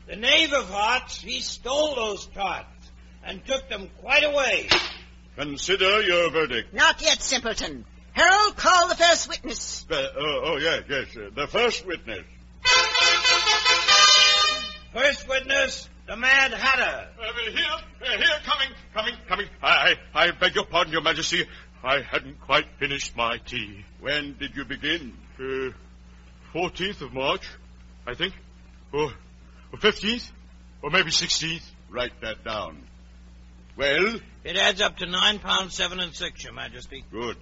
[0.07, 2.91] The Knave of Hearts, he stole those tarts
[3.25, 4.69] and took them quite away.
[5.37, 6.73] Consider your verdict.
[6.73, 7.85] Not yet, simpleton.
[8.17, 9.85] Harold, call the first witness.
[9.91, 11.15] Uh, oh, oh, yes, yes.
[11.15, 12.25] uh, the first witness.
[14.91, 17.09] First witness, the Mad Hatter.
[17.19, 17.63] Uh, here,
[18.01, 19.45] uh, here, coming, coming, coming.
[19.61, 21.45] I, I, I beg your pardon, Your Majesty.
[21.83, 23.85] I hadn't quite finished my tea.
[23.99, 25.13] When did you begin?
[25.39, 25.69] Uh,
[26.55, 27.47] 14th of March,
[28.07, 28.33] I think.
[28.93, 29.13] Or,
[29.71, 30.31] or 15th?
[30.81, 31.69] Or maybe 16th.
[31.91, 32.81] Write that down.
[33.77, 34.19] Well?
[34.43, 37.03] It adds up to nine pounds seven and six, Your Majesty.
[37.11, 37.37] Good.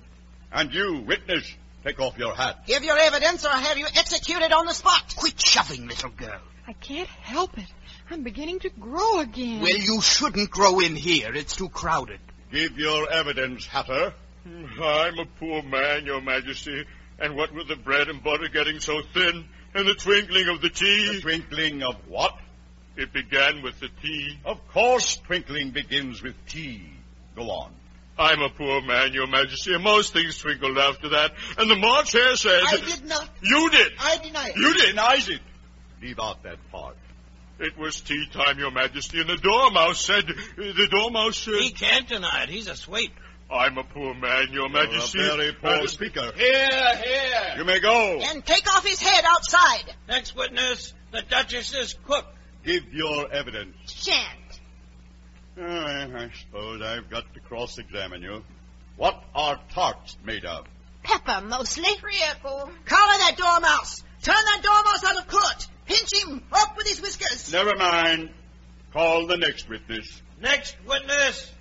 [0.56, 1.54] And you, witness,
[1.84, 2.66] take off your hat.
[2.66, 5.14] Give your evidence or I'll have you executed on the spot.
[5.18, 6.40] Quit shoving, little girl.
[6.66, 7.68] I can't help it.
[8.10, 9.62] I'm beginning to grow again.
[9.62, 11.34] Well, you shouldn't grow in here.
[11.36, 12.22] It's too crowded.
[12.54, 14.14] Give your evidence, Hatter.
[14.46, 16.86] I'm a poor man, Your Majesty,
[17.20, 20.70] and what with the bread and butter getting so thin, and the twinkling of the
[20.70, 21.16] tea.
[21.16, 22.34] The twinkling of what?
[22.96, 24.40] It began with the tea.
[24.46, 26.82] Of course, twinkling begins with tea.
[27.36, 27.74] Go on.
[28.18, 31.34] I'm a poor man, Your Majesty, and most things twinkled after that.
[31.58, 32.62] And the March Hare said.
[32.66, 33.30] I did not.
[33.44, 33.92] You did.
[34.00, 34.56] I deny it.
[34.56, 34.88] You did.
[34.92, 35.42] Denies it.
[36.02, 36.96] Leave out that part.
[37.60, 40.26] It was tea time, Your Majesty, and the Dormouse said.
[40.28, 41.56] The Dormouse said.
[41.56, 42.50] He can't deny it.
[42.50, 43.12] He's a sweep.
[43.50, 45.20] I'm a poor man, Your Majesty.
[45.20, 46.32] You're a very poor Uh, speaker.
[46.36, 47.54] Here, here.
[47.58, 48.20] You may go.
[48.24, 49.94] And take off his head outside.
[50.08, 52.26] Next witness, the Duchess's cook.
[52.66, 53.76] Give your evidence.
[53.88, 54.40] Shan't.
[55.58, 58.44] I suppose I've got to cross-examine you.
[58.98, 60.66] What are tarts made of?
[61.04, 61.96] Pepper, mostly.
[61.98, 62.70] Treacle.
[62.86, 64.04] Collar that dormouse.
[64.22, 65.68] Turn that dormouse out of court.
[65.86, 67.54] Pinch him up with his whiskers.
[67.54, 68.32] Never mind.
[68.92, 70.22] Call the next witness.
[70.42, 71.52] Next witness.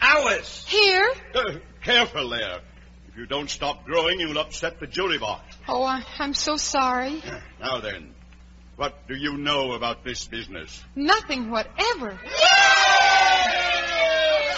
[0.00, 0.64] Hours.
[0.68, 1.12] Here?
[1.34, 2.60] Uh, careful there.
[3.08, 5.56] If you don't stop growing, you'll upset the jury box.
[5.66, 7.22] Oh, I, I'm so sorry.
[7.60, 8.14] Now then,
[8.78, 10.84] what do you know about this business?
[10.94, 12.16] Nothing whatever.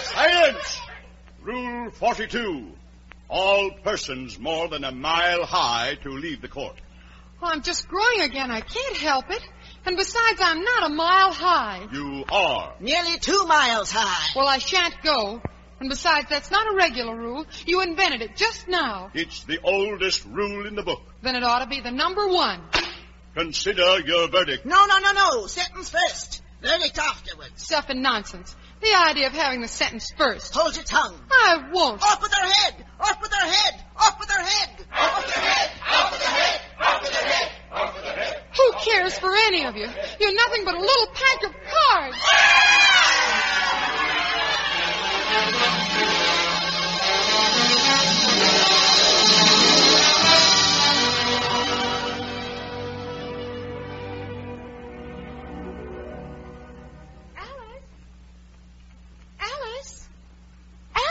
[0.03, 0.81] Silence!
[1.43, 2.71] Rule 42.
[3.31, 6.77] All persons more than a mile high to leave the court.
[7.43, 8.51] Oh, I'm just growing again.
[8.51, 9.43] I can't help it.
[9.87, 11.89] And besides, I'm not a mile high.
[11.91, 12.75] You are.
[12.79, 14.33] Nearly two miles high.
[14.37, 15.41] Well, I shan't go.
[15.81, 17.47] And besides, that's not a regular rule.
[17.65, 19.11] You invented it just now.
[19.15, 21.01] It's the oldest rule in the book.
[21.23, 22.61] Then it ought to be the number one.
[23.35, 24.67] Consider your verdict.
[24.67, 25.47] No, no, no, no.
[25.47, 26.43] Sentence first.
[26.63, 27.63] Verdict afterwards.
[27.63, 28.55] Stuff and nonsense.
[28.83, 30.55] The idea of having the sentence first.
[30.55, 31.19] Hold your tongue.
[31.31, 32.03] I won't.
[32.03, 32.85] Off with her head.
[32.99, 33.85] Off with her head.
[33.97, 34.81] Off with her head.
[34.97, 35.71] Off with her head.
[35.89, 36.61] Off with her head.
[36.81, 37.51] Off with her head.
[37.73, 38.43] Off with her head.
[38.57, 39.89] Who cares for any of you?
[40.19, 42.17] You're nothing but a little pack of cards.
[48.73, 49.07] Alice?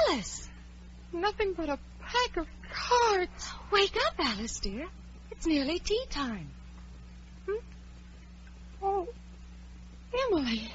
[0.10, 0.49] Alice!
[1.14, 3.52] Nothing but a pack of cards.
[3.72, 4.88] Wake up, Alice, dear.
[5.31, 6.49] It's nearly tea time.
[7.48, 7.64] Hmm?
[8.81, 9.07] Oh,
[10.11, 10.72] Emily,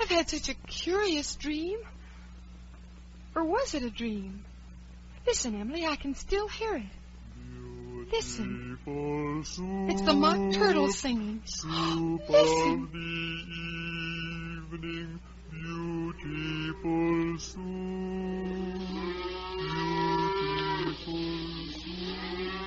[0.00, 1.78] I've had such a curious dream.
[3.34, 4.44] Or was it a dream?
[5.26, 8.12] Listen, Emily, I can still hear it.
[8.12, 8.78] Listen.
[9.90, 11.42] It's the mock turtle singing.
[12.28, 12.88] Listen.
[15.58, 17.64] Evening, beautiful soup,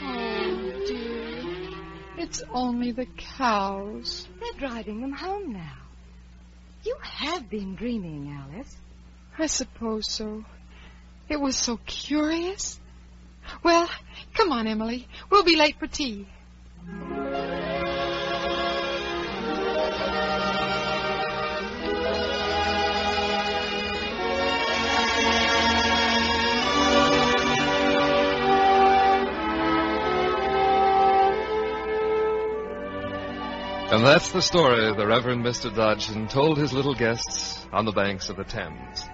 [0.03, 2.23] Oh, dear.
[2.23, 4.27] It's only the cows.
[4.39, 5.77] They're driving them home now.
[6.83, 8.75] You have been dreaming, Alice.
[9.37, 10.45] I suppose so.
[11.29, 12.79] It was so curious.
[13.63, 13.89] Well,
[14.33, 15.07] come on, Emily.
[15.29, 16.27] We'll be late for tea.
[33.89, 35.73] And that's the story the Reverend Mr.
[35.73, 39.05] Dodgson told his little guests on the banks of the Thames.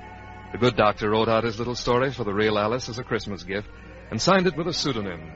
[0.51, 3.43] The good doctor wrote out his little story for the real Alice as a Christmas
[3.43, 3.67] gift
[4.09, 5.31] and signed it with a pseudonym.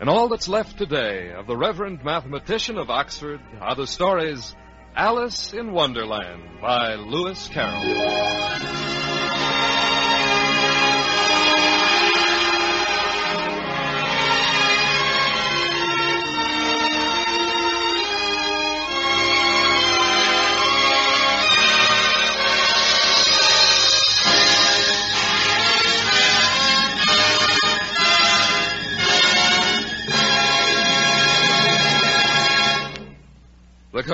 [0.00, 4.56] And all that's left today of the Reverend Mathematician of Oxford are the stories
[4.96, 8.97] Alice in Wonderland by Lewis Carroll.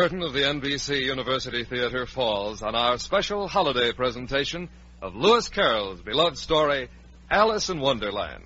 [0.04, 4.68] Curtain of the NBC University Theater falls on our special holiday presentation
[5.00, 6.90] of Lewis Carroll's beloved story,
[7.30, 8.44] Alice in Wonderland.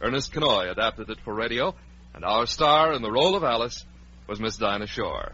[0.00, 1.76] Ernest Kinoy adapted it for radio,
[2.12, 3.86] and our star in the role of Alice
[4.26, 5.30] was Miss Dinah Shore.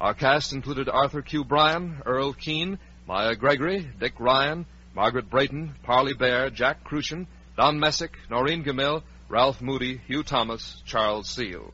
[0.00, 1.44] Our cast included Arthur Q.
[1.44, 4.66] Bryan, Earl Keen, Maya Gregory, Dick Ryan,
[4.96, 11.28] Margaret Brayton, Parley Baer, Jack Kruschen, Don Messick, Noreen Gammill, Ralph Moody, Hugh Thomas, Charles
[11.28, 11.72] Seel.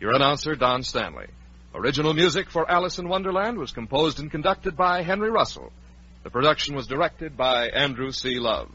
[0.00, 1.26] Your announcer, Don Stanley.
[1.76, 5.70] Original music for Alice in Wonderland was composed and conducted by Henry Russell.
[6.22, 8.38] The production was directed by Andrew C.
[8.38, 8.70] Love.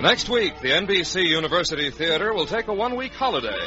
[0.00, 3.58] Next week, the NBC University Theater will take a one week holiday.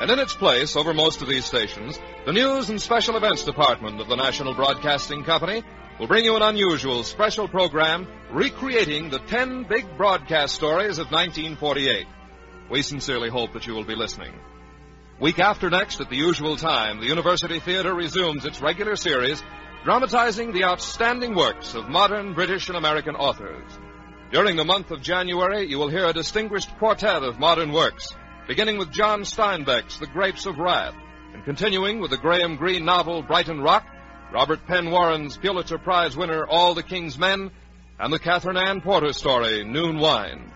[0.00, 4.00] And in its place, over most of these stations, the News and Special Events Department
[4.00, 5.64] of the National Broadcasting Company
[5.98, 12.06] will bring you an unusual special program recreating the 10 big broadcast stories of 1948.
[12.70, 14.32] We sincerely hope that you will be listening.
[15.18, 19.42] Week after next, at the usual time, the University Theater resumes its regular series
[19.82, 23.66] dramatizing the outstanding works of modern British and American authors.
[24.30, 28.14] During the month of January, you will hear a distinguished quartet of modern works,
[28.48, 30.94] beginning with John Steinbeck's The Grapes of Wrath,
[31.34, 33.86] and continuing with the Graham Greene novel Brighton Rock,
[34.32, 37.50] Robert Penn Warren's Pulitzer Prize winner All the King's Men,
[38.00, 40.50] and the Katherine Anne Porter story Noon Wine.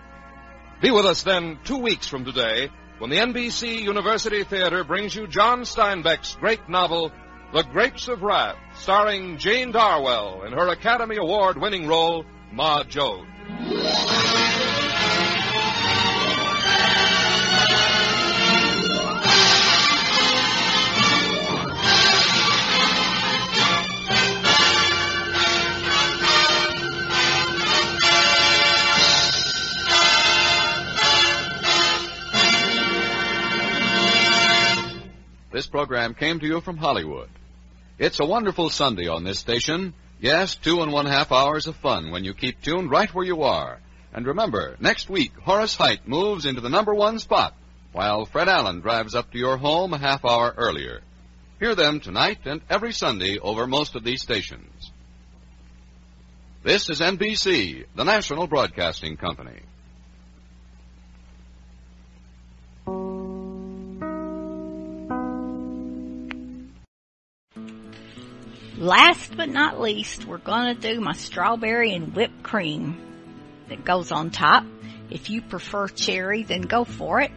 [0.81, 5.27] Be with us then two weeks from today when the NBC University Theater brings you
[5.27, 7.11] John Steinbeck's great novel
[7.53, 13.27] The Grapes of Wrath, starring Jane Darwell in her Academy Award winning role, Ma Joad.
[35.53, 37.29] This program came to you from Hollywood.
[37.99, 39.93] It's a wonderful Sunday on this station.
[40.19, 43.43] Yes, two and one half hours of fun when you keep tuned right where you
[43.43, 43.79] are.
[44.11, 47.53] And remember, next week, Horace Heidt moves into the number one spot,
[47.91, 51.01] while Fred Allen drives up to your home a half hour earlier.
[51.59, 54.91] Hear them tonight and every Sunday over most of these stations.
[56.63, 59.61] This is NBC, the National Broadcasting Company.
[68.77, 70.39] Last but not least, we're
[70.75, 72.99] to do my strawberry and whipped cream
[73.69, 74.65] that goes on top.
[75.09, 77.31] If you prefer cherry, then go for it.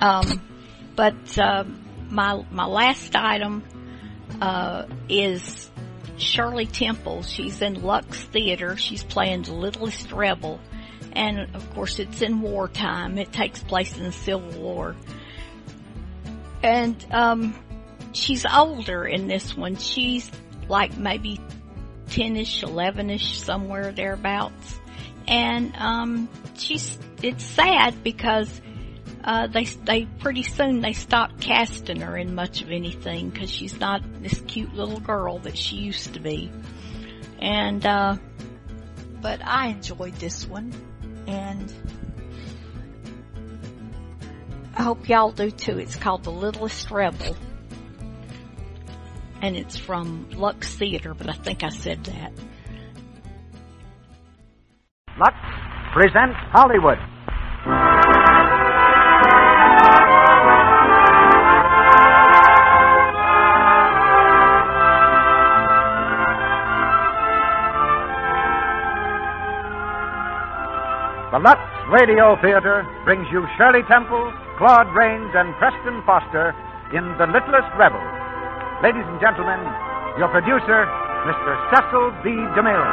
[0.00, 0.42] Um,
[0.94, 1.64] but uh,
[2.10, 3.64] my my last item
[4.40, 5.70] uh, is
[6.18, 7.22] Shirley Temple.
[7.22, 8.76] She's in Lux Theater.
[8.76, 10.60] She's playing the Littlest Rebel,
[11.12, 13.16] and of course it's in wartime.
[13.18, 14.94] It takes place in the Civil War,
[16.62, 17.54] and um,
[18.16, 19.76] she's older in this one.
[19.76, 20.30] She's
[20.68, 21.40] like maybe
[22.08, 24.78] 10ish, 11ish, somewhere thereabouts.
[25.28, 28.60] And, um, she's, it's sad because,
[29.24, 33.78] uh, they, they, pretty soon they stopped casting her in much of anything because she's
[33.80, 36.50] not this cute little girl that she used to be.
[37.40, 38.16] And, uh,
[39.20, 40.72] but I enjoyed this one
[41.26, 41.72] and
[44.76, 45.78] I hope y'all do too.
[45.78, 47.36] It's called The Littlest Rebel
[49.42, 52.32] and it's from Lux Theater, but I think I said that.
[55.18, 55.36] Lux
[55.92, 56.98] presents Hollywood.
[71.32, 71.60] The Lux
[71.92, 76.54] Radio Theater brings you Shirley Temple, Claude Rains, and Preston Foster
[76.96, 78.25] in The Littlest Rebel.
[78.82, 79.56] Ladies and gentlemen,
[80.18, 80.84] your producer,
[81.24, 81.52] Mr.
[81.72, 82.28] Cecil B.
[82.28, 82.84] DeMille.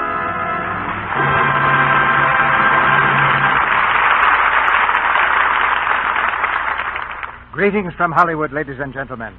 [7.51, 9.35] Greetings from Hollywood, ladies and gentlemen.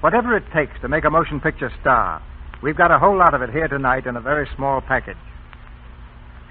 [0.00, 2.22] Whatever it takes to make a motion picture star,
[2.62, 5.16] we've got a whole lot of it here tonight in a very small package.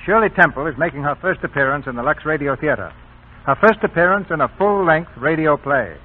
[0.06, 2.92] Shirley Temple is making her first appearance in the Lux Radio Theater.
[3.46, 5.96] Her first appearance in a full length radio play.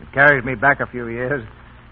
[0.00, 1.42] It carries me back a few years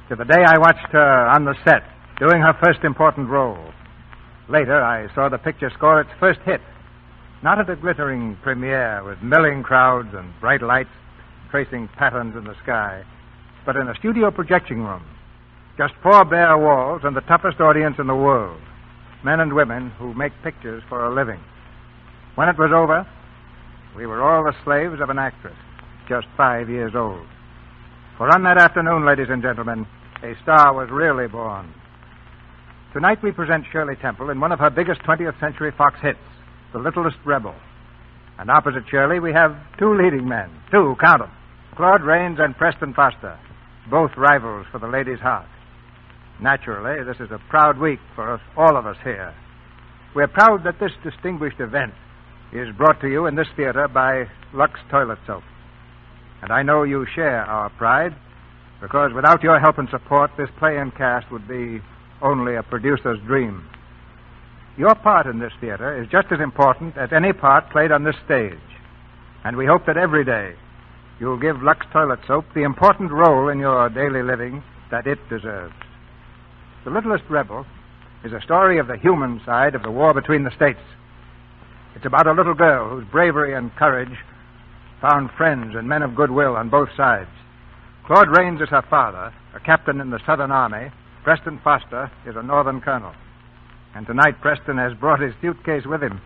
[0.08, 1.82] to the day I watched her on the set
[2.18, 3.72] doing her first important role.
[4.48, 6.60] Later, I saw the picture score its first hit.
[7.42, 10.90] Not at a glittering premiere with milling crowds and bright lights
[11.50, 13.04] tracing patterns in the sky,
[13.64, 15.04] but in a studio projection room.
[15.76, 18.60] Just four bare walls and the toughest audience in the world
[19.24, 21.40] men and women who make pictures for a living.
[22.36, 23.04] When it was over,
[23.96, 25.56] we were all the slaves of an actress,
[26.08, 27.26] just five years old.
[28.18, 29.86] For on that afternoon, ladies and gentlemen,
[30.22, 31.72] a star was really born.
[32.92, 36.18] Tonight we present Shirley Temple in one of her biggest 20th century Fox hits,
[36.72, 37.54] The Littlest Rebel.
[38.38, 40.50] And opposite Shirley, we have two leading men.
[40.70, 41.30] Two, count 'em.
[41.74, 43.36] Claude Rains and Preston Foster,
[43.90, 45.46] both rivals for the lady's heart.
[46.40, 49.32] Naturally, this is a proud week for us, all of us here.
[50.14, 51.92] We're proud that this distinguished event
[52.52, 55.42] is brought to you in this theater by Lux Toilet Soap.
[56.42, 58.14] And I know you share our pride,
[58.80, 61.80] because without your help and support, this play and cast would be
[62.22, 63.68] only a producer's dream.
[64.76, 68.16] Your part in this theater is just as important as any part played on this
[68.24, 68.58] stage.
[69.44, 70.54] And we hope that every day
[71.18, 75.74] you'll give Lux Toilet Soap the important role in your daily living that it deserves.
[76.84, 77.64] The Littlest Rebel
[78.24, 80.80] is a story of the human side of the war between the states.
[81.94, 84.16] It's about a little girl whose bravery and courage
[85.00, 87.30] found friends and men of goodwill on both sides.
[88.06, 90.92] Claude Rains is her father, a captain in the Southern Army.
[91.24, 93.12] Preston Foster is a Northern colonel.
[93.96, 96.20] And tonight, Preston has brought his suitcase with him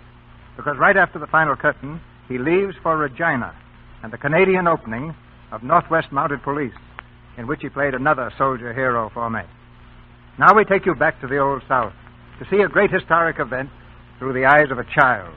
[0.59, 1.99] because right after the final curtain,
[2.29, 3.57] he leaves for Regina
[4.03, 5.15] and the Canadian opening
[5.53, 6.77] of Northwest Mounted Police,
[7.39, 9.41] in which he played another soldier hero for me.
[10.39, 11.95] Now we take you back to the Old South
[12.41, 13.71] to see a great historic event
[14.19, 15.33] through the eyes of a child.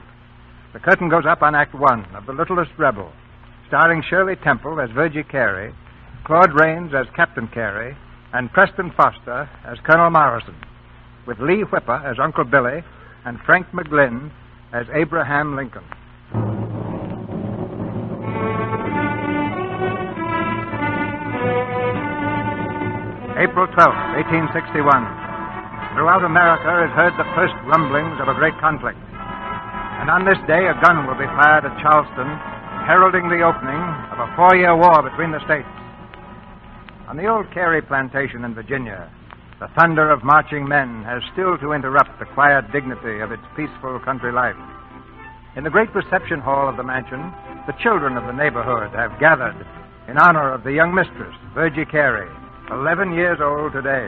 [0.74, 3.14] The curtain goes up on Act One of The Littlest Rebel,
[3.70, 5.74] starring Shirley Temple as Virgie Carey,
[6.26, 7.98] Claude Rains as Captain Carey,
[8.32, 10.56] and Preston Foster as Colonel Morrison,
[11.28, 12.80] with Leigh Whipper as Uncle Billy
[13.26, 14.32] and Frank McGlynn
[14.72, 15.84] as Abraham Lincoln.
[23.36, 23.76] April 12,
[24.24, 24.80] 1861.
[25.92, 28.98] Throughout America is heard the first rumblings of a great conflict.
[30.00, 32.32] And on this day, a gun will be fired at Charleston,
[32.88, 33.84] heralding the opening
[34.16, 35.68] of a four year war between the states.
[37.08, 39.12] On the old Carey plantation in Virginia,
[39.60, 44.00] the thunder of marching men has still to interrupt the quiet dignity of its peaceful
[44.00, 44.56] country life.
[45.56, 47.20] In the great reception hall of the mansion,
[47.68, 49.60] the children of the neighborhood have gathered
[50.08, 52.28] in honor of the young mistress, Virgie Carey,
[52.72, 54.08] 11 years old today.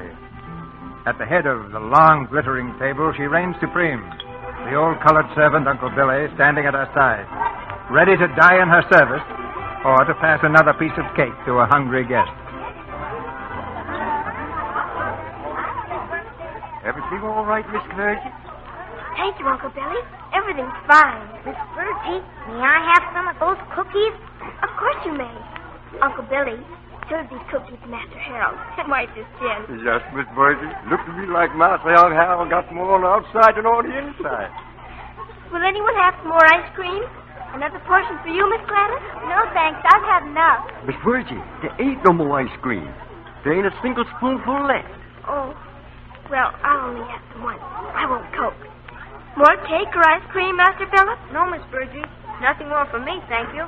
[1.06, 4.02] At the head of the long, glittering table, she reigns supreme,
[4.72, 7.28] the old colored servant, Uncle Billy, standing at her side,
[7.92, 9.24] ready to die in her service
[9.84, 12.32] or to pass another piece of cake to a hungry guest.
[16.86, 18.34] Everything all right, Miss Virgie?
[19.18, 20.02] Thank you, Uncle Billy.
[20.38, 21.26] Everything's fine.
[21.42, 22.22] Miss Virgie,
[22.54, 24.14] may I have some of those cookies?
[24.62, 25.34] Of course you may.
[26.06, 26.62] Uncle Billy,
[27.10, 29.82] serve these cookies to Master Harold and wipe his chin.
[29.82, 30.70] Yes, Miss Virgie.
[30.94, 33.96] Look to me like Master Young Harold got more on the outside than on the
[33.96, 34.54] inside.
[35.50, 37.02] Will anyone have some more ice cream?
[37.58, 39.06] Another portion for you, Miss Gladys?
[39.26, 39.80] No, thanks.
[39.90, 40.70] I've had enough.
[40.86, 42.86] Miss Virgie, there ain't no more ice cream.
[43.42, 44.92] There ain't a single spoonful left.
[45.26, 45.56] Oh,
[46.30, 47.62] well, I'll only have some once.
[47.62, 48.58] I won't cope.
[49.38, 51.20] More cake or ice cream, Master Philip?
[51.36, 52.06] No, Miss Virgie.
[52.42, 53.64] Nothing more for me, thank you.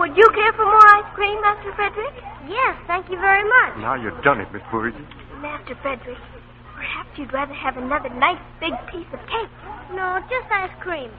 [0.00, 2.14] Would you care for more ice cream, Master Frederick?
[2.48, 3.76] Yes, thank you very much.
[3.84, 4.96] Now you've done it, Miss Virgie.
[5.40, 6.18] Master Frederick,
[6.74, 9.52] perhaps you'd rather have another nice big piece of cake.
[9.92, 11.10] No, just ice cream.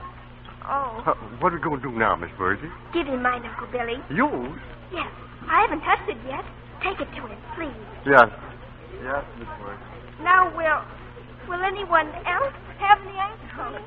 [0.66, 2.70] Oh, Uh, what are we going to do now, Miss Virgie?
[2.92, 4.00] give him mine, Uncle Billy.
[4.10, 4.58] Yours?
[4.92, 5.06] Yes,
[5.46, 6.42] I haven't touched it yet.
[6.82, 7.84] Take it to him, please.
[8.06, 8.26] Yes.
[9.02, 9.93] Yes, Miss Virgie.
[10.22, 10.82] Now, will
[11.48, 13.84] will anyone else have the ice cream?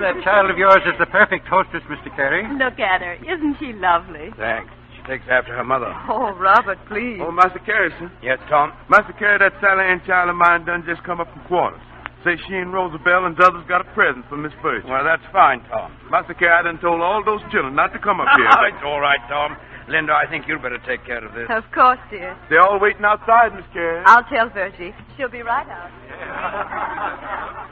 [0.00, 2.14] That child of yours is the perfect hostess, Mr.
[2.16, 2.46] Carey.
[2.56, 3.14] Look at her.
[3.20, 4.30] Isn't she lovely?
[4.36, 4.72] Thanks.
[4.96, 5.92] She takes after her mother.
[6.08, 7.18] Oh, Robert, please.
[7.20, 8.10] Oh, Master Carey, sir.
[8.22, 8.72] Yes, Tom?
[8.88, 11.80] Master Carey, that Sally Ann child of mine done just come up from quarters.
[12.24, 14.84] Say she and Rosabelle and others got a present for Miss Virgie.
[14.88, 15.92] Well, that's fine, Tom.
[16.10, 18.44] Master Carey, I done told all those children not to come up here.
[18.68, 19.56] it's all right, Tom.
[19.90, 21.50] Linda, I think you'd better take care of this.
[21.50, 22.38] Of course, dear.
[22.48, 24.02] They're all waiting outside, Miss Carey.
[24.06, 24.94] I'll tell Virgie.
[25.16, 25.90] She'll be right out.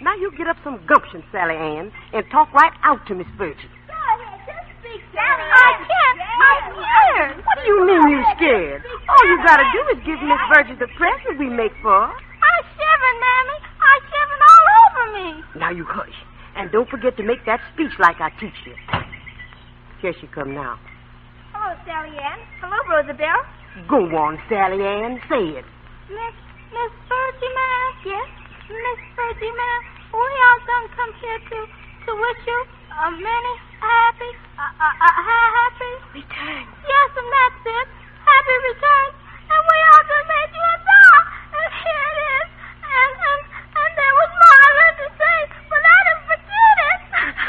[0.00, 3.56] Now you get up some gumption, Sally Ann, and talk right out to Miss Virgie.
[3.88, 6.20] Sally, Ann, just speak, Sally I can't.
[6.20, 7.36] I'm scared.
[7.40, 8.82] What do you mean you're scared?
[8.84, 12.12] All you gotta do is give Miss Virgie the present we make for her.
[12.12, 13.56] I'm shivering, Mammy.
[13.80, 15.28] I'm shivering all over me.
[15.56, 16.12] Now you hush.
[16.56, 18.74] And don't forget to make that speech like I teach you.
[20.00, 20.80] Here she come now.
[21.52, 22.40] Hello, Sally Ann.
[22.64, 23.44] Hello, Rosabelle.
[23.88, 25.20] Go on, Sally Ann.
[25.28, 25.64] Say it.
[26.08, 26.36] Miss
[26.72, 27.92] Miss Virgie, ma'am.
[28.08, 28.28] Yes,
[28.72, 29.80] Miss Virgie, ma'am.
[30.16, 31.58] We all done come here to
[32.08, 32.60] to wish you
[32.96, 36.64] a many happy, uh, uh, uh, happy return.
[36.88, 37.86] Yes, and that's it.
[38.24, 39.08] Happy return.
[39.52, 41.20] And we all just made you a doll.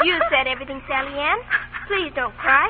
[0.04, 1.38] You said everything, Sally Ann.
[1.90, 2.68] Please don't cry.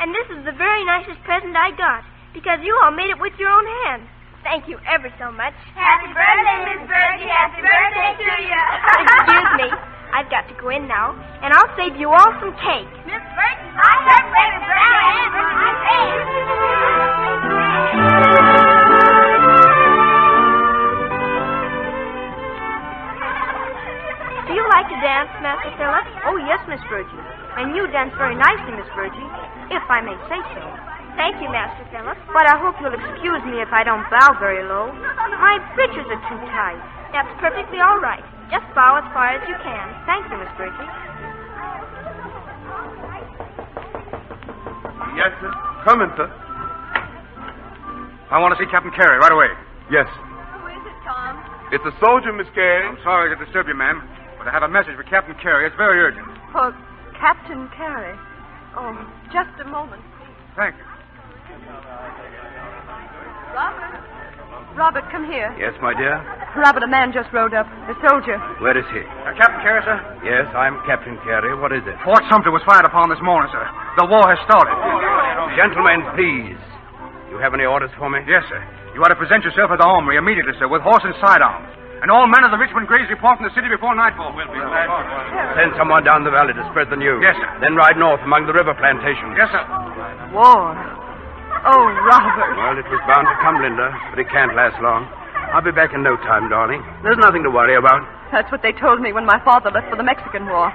[0.00, 3.32] And this is the very nicest present I got because you all made it with
[3.38, 4.08] your own hands.
[4.42, 5.52] Thank you ever so much.
[5.74, 7.28] Happy birthday, Miss Virgie.
[7.28, 8.62] Happy birthday to you.
[9.04, 9.68] Excuse me.
[10.14, 11.12] I've got to go in now,
[11.42, 12.88] and I'll save you all some cake.
[13.04, 14.56] Miss Virgie, I have birthday.
[18.60, 18.65] Do
[24.72, 26.06] like to dance, Master Philip?
[26.26, 27.22] Oh, yes, Miss Virgie.
[27.56, 29.30] And you dance very nicely, Miss Virgie,
[29.72, 30.64] if I may say so.
[31.16, 32.18] Thank you, Master Philip.
[32.36, 34.92] But I hope you'll excuse me if I don't bow very low.
[35.40, 36.80] My breeches are too tight.
[37.16, 38.20] That's perfectly all right.
[38.52, 39.86] Just bow as far as you can.
[40.04, 40.90] Thank you, Miss Virgie.
[45.16, 45.50] Yes, sir.
[45.88, 46.28] Coming, sir.
[48.28, 49.48] I want to see Captain Carey right away.
[49.88, 50.04] Yes.
[50.12, 51.40] Who is it, Tom?
[51.72, 52.84] It's a soldier, Miss Carey.
[52.84, 54.04] I'm sorry to disturb you, ma'am,
[54.46, 55.66] but I have a message for Captain Carey.
[55.66, 56.22] It's very urgent.
[56.54, 56.70] For
[57.18, 58.14] Captain Carey.
[58.78, 58.94] Oh,
[59.34, 59.98] just a moment.
[60.54, 60.86] Thank you.
[63.50, 63.90] Robert.
[64.78, 65.50] Robert, come here.
[65.58, 66.22] Yes, my dear.
[66.54, 67.66] Robert, a man just rode up.
[67.90, 68.38] A soldier.
[68.62, 69.02] Where is he?
[69.02, 69.98] Uh, Captain Carey, sir?
[70.22, 71.50] Yes, I'm Captain Carey.
[71.58, 71.98] What is it?
[72.06, 73.66] Fort Sumter was fired upon this morning, sir.
[73.98, 74.78] The war has started.
[75.58, 76.60] Gentlemen, please.
[77.34, 78.22] You have any orders for me?
[78.30, 78.62] Yes, sir.
[78.94, 81.66] You are to present yourself at the armory immediately, sir, with horse and sidearms.
[82.02, 84.36] And all men of the Richmond Grays report in the city before nightfall.
[84.36, 84.88] We'll be glad.
[85.56, 87.24] Send someone down the valley to spread the news.
[87.24, 87.48] Yes, sir.
[87.64, 89.32] Then ride north among the river plantations.
[89.34, 89.64] Yes, sir.
[90.36, 90.76] War.
[91.66, 92.52] Oh, Robert.
[92.54, 95.08] Well, it was bound to come, Linda, but it can't last long.
[95.50, 96.84] I'll be back in no time, darling.
[97.02, 98.04] There's nothing to worry about.
[98.30, 100.70] That's what they told me when my father left for the Mexican War.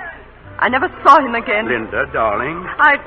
[0.60, 1.70] I never saw him again.
[1.70, 2.66] Linda, darling.
[2.82, 2.98] I.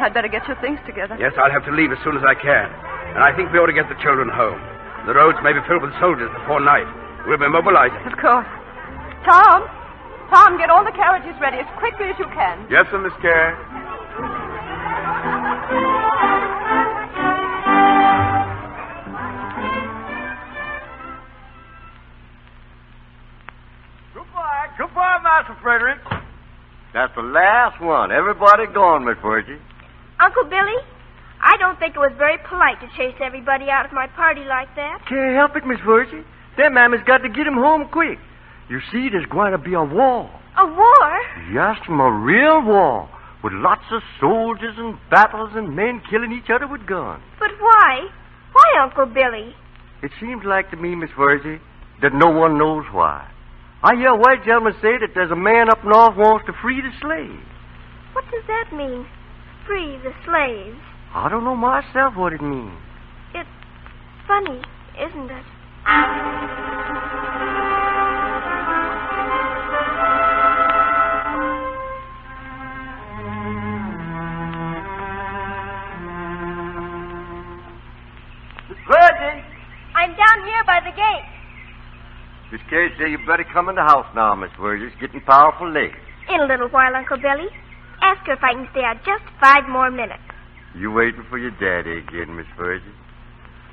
[0.00, 1.16] I'd better get your things together.
[1.18, 2.68] Yes, I'll have to leave as soon as I can.
[3.16, 4.60] And I think we ought to get the children home.
[5.06, 6.86] The roads may be filled with soldiers before night.
[7.26, 8.00] We'll be mobilizing.
[8.06, 8.46] Of course.
[9.24, 9.64] Tom!
[10.30, 12.66] Tom, get all the carriages ready as quickly as you can.
[12.70, 13.56] Yes, sir, Miss Carey.
[24.14, 24.68] Goodbye.
[24.78, 25.98] Goodbye, Master Frederick.
[26.92, 28.10] That's the last one.
[28.10, 29.58] Everybody gone, Miss Virgie.
[30.18, 30.76] Uncle Billy,
[31.42, 34.68] I don't think it was very polite to chase everybody out of my party like
[34.76, 35.00] that.
[35.08, 36.24] Can't help it, Miss Virgie.
[36.58, 38.18] That mamma's got to get him home quick.
[38.68, 40.28] You see, there's going to be a war.
[40.58, 41.08] A war?
[41.52, 43.08] Yes, a real war.
[43.42, 47.24] With lots of soldiers and battles and men killing each other with guns.
[47.38, 48.08] But why?
[48.52, 49.56] Why, Uncle Billy?
[50.02, 51.60] It seems like to me, Miss Virgie,
[52.02, 53.26] that no one knows why.
[53.82, 56.82] I hear a white gentleman say that there's a man up north wants to free
[56.82, 57.48] the slaves.
[58.12, 59.06] What does that mean?
[59.66, 60.76] Free the slaves.
[61.12, 62.70] I don't know myself what it means.
[63.34, 63.48] It's
[64.28, 64.62] funny,
[64.94, 65.44] isn't it?
[78.68, 79.42] Miss Virgie!
[79.96, 81.26] I'm down here by the gate.
[82.52, 84.86] Miss Carey say you better come in the house now, Miss Virgie.
[84.86, 85.90] It's getting powerful late.
[86.28, 87.48] In a little while, Uncle Billy.
[88.00, 90.22] Ask her if I can stay out just five more minutes.
[90.74, 92.94] You waiting for your daddy again, Miss Virgie?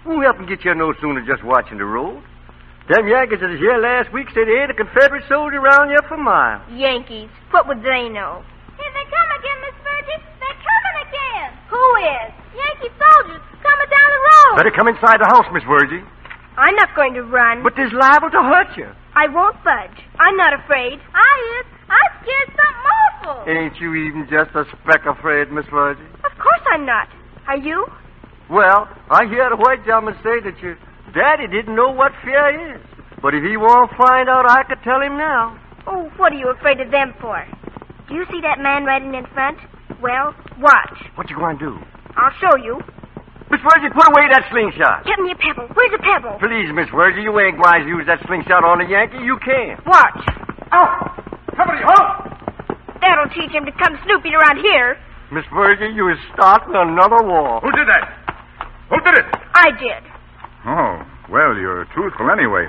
[0.05, 2.23] Won't help him get you no sooner than just watching the road.
[2.89, 6.01] Them Yankees that was here last week said there ain't a Confederate soldier around here
[6.07, 6.63] for miles.
[6.71, 7.27] Yankees.
[7.51, 8.41] What would they know?
[8.79, 10.23] Here they come again, Miss Virgie.
[10.39, 11.47] They're coming again.
[11.67, 12.29] Who is?
[12.55, 14.53] Yankee soldiers coming down the road.
[14.63, 16.01] Better come inside the house, Miss Virgie.
[16.55, 17.61] I'm not going to run.
[17.61, 18.89] But there's liable to hurt you.
[19.13, 19.99] I won't budge.
[20.17, 20.97] I'm not afraid.
[21.13, 21.76] I is.
[21.89, 23.51] I'm scared something awful.
[23.51, 26.03] Ain't you even just a speck afraid, Miss Virgie?
[26.23, 27.07] Of course I'm not.
[27.47, 27.85] Are you?
[28.49, 30.77] Well, I hear the white gentleman say that your
[31.13, 32.81] daddy didn't know what fear is.
[33.21, 35.59] But if he won't find out, I could tell him now.
[35.87, 37.39] Oh, what are you afraid of them for?
[38.07, 39.57] Do you see that man riding in front?
[40.01, 40.95] Well, watch.
[41.15, 41.75] What you going to do?
[42.15, 42.79] I'll show you.
[43.49, 45.07] Miss Virgie, put away that slingshot.
[45.07, 45.71] Get me a pebble.
[45.71, 46.35] Where's a pebble?
[46.39, 49.23] Please, Miss Virgie, you ain't wise to use that slingshot on a Yankee.
[49.23, 49.79] You can't.
[49.87, 50.19] Watch.
[50.75, 51.36] Oh!
[51.57, 52.31] Somebody, halt!
[53.01, 54.97] That'll teach him to come snooping around here.
[55.31, 57.59] Miss Virgie, you is starting another war.
[57.61, 58.05] Who did that?
[58.89, 59.27] Who did it?
[59.53, 60.01] I did.
[60.65, 62.67] Oh, well, you're truthful anyway.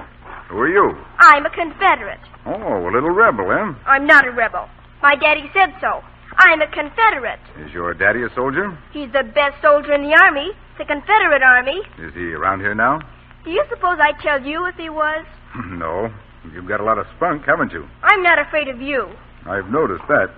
[0.51, 0.97] Who are you?
[1.21, 2.21] I'm a Confederate.
[2.47, 3.75] Oh, a little rebel, eh?
[3.87, 4.69] I'm not a rebel.
[5.03, 6.03] My daddy said so.
[6.39, 7.41] I'm a Confederate.
[7.61, 8.77] Is your daddy a soldier?
[8.93, 11.83] He's the best soldier in the Army, the Confederate Army.
[11.99, 13.01] Is he around here now?
[13.45, 15.27] Do you suppose I'd tell you if he was?
[15.71, 16.11] no.
[16.55, 17.87] You've got a lot of spunk, haven't you?
[18.03, 19.09] I'm not afraid of you.
[19.47, 20.29] I've noticed that.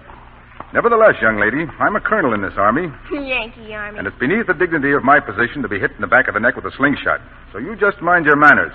[0.73, 3.99] Nevertheless, young lady, I'm a colonel in this army, Yankee Army.
[3.99, 6.35] and it's beneath the dignity of my position to be hit in the back of
[6.35, 7.19] the neck with a slingshot.
[7.53, 8.71] So you just mind your manners.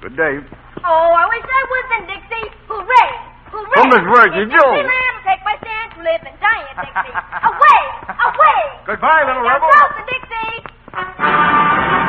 [0.00, 0.40] Good day.
[0.80, 2.48] Oh, I wish I was in Dixie.
[2.72, 3.10] Hooray!
[3.52, 3.76] Hooray!
[3.76, 4.70] Oh, Miss Virgie, Joe.
[4.80, 4.88] Will
[5.28, 7.12] take my stand to live and die in Dixie.
[7.52, 7.80] away!
[8.16, 8.60] Away!
[8.88, 9.68] Goodbye, little Now, rebel.
[9.76, 11.99] south to Dixie!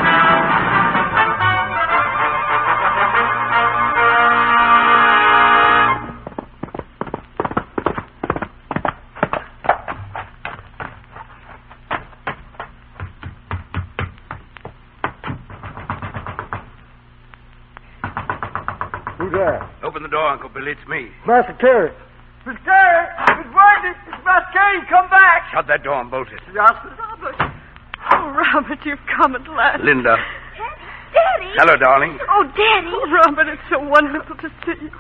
[20.54, 20.72] Billy.
[20.72, 21.10] It's me.
[21.26, 21.92] Master Terry.
[22.46, 23.06] Miss Carey!
[23.38, 23.94] Miss Virgie!
[24.10, 24.82] It's Master Carey!
[24.90, 25.46] Come back!
[25.54, 26.42] Shut that door and bolt it.
[26.50, 27.38] Yes, Robert.
[27.38, 29.84] Oh, Robert, you've come at last.
[29.84, 30.18] Linda.
[31.14, 31.54] Daddy!
[31.60, 32.18] Hello, darling.
[32.28, 32.90] Oh, Daddy!
[32.90, 34.92] Oh, Robert, it's so wonderful to see you.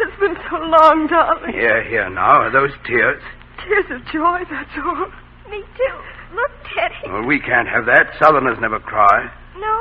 [0.00, 1.52] It's been so long, darling.
[1.52, 2.48] Here, here now.
[2.48, 3.20] Are those tears?
[3.66, 5.06] Tears of joy, that's all.
[5.50, 5.96] Me too.
[6.32, 7.12] Look, Daddy.
[7.12, 8.16] Well, we can't have that.
[8.18, 9.28] Southerners never cry.
[9.58, 9.74] No?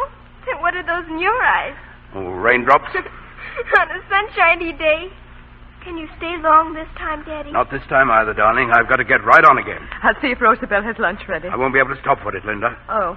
[0.45, 1.77] Then what are those in your eyes?
[2.13, 2.91] Oh, raindrops?
[3.59, 5.11] On a sunshiny day.
[5.83, 7.51] Can you stay long this time, Daddy?
[7.51, 8.71] Not this time either, darling.
[8.71, 9.79] I've got to get right on again.
[10.03, 11.47] I'll see if Rosabelle has lunch ready.
[11.47, 12.75] I won't be able to stop for it, Linda.
[12.89, 13.15] Oh.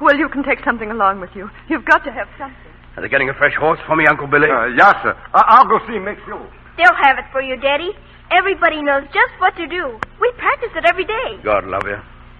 [0.00, 1.48] Well, you can take something along with you.
[1.68, 2.72] You've got to have something.
[2.96, 4.48] Are they getting a fresh horse for me, Uncle Billy?
[4.48, 5.16] Uh, yes, sir.
[5.34, 6.40] I- I'll go see Mick Sue.
[6.76, 7.90] They'll have it for you, Daddy.
[8.30, 9.98] Everybody knows just what to do.
[10.20, 11.40] We practice it every day.
[11.44, 11.96] God love you.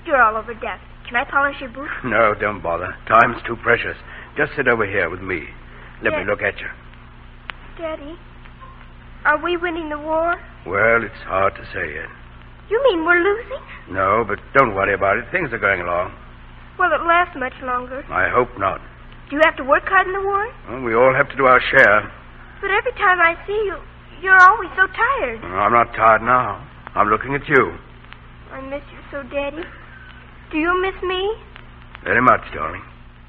[0.06, 0.80] You're all over death.
[1.06, 1.92] Can I polish your boots?
[2.04, 2.94] No, don't bother.
[3.08, 3.96] Time's too precious.
[4.36, 5.48] Just sit over here with me.
[6.02, 6.68] Let me look at you.
[7.80, 8.12] Daddy,
[9.24, 10.36] are we winning the war?
[10.68, 12.12] Well, it's hard to say yet.
[12.68, 13.64] You mean we're losing?
[13.88, 15.24] No, but don't worry about it.
[15.32, 16.12] Things are going along.
[16.78, 18.04] Will it last much longer?
[18.12, 18.84] I hope not.
[19.30, 20.44] Do you have to work hard in the war?
[20.68, 22.04] Well, we all have to do our share.
[22.60, 23.80] But every time I see you,
[24.20, 25.40] you're always so tired.
[25.40, 26.60] I'm not tired now.
[26.94, 27.80] I'm looking at you.
[28.52, 29.64] I miss you so, Daddy.
[30.52, 31.32] Do you miss me?
[32.04, 32.84] Very much, darling.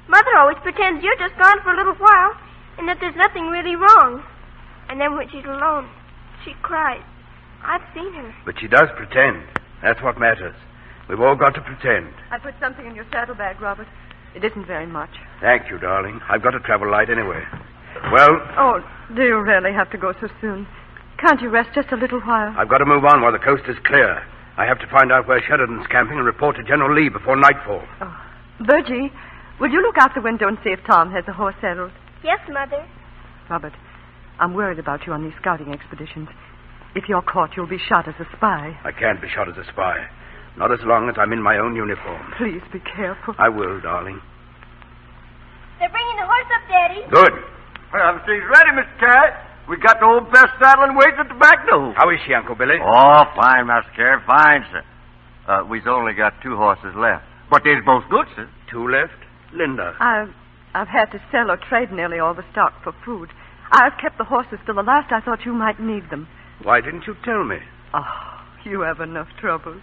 [0.08, 2.36] Mother always pretends you're just gone for a little while
[2.76, 4.22] and that there's nothing really wrong.
[4.92, 5.88] And then when she's alone,
[6.44, 7.00] She cries.
[7.64, 8.28] I've seen her.
[8.44, 9.40] But she does pretend.
[9.80, 10.54] That's what matters.
[11.08, 12.12] We've all got to pretend.
[12.30, 13.86] I put something in your saddlebag, Robert.
[14.36, 15.08] It isn't very much.
[15.40, 16.20] Thank you, darling.
[16.28, 17.40] I've got to travel light anyway.
[18.12, 18.80] Well, Oh,
[19.16, 20.66] do you really have to go so soon?
[21.18, 22.52] Can't you rest just a little while?
[22.58, 24.20] I've got to move on while the coast is clear.
[24.58, 27.80] I have to find out where Sheridan's camping and report to General Lee before nightfall.
[28.02, 28.12] Oh.
[28.60, 29.08] Virgie,
[29.58, 31.92] will you look out the window and see if Tom has the horse saddled?
[32.22, 32.84] Yes, Mother.
[33.48, 33.72] Robert,
[34.42, 36.26] I'm worried about you on these scouting expeditions.
[36.98, 38.74] If you're caught, you'll be shot as a spy.
[38.82, 40.02] I can't be shot as a spy.
[40.58, 42.34] Not as long as I'm in my own uniform.
[42.36, 43.38] Please be careful.
[43.38, 44.18] I will, darling.
[45.78, 47.00] They're bringing the horse up, Daddy.
[47.06, 47.34] Good.
[47.94, 48.98] Well, she's ready, Mr.
[48.98, 49.30] Carey.
[49.70, 51.94] We got the old best saddle and waiting at the back door.
[51.94, 52.82] How is she, Uncle Billy?
[52.82, 54.82] Oh, fine, Master Carey, fine, sir.
[55.46, 57.22] Uh, we've only got two horses left.
[57.48, 58.50] But they're both good, sir.
[58.66, 59.14] Two left?
[59.54, 59.94] Linda.
[60.02, 60.34] I've,
[60.74, 63.30] I've had to sell or trade nearly all the stock for food.
[63.72, 66.28] I've kept the horses till the last I thought you might need them.
[66.62, 67.56] Why didn't you tell me?
[67.94, 68.04] Oh,
[68.64, 69.80] you have enough troubles.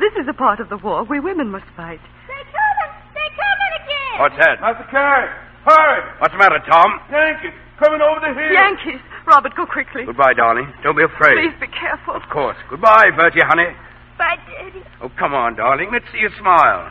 [0.00, 2.00] This is a part of the war we women must fight.
[2.26, 2.92] They're coming.
[3.12, 4.16] They're coming again.
[4.24, 4.56] What's that?
[4.64, 5.28] Master Carey,
[5.68, 6.00] hurry!
[6.18, 6.88] What's the matter, Tom?
[7.12, 8.52] Yankees coming over the hill.
[8.56, 9.04] Yankees!
[9.28, 10.08] Robert, go quickly.
[10.08, 10.72] Goodbye, darling.
[10.82, 11.36] Don't be afraid.
[11.44, 12.16] Please be careful.
[12.16, 12.56] Of course.
[12.72, 13.68] Goodbye, Virgie, honey.
[14.16, 14.80] Bye, Daddy.
[15.04, 15.92] Oh, come on, darling.
[15.92, 16.88] Let's see you smile.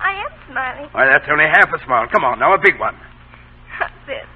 [0.00, 0.88] I am smiling.
[0.92, 2.04] Why, that's only half a smile.
[2.12, 2.96] Come on, now a big one.
[4.06, 4.26] This.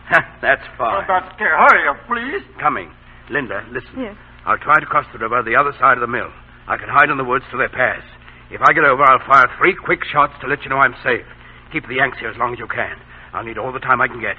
[0.40, 1.04] that's fine.
[1.08, 2.42] Master Carey, hurry up, please.
[2.60, 2.92] Coming.
[3.30, 3.96] Linda, listen.
[3.98, 4.16] Yes.
[4.46, 6.30] I'll try to cross the river the other side of the mill.
[6.68, 8.02] I can hide in the woods till they pass.
[8.50, 11.24] If I get over, I'll fire three quick shots to let you know I'm safe.
[11.72, 12.94] Keep the Yanks here as long as you can.
[13.32, 14.36] I'll need all the time I can get.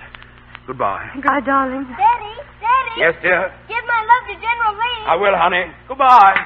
[0.68, 1.10] Goodbye.
[1.14, 1.84] Goodbye, darling.
[1.98, 2.94] Daddy, Daddy.
[2.98, 3.52] Yes, dear?
[3.68, 5.02] Give my love to General Lee.
[5.10, 5.66] I will, honey.
[5.90, 6.38] Goodbye.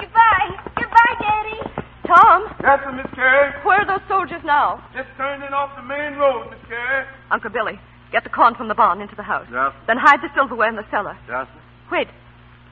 [0.00, 0.48] Goodbye.
[0.76, 1.60] Goodbye, Daddy.
[2.08, 3.52] Tom, Yes, sir, Miss Carey.
[3.64, 4.82] where are those soldiers now?
[4.92, 7.06] Just turning off the main road, Miss Carey.
[7.30, 7.78] Uncle Billy,
[8.12, 9.46] get the corn from the barn into the house.
[9.50, 11.16] Yes, Then hide the silverware in the cellar.
[11.28, 11.60] yes, sir.
[11.90, 12.08] Wait.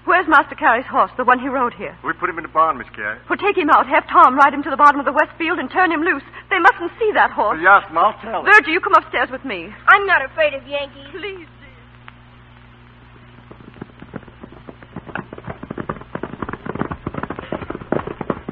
[0.07, 1.93] Where's Master Carey's horse, the one he rode here?
[2.03, 3.19] We put him in the barn, Miss Carey.
[3.29, 3.87] Well, take him out.
[3.87, 6.23] Have Tom ride him to the bottom of the west field and turn him loose.
[6.49, 7.61] They mustn't see that horse.
[7.61, 8.47] Yes, ma'am, I'll tell him.
[8.49, 9.69] Virgie, you come upstairs with me.
[9.87, 11.05] I'm not afraid of Yankees.
[11.13, 11.47] Please.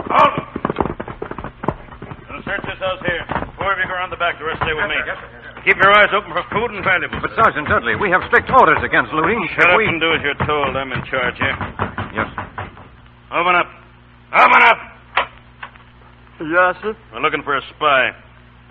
[0.09, 0.35] Halt!
[2.29, 3.25] Gonna search this house here.
[3.57, 4.39] Four of you go around the back.
[4.39, 4.97] The rest stay with me.
[5.69, 7.21] Keep your eyes open for food and valuables.
[7.21, 9.37] But, Sergeant Dudley, we have strict orders against looting.
[9.53, 9.85] Shut up we...
[9.85, 10.73] and do as you're told.
[10.73, 11.53] I'm in charge here.
[12.17, 12.25] Yes.
[13.29, 13.69] Open up.
[14.33, 14.79] Open up!
[16.41, 16.97] Yes, sir.
[17.13, 18.17] We're looking for a spy.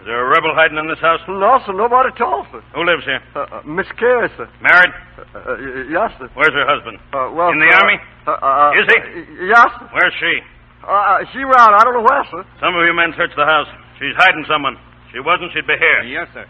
[0.02, 1.22] Is there a rebel hiding in this house?
[1.30, 2.66] No, sir, nobody at all, sir.
[2.74, 3.22] Who lives here?
[3.38, 4.50] Uh, uh, Miss Carey, sir.
[4.66, 4.90] Married?
[4.90, 5.54] Uh, uh,
[5.94, 6.26] yes, sir.
[6.34, 6.98] Where's her husband?
[7.14, 7.98] Uh, well, In the sir, army?
[8.26, 8.98] Uh, uh, Is he?
[8.98, 9.86] uh, yes, sir.
[9.94, 10.34] Where's she?
[10.82, 11.78] Uh, uh, she ran.
[11.78, 12.42] I don't know where, sir.
[12.58, 13.70] Some of you men search the house.
[14.02, 14.82] She's hiding someone.
[15.14, 16.02] She wasn't, she'd be here.
[16.10, 16.50] Yes, sir.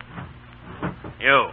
[1.20, 1.50] You.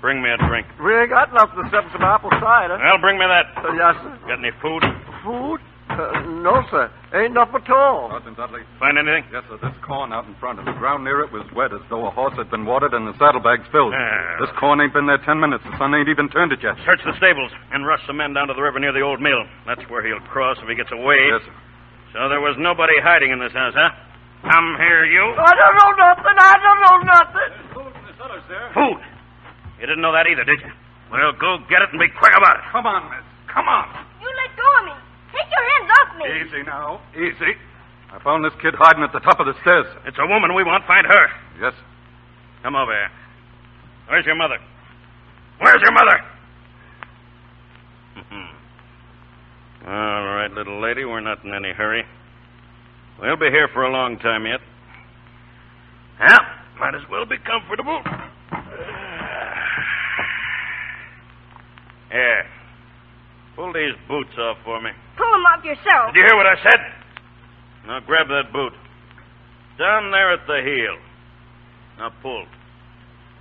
[0.00, 0.66] Bring me a drink.
[0.84, 2.76] We ain't got nothing except some apple cider.
[2.76, 3.56] Well, bring me that.
[3.56, 4.12] Uh, yes, sir.
[4.28, 4.84] Got any food?
[5.24, 5.60] Food?
[5.88, 6.92] Uh, no, sir.
[7.16, 8.12] Ain't nothing at all.
[8.12, 8.60] Sergeant Dudley.
[8.76, 9.24] Find anything?
[9.32, 9.56] Yes, sir.
[9.64, 12.12] This corn out in front of the ground near it was wet as though a
[12.12, 13.96] horse had been watered and the saddlebags filled.
[13.96, 14.44] Ah.
[14.44, 15.64] This corn ain't been there ten minutes.
[15.64, 16.76] The sun ain't even turned it yet.
[16.84, 19.44] Search the stables and rush some men down to the river near the old mill.
[19.64, 21.16] That's where he'll cross if he gets away.
[21.32, 21.54] Yes, sir.
[22.12, 23.88] So there was nobody hiding in this house, huh?
[24.44, 25.24] Come here, you.
[25.40, 26.36] I don't know nothing.
[26.36, 27.50] I don't know nothing.
[28.72, 29.00] Food.
[29.80, 30.72] You didn't know that either, did you?
[31.12, 32.64] Well, go get it and be quick about it.
[32.72, 33.24] Come on, miss.
[33.52, 33.84] Come on.
[34.20, 34.96] You let go of me.
[35.30, 36.24] Take your hands off me.
[36.40, 37.00] Easy now.
[37.14, 37.52] Easy.
[38.10, 39.86] I found this kid hiding at the top of the stairs.
[40.06, 40.86] It's a woman we want.
[40.86, 41.26] Find her.
[41.60, 41.74] Yes.
[42.62, 43.10] Come over here.
[44.08, 44.58] Where's your mother?
[45.60, 46.18] Where's your mother?
[49.86, 52.04] All right, little lady, we're not in any hurry.
[53.20, 54.60] We'll be here for a long time yet.
[56.18, 56.40] Well,
[56.84, 57.96] might as well be comfortable.
[62.12, 62.44] Here.
[63.56, 64.92] Pull these boots off for me.
[65.16, 66.12] Pull them off yourself.
[66.12, 66.76] Did you hear what I said?
[67.88, 68.76] Now grab that boot.
[69.80, 71.00] Down there at the heel.
[71.96, 72.44] Now pull.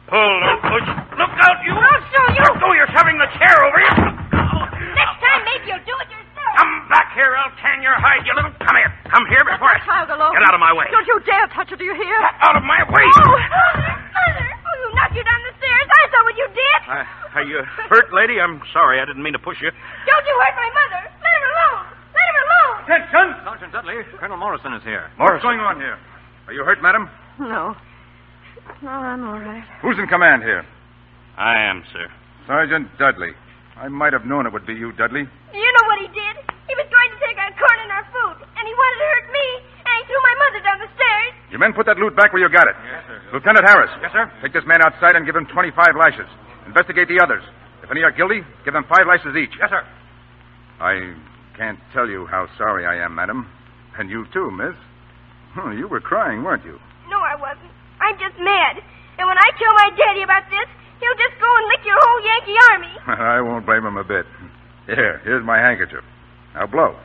[0.07, 0.87] Pull, don't push.
[1.19, 1.75] Look out, you!
[1.75, 2.47] I'll show you.
[2.47, 4.07] Go, oh, you're shoving the chair over you.
[4.95, 6.32] Next time, maybe you'll do it yourself.
[6.53, 8.53] Come back here, I'll tan your hide, you little...
[8.61, 8.91] Come here.
[9.09, 9.81] Come here before I...
[9.81, 10.33] Child alone.
[10.37, 10.85] Get out of my way.
[10.93, 12.17] Don't you dare touch her, do you hear?
[12.21, 13.05] Get out of my way.
[13.09, 14.45] Oh, Mother.
[14.45, 15.87] Oh, you knocked you down the stairs.
[15.89, 16.79] I saw what you did.
[16.85, 17.59] Uh, are you
[17.89, 18.37] hurt, lady?
[18.37, 19.01] I'm sorry.
[19.01, 19.73] I didn't mean to push you.
[19.73, 21.01] Don't you hurt my mother.
[21.09, 21.81] Let him alone.
[22.13, 22.75] Let him alone.
[22.85, 23.27] Attention!
[23.49, 25.09] Sergeant Dudley, Colonel Morrison is here.
[25.17, 25.97] What's going on here?
[26.47, 27.09] Are you hurt, madam?
[27.39, 27.73] No.
[28.81, 29.63] No, I'm all right.
[29.81, 30.65] Who's in command here?
[31.37, 32.07] I am, sir.
[32.45, 33.31] Sergeant Dudley.
[33.77, 35.25] I might have known it would be you, Dudley.
[35.25, 36.35] You know what he did?
[36.69, 39.27] He was going to take our corn and our food, and he wanted to hurt
[39.33, 39.47] me,
[39.83, 41.31] and he threw my mother down the stairs.
[41.51, 42.75] You men put that loot back where you got it.
[42.85, 43.17] Yes, sir.
[43.33, 43.91] Lieutenant Harris.
[44.01, 44.25] Yes, sir.
[44.41, 46.29] Take this man outside and give him 25 lashes.
[46.65, 47.43] Investigate the others.
[47.83, 49.51] If any are guilty, give them five lashes each.
[49.59, 49.83] Yes, sir.
[50.79, 51.13] I
[51.57, 53.49] can't tell you how sorry I am, madam.
[53.97, 54.73] And you too, miss.
[55.53, 56.79] Huh, you were crying, weren't you?
[57.09, 57.69] No, I wasn't.
[58.01, 58.81] I'm just mad.
[59.19, 60.65] And when I tell my daddy about this,
[60.99, 62.93] he'll just go and lick your whole Yankee army.
[63.21, 64.25] I won't blame him a bit.
[64.85, 66.03] Here, here's my handkerchief.
[66.53, 66.95] Now blow.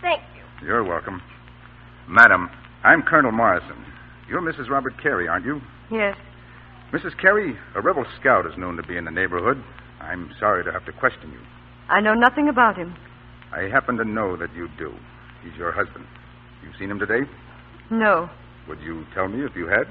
[0.00, 0.66] Thank you.
[0.66, 1.22] You're welcome.
[2.08, 2.50] Madam,
[2.84, 3.84] I'm Colonel Morrison.
[4.28, 4.68] You're Mrs.
[4.68, 5.60] Robert Carey, aren't you?
[5.90, 6.16] Yes.
[6.92, 7.18] Mrs.
[7.20, 9.62] Carey, a rebel scout is known to be in the neighborhood.
[10.00, 11.40] I'm sorry to have to question you.
[11.88, 12.94] I know nothing about him.
[13.52, 14.94] I happen to know that you do.
[15.42, 16.06] He's your husband.
[16.62, 17.28] You've seen him today?
[17.90, 18.28] No.
[18.68, 19.86] Would you tell me if you had?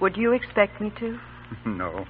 [0.00, 1.18] Would you expect me to?
[1.66, 2.04] no.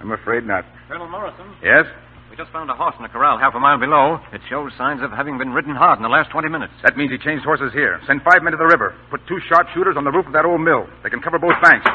[0.00, 0.64] I'm afraid not.
[0.88, 1.56] Colonel Morrison?
[1.62, 1.86] Yes?
[2.30, 4.18] We just found a horse in a corral half a mile below.
[4.32, 6.74] It shows signs of having been ridden hard in the last 20 minutes.
[6.82, 8.00] That means he changed horses here.
[8.06, 8.94] Send five men to the river.
[9.10, 10.86] Put two sharpshooters on the roof of that old mill.
[11.02, 11.86] They can cover both banks.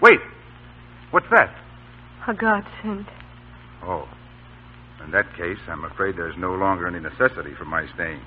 [0.00, 0.18] Wait.
[1.10, 1.54] What's that?
[2.26, 3.06] A godsend.
[3.84, 4.08] Oh.
[5.04, 8.20] In that case, I'm afraid there's no longer any necessity for my staying.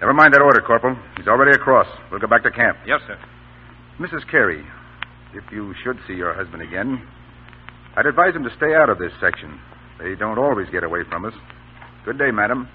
[0.00, 0.96] Never mind that order, Corporal.
[1.16, 1.86] He's already across.
[2.10, 2.78] We'll go back to camp.
[2.86, 3.18] Yes, sir.
[3.98, 4.24] Mrs.
[4.30, 4.64] Carey,
[5.34, 7.02] if you should see your husband again,
[7.98, 9.58] I'd advise him to stay out of this section.
[9.98, 11.34] They don't always get away from us.
[12.04, 12.68] Good day, madam.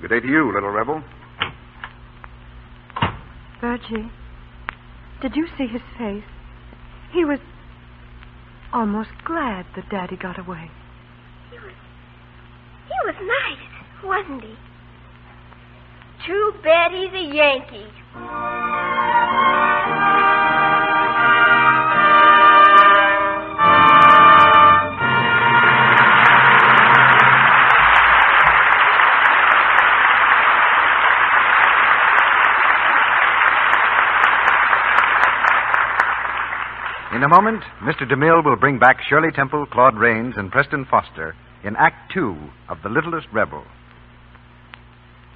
[0.00, 1.02] Good day to you, little rebel.
[3.60, 4.10] Virgie,
[5.20, 6.24] did you see his face?
[7.12, 7.38] He was
[8.72, 10.70] almost glad that Daddy got away.
[11.50, 11.74] He was.
[12.86, 14.54] He was nice, wasn't he?
[16.26, 17.92] Too bad he's a Yankee.
[37.20, 38.10] In a moment, Mr.
[38.10, 42.34] DeMille will bring back Shirley Temple, Claude Rains, and Preston Foster in Act Two
[42.66, 43.62] of The Littlest Rebel.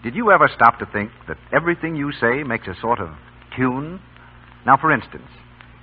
[0.02, 3.10] Did you ever stop to think that everything you say makes a sort of
[3.54, 4.00] tune?
[4.64, 5.28] Now, for instance,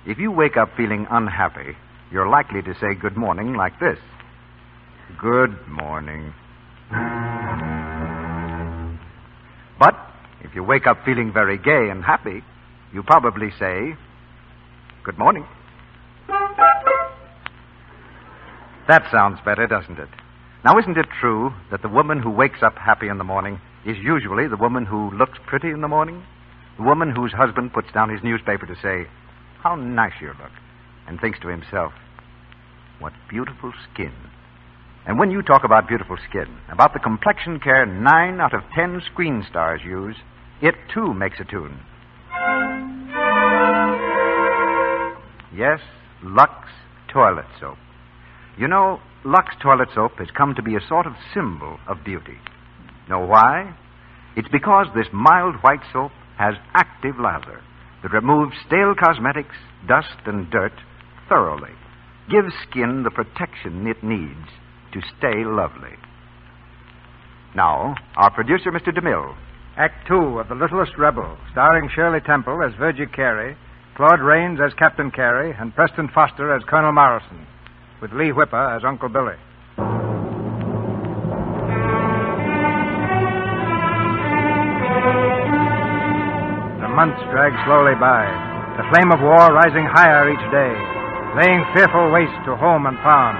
[0.04, 1.76] if you wake up feeling unhappy,
[2.10, 3.98] you're likely to say good morning like this
[5.20, 6.34] Good morning.
[9.78, 9.94] But
[10.40, 12.42] if you wake up feeling very gay and happy,
[12.92, 13.94] you probably say
[15.04, 15.46] Good morning.
[18.88, 20.08] That sounds better, doesn't it?
[20.64, 23.96] Now, isn't it true that the woman who wakes up happy in the morning is
[23.98, 26.22] usually the woman who looks pretty in the morning?
[26.76, 29.08] The woman whose husband puts down his newspaper to say,
[29.62, 30.52] How nice you look,
[31.06, 31.92] and thinks to himself,
[32.98, 34.12] What beautiful skin.
[35.06, 39.02] And when you talk about beautiful skin, about the complexion care nine out of ten
[39.12, 40.16] screen stars use,
[40.60, 41.80] it too makes a tune.
[45.54, 45.80] Yes,
[46.22, 46.52] Lux
[47.12, 47.78] Toilet Soap.
[48.58, 52.38] You know, Lux Toilet Soap has come to be a sort of symbol of beauty.
[53.08, 53.76] Know why?
[54.36, 57.60] It's because this mild white soap has active lather
[58.02, 59.54] that removes stale cosmetics,
[59.86, 60.72] dust, and dirt
[61.28, 61.72] thoroughly,
[62.30, 64.48] gives skin the protection it needs
[64.92, 65.96] to stay lovely.
[67.54, 68.88] Now, our producer, Mr.
[68.88, 69.36] DeMille.
[69.76, 73.56] Act Two of The Littlest Rebel, starring Shirley Temple as Virgie Carey,
[73.94, 77.44] Claude Rains as Captain Carey, and Preston Foster as Colonel Morrison,
[78.00, 79.36] with Leigh Whipper as Uncle Billy.
[86.80, 88.24] The months drag slowly by,
[88.80, 90.72] the flame of war rising higher each day,
[91.44, 93.36] laying fearful waste to home and farm.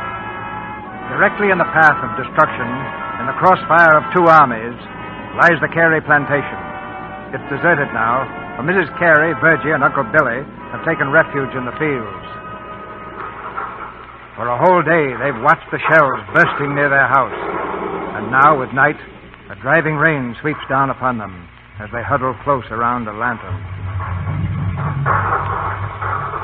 [1.17, 2.69] Directly in the path of destruction,
[3.21, 4.77] in the crossfire of two armies,
[5.41, 6.61] lies the Carey plantation.
[7.33, 8.89] It's deserted now, for Mrs.
[9.01, 10.45] Carey, Virgie, and Uncle Billy
[10.77, 12.27] have taken refuge in the fields.
[14.37, 17.37] For a whole day, they've watched the shells bursting near their house.
[18.17, 18.97] And now, with night,
[19.49, 21.49] a driving rain sweeps down upon them
[21.81, 23.57] as they huddle close around a lantern.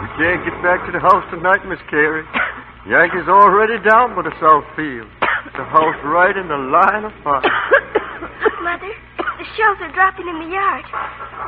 [0.00, 2.24] We can't get back to the house tonight, Miss Carey.
[2.88, 5.08] Yankees already down by the south field.
[5.56, 7.42] The house right in the line of fire.
[8.62, 9.07] Mother.
[9.38, 10.84] The shells are dropping in the yard.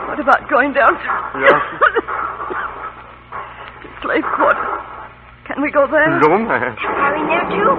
[0.09, 1.61] What about going down to Yes.
[4.03, 4.79] slave quarters?
[5.47, 6.09] Can we go there?
[6.23, 6.77] No, ma'am.
[6.79, 7.75] Are we there, too?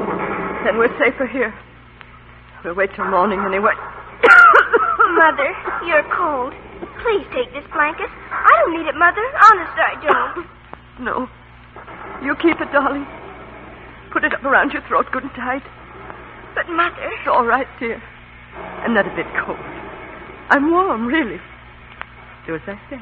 [0.67, 1.53] Then we're safer here.
[2.63, 3.73] We'll wait till morning anyway.
[5.17, 5.49] Mother,
[5.87, 6.53] you're cold.
[7.01, 8.09] Please take this blanket.
[8.29, 9.23] I don't need it, Mother.
[9.51, 10.45] Honest, I don't.
[11.01, 11.27] No.
[12.21, 13.07] You keep it, darling.
[14.13, 15.63] Put it up around your throat good and tight.
[16.53, 17.01] But, Mother.
[17.01, 17.99] It's all right, dear.
[18.85, 19.57] I'm not a bit cold.
[20.49, 21.39] I'm warm, really.
[22.47, 22.97] Do as I say.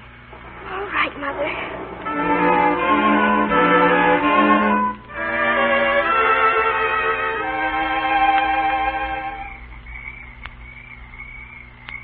[0.70, 2.60] All right, Mother.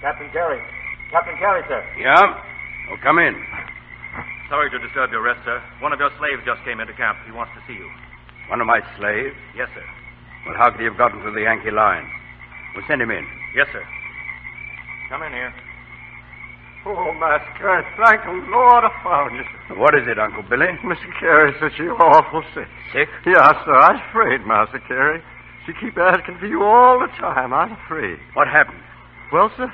[0.02, 0.62] Captain Carey.
[1.12, 1.82] Captain Carey, sir.
[2.00, 2.22] Yeah?
[2.92, 3.34] Oh, come in.
[4.50, 5.62] Sorry to disturb your rest, sir.
[5.82, 7.18] One of your slaves just came into camp.
[7.26, 7.90] He wants to see you.
[8.50, 9.36] One of my slaves?
[9.58, 9.84] Yes, sir.
[10.46, 12.06] Well, how could he have gotten through the Yankee line?
[12.76, 13.26] We'll send him in.
[13.58, 13.82] Yes, sir.
[15.10, 15.54] Come in here.
[16.86, 19.46] Oh, Master Carey, thank the Lord I found you.
[19.82, 20.70] What is it, Uncle Billy?
[20.86, 21.10] Mr.
[21.20, 22.70] Carey said she awful sick.
[22.94, 23.10] Sick?
[23.26, 23.74] Yes, sir.
[23.74, 25.22] I was afraid, Master Carey.
[25.66, 27.54] She keep asking for you all the time.
[27.54, 28.22] I'm afraid.
[28.34, 28.82] What happened?
[29.34, 29.70] Well, sir,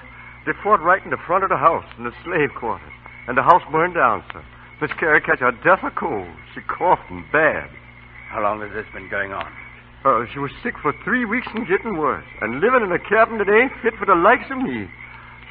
[0.46, 2.96] they fought right in the front of the house in the slave quarters.
[3.28, 4.44] And the house burned down, sir.
[4.80, 6.32] Miss Carey catch a death of cold.
[6.56, 7.70] She coughed and bad.
[8.32, 9.52] How long has this been going on?
[10.04, 12.26] Uh, she was sick for three weeks and getting worse.
[12.40, 14.88] And living in a cabin that ain't fit for the likes of me.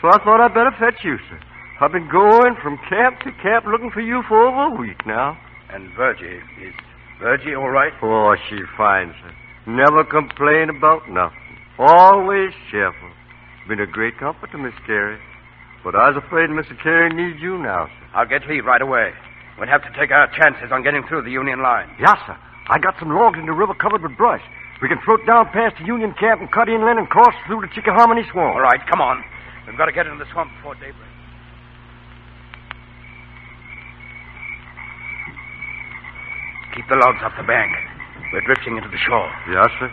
[0.01, 1.39] So I thought I'd better fetch you, sir.
[1.81, 5.37] I've been going from camp to camp looking for you for over a week now.
[5.69, 6.75] And Virgie, is
[7.21, 7.93] Virgie all right?
[8.03, 9.33] Oh, she fine, sir.
[9.69, 11.57] Never complain about nothing.
[11.79, 13.13] Always cheerful.
[13.69, 15.21] Been a great comfort to Miss Carey.
[15.85, 16.77] But I was afraid Mr.
[16.83, 18.07] Carey needs you now, sir.
[18.17, 19.13] I'll get leave right away.
[19.59, 21.93] We'll have to take our chances on getting through the Union line.
[22.01, 22.37] Yes, sir.
[22.69, 24.43] I got some logs in the river covered with brush.
[24.81, 27.73] We can float down past the Union camp and cut inland and cross through the
[27.77, 28.57] Chickahominy swamp.
[28.57, 29.21] All right, come on.
[29.71, 31.15] We've got to get into the swamp before daybreak.
[36.75, 37.71] Keep the logs off the bank.
[38.35, 39.31] We're drifting into the shore.
[39.47, 39.87] Yes, sir.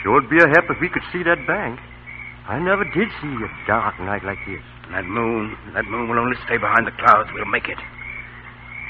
[0.00, 1.76] Sure'd be a help if we could see that bank.
[2.48, 4.64] I never did see a dark night like this.
[4.88, 7.28] And that moon, that moon will only stay behind the clouds.
[7.36, 7.76] We'll make it.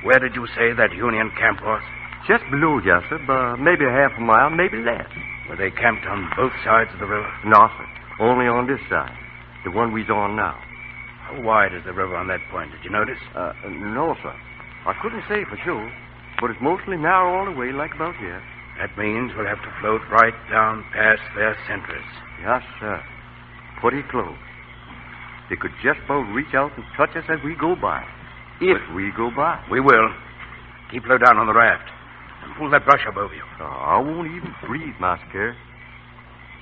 [0.07, 1.83] Where did you say that Union camp was?
[2.31, 5.11] Just below, yes, sir, but maybe a half a mile, maybe less.
[5.51, 7.27] Were they camped on both sides of the river?
[7.43, 7.87] No, sir.
[8.23, 9.11] Only on this side.
[9.65, 10.59] The one we's on now.
[11.27, 12.73] How wide is the river on that point?
[12.73, 13.21] Did you notice?
[13.35, 14.35] Uh, no, sir.
[14.87, 15.93] I couldn't say for sure,
[16.41, 18.41] but it's mostly narrow all the way, like about here.
[18.79, 22.07] That means we'll have to float right down past their sentries.
[22.41, 23.03] Yes, sir.
[23.81, 24.39] Pretty close.
[25.51, 28.05] They could just about reach out and touch us as we go by.
[28.61, 29.59] If we go by.
[29.71, 30.09] We will.
[30.91, 31.91] Keep low down on the raft.
[32.45, 33.43] And pull that brush up over you.
[33.61, 35.57] Oh, I won't even breathe, Master.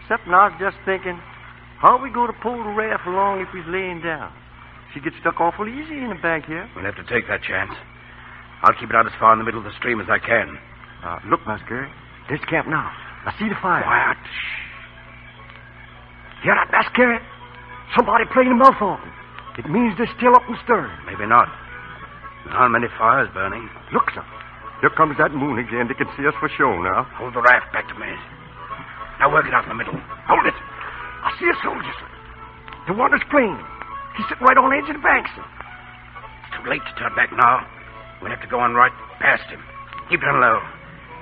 [0.03, 1.21] Except I was just thinking,
[1.81, 4.33] how are we going to pull the raft along if he's laying down?
[4.95, 6.65] She gets stuck awful easy in the bank here.
[6.75, 7.73] We'll have to take that chance.
[8.65, 10.57] I'll keep it out as far in the middle of the stream as I can.
[11.05, 11.93] Uh, look, Carey.
[12.29, 12.89] There's camp now.
[13.29, 13.85] I see the fire.
[13.85, 14.17] Quiet.
[16.43, 17.21] Hear that, Carey?
[17.95, 19.13] Somebody playing a mouth organ.
[19.59, 20.97] It means they're still up and stirring.
[21.05, 21.49] Maybe not.
[22.49, 23.69] How many fires burning.
[23.93, 24.25] Look, sir.
[24.81, 25.89] Here comes that moon again.
[25.89, 27.05] They can see us for sure now.
[27.17, 28.13] Hold the raft back to me.
[29.21, 29.97] Now work it out in the middle.
[30.29, 30.55] Hold it.
[31.27, 32.11] I see a soldier, sir.
[32.87, 33.59] The one that's playing.
[34.15, 35.43] He's sitting right on the edge of the bank, sir.
[35.43, 37.67] It's too late to turn back now.
[38.23, 39.59] We'll have to go on right past him.
[40.07, 40.63] Keep it on low.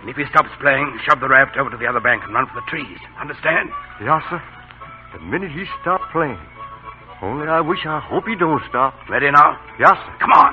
[0.05, 2.45] And if he stops playing, shove the raft over to the other bank and run
[2.53, 3.01] for the trees.
[3.17, 3.73] Understand?
[4.05, 4.45] Yes, sir.
[5.17, 6.37] The minute he stops playing.
[7.25, 8.93] Only I wish I hope he don't stop.
[9.09, 9.57] Ready now?
[9.81, 10.13] Yes, sir.
[10.21, 10.53] Come on.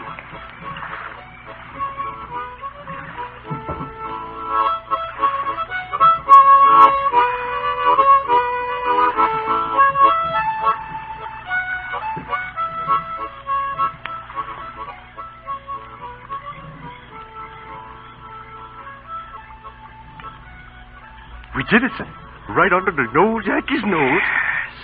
[21.71, 22.07] We did it, sir.
[22.49, 24.21] Right under the nose Yankee's nose.
[24.21, 24.75] Yes.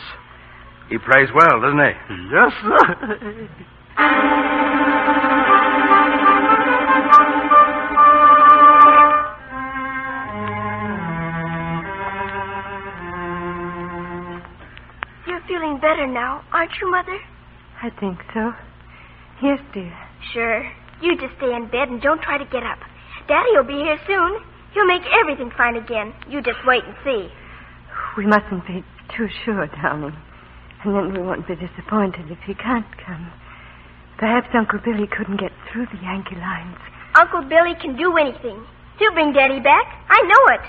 [0.90, 1.92] He plays well, doesn't he?
[2.32, 3.50] Yes, sir.
[15.28, 17.20] You're feeling better now, aren't you, Mother?
[17.82, 18.54] I think so.
[19.42, 19.94] Yes, dear.
[20.34, 20.64] Sure.
[21.02, 22.80] You just stay in bed and don't try to get up.
[23.28, 24.40] Daddy will be here soon.
[24.78, 26.14] He'll make everything fine again.
[26.30, 27.34] You just wait and see.
[28.16, 28.86] We mustn't be
[29.18, 30.16] too sure, darling.
[30.86, 33.32] And then we won't be disappointed if he can't come.
[34.20, 36.78] Perhaps Uncle Billy couldn't get through the Yankee lines.
[37.16, 38.64] Uncle Billy can do anything.
[39.00, 40.06] He'll bring Daddy back.
[40.10, 40.62] I know it.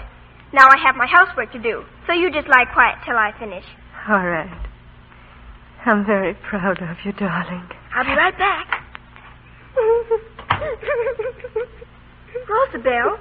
[0.55, 3.67] Now I have my housework to do, so you just lie quiet till I finish.
[4.09, 4.49] All right.
[5.85, 7.69] I'm very proud of you, darling.
[7.95, 8.85] I'll be right back.
[12.49, 13.19] Rosabelle,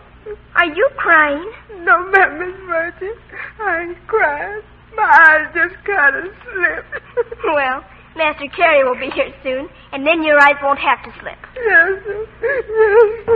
[0.56, 1.52] are you crying?
[1.84, 3.14] No, ma'am, Miss Virgie.
[3.62, 4.62] I ain't crying.
[4.96, 7.04] My eyes just kind of slipped.
[7.46, 7.84] well,
[8.16, 11.38] Master Carey will be here soon, and then your eyes won't have to slip.
[11.56, 12.28] Yes, sir.
[12.42, 13.28] Yes.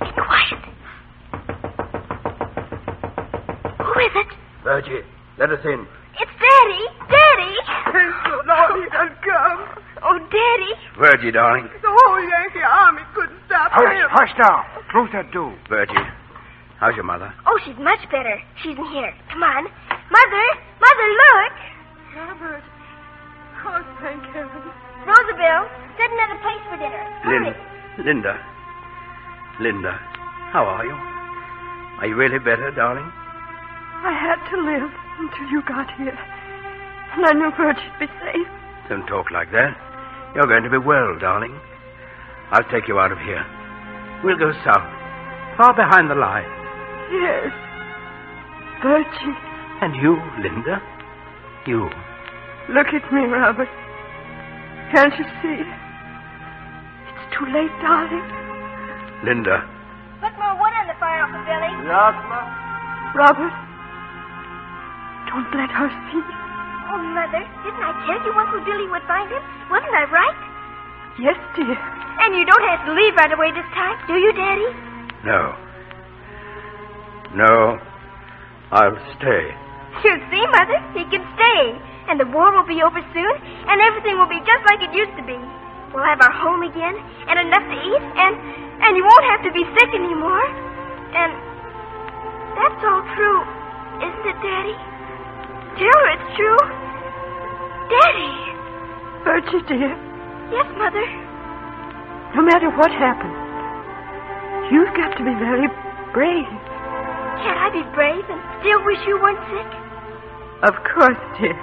[0.00, 0.62] Be quiet.
[3.80, 4.30] Who is it?
[4.62, 5.02] Virgie,
[5.38, 5.86] let us in.
[6.20, 6.84] It's Daddy.
[7.08, 7.54] Daddy.
[7.92, 9.81] Thank the Lord he done come.
[10.04, 10.72] Oh, Daddy.
[10.98, 11.68] Virgie, darling.
[11.80, 14.08] The whole Yankee army couldn't stop Hush, him.
[14.10, 14.64] hush now.
[14.90, 15.54] Close that door.
[15.68, 15.94] Virgie,
[16.80, 17.32] how's your mother?
[17.46, 18.34] Oh, she's much better.
[18.62, 19.14] She's in here.
[19.30, 19.64] Come on.
[20.10, 20.46] Mother.
[20.82, 21.54] Mother, look.
[22.18, 22.64] Robert.
[23.64, 24.62] Oh, thank heaven.
[25.06, 25.66] Rosabelle,
[25.98, 27.04] set another place for dinner.
[27.22, 27.54] Hurry.
[27.98, 28.34] Lin- Linda.
[29.60, 29.92] Linda,
[30.50, 30.94] how are you?
[32.02, 33.06] Are you really better, darling?
[34.02, 36.18] I had to live until you got here.
[37.14, 38.48] And I knew Virgie'd be safe.
[38.88, 39.76] Don't talk like that.
[40.34, 41.52] You're going to be well, darling.
[42.50, 43.44] I'll take you out of here.
[44.24, 44.88] We'll go south,
[45.56, 46.48] far behind the line.
[47.12, 47.52] Yes.
[48.80, 49.36] Virgie.
[49.82, 50.80] And you, Linda?
[51.66, 51.90] You.
[52.72, 53.68] Look at me, Robert.
[54.94, 55.60] Can't you see?
[55.64, 58.24] It's too late, darling.
[59.24, 59.68] Linda.
[60.20, 61.72] Put more wood on the fire, Uncle Billy.
[61.84, 62.40] Yes, ma.
[63.14, 63.52] Robert,
[65.28, 66.41] don't let her see.
[66.92, 69.40] Oh, Mother, didn't I tell you Uncle Billy would find him?
[69.72, 70.38] Wasn't I right?
[71.16, 71.72] Yes, dear.
[71.72, 74.68] And you don't have to leave right away this time, do you, Daddy?
[75.24, 75.56] No.
[77.32, 77.80] No.
[78.76, 79.56] I'll stay.
[80.04, 81.60] You see, Mother, he can stay.
[82.12, 85.16] And the war will be over soon, and everything will be just like it used
[85.16, 85.36] to be.
[85.96, 86.96] We'll have our home again,
[87.28, 88.34] and enough to eat, and
[88.84, 90.44] and you won't have to be sick anymore.
[91.14, 91.32] And
[92.56, 93.40] that's all true,
[94.00, 94.91] isn't it, Daddy?
[95.78, 96.62] Her it's true.
[97.90, 98.32] Daddy.
[99.24, 99.92] Virgie, dear,
[100.52, 101.06] Yes, Mother.
[102.36, 103.38] no matter what happens,
[104.72, 105.68] you've got to be very
[106.12, 106.50] brave.
[107.42, 109.70] Can't I be brave and still wish you weren't sick?
[110.68, 111.56] Of course, dear.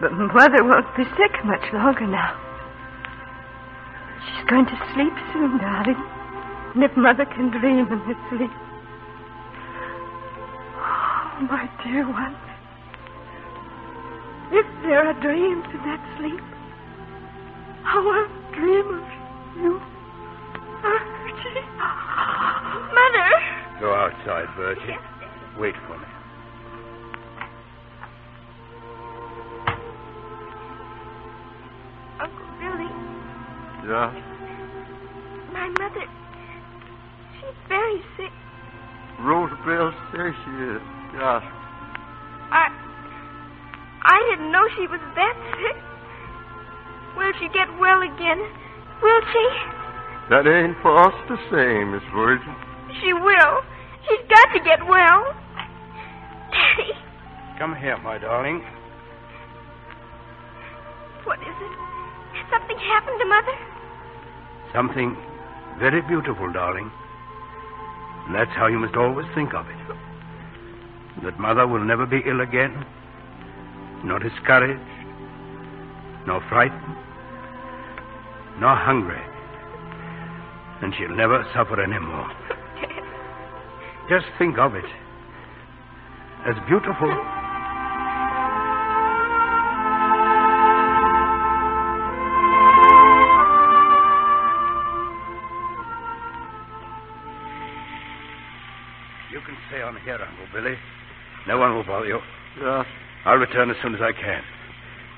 [0.00, 2.34] But Mother won't be sick much longer now.
[4.26, 6.00] She's going to sleep soon, darling.
[6.74, 8.50] And if Mother can dream in her sleep.
[10.78, 12.36] Oh, my dear one.
[14.50, 16.40] If there are dreams in that sleep,
[17.84, 19.08] I will dream of
[19.60, 19.80] you.
[20.82, 21.60] Virgie.
[22.94, 23.30] Mother!
[23.80, 24.96] Go outside, Virgie.
[25.58, 26.06] Wait for me.
[32.20, 32.90] Uncle Billy,
[33.86, 34.14] Yes.
[35.52, 36.04] my mother,
[37.38, 38.32] she's very sick.
[39.20, 40.82] Rosabelle says she is.
[41.14, 41.42] Yes.
[42.50, 42.68] I,
[44.08, 45.76] I didn't know she was that sick.
[47.16, 48.40] Will she get well again?
[49.02, 49.44] Will she?
[50.32, 52.56] That ain't for us to say, Miss Virgie.
[53.00, 53.54] She will.
[54.08, 55.34] She's got to get well.
[56.52, 56.92] Daddy,
[57.58, 58.64] Come here, my darling.
[61.24, 61.74] what is it?
[62.32, 63.56] Has something happened to Mother?
[64.72, 65.16] Something
[65.78, 66.90] very beautiful, darling.
[68.26, 69.76] And that's how you must always think of it.
[71.24, 72.84] That Mother will never be ill again,
[74.04, 74.80] nor discouraged,
[76.26, 76.96] nor frightened,
[78.60, 79.20] nor hungry.
[80.82, 82.30] And she'll never suffer any more.
[84.08, 84.84] Just think of it.
[86.46, 87.08] As beautiful.
[99.30, 100.76] You can stay on here, Uncle Billy.
[101.46, 102.18] No one will bother you.
[102.60, 102.86] Yes.
[103.24, 104.42] I'll return as soon as I can.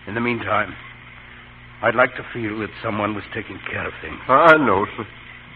[0.06, 0.74] In the meantime,
[1.82, 4.20] I'd like to feel that someone was taking care of things.
[4.28, 5.06] I know, sir.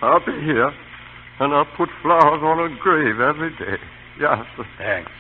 [0.03, 0.73] I'll be here.
[1.41, 3.83] And I'll put flowers on her grave every day.
[4.21, 4.65] Yes, sir.
[4.79, 5.11] Thanks.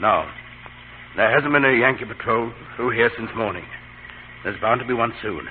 [0.00, 0.28] Now,
[1.16, 3.64] there hasn't been a Yankee patrol through here since morning.
[4.42, 5.46] There's bound to be one soon.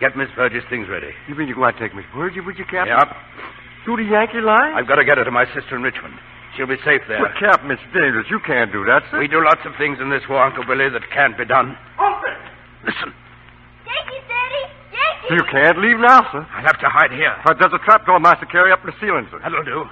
[0.00, 1.12] Get Miss Virgie's things ready.
[1.28, 2.92] You mean you're going to take Miss Virgie with you, Captain?
[2.92, 3.08] Yep.
[3.84, 4.74] Through the Yankee line?
[4.74, 6.18] I've got to get her to my sister in Richmond.
[6.56, 7.20] She'll be safe there.
[7.20, 8.26] But, Captain, it's dangerous.
[8.30, 9.20] You can't do that, sir.
[9.20, 11.76] We do lots of things in this war, Uncle Billy, that can't be done.
[12.00, 12.32] Open!
[12.84, 13.12] Listen,
[13.84, 14.64] Yankees, Daddy!
[14.96, 15.30] Yankees!
[15.36, 16.48] You can't leave now, sir.
[16.56, 17.36] I'll have to hide here.
[17.44, 19.38] But there's a trapdoor Master Carey up in the ceiling, sir.
[19.44, 19.84] That'll do.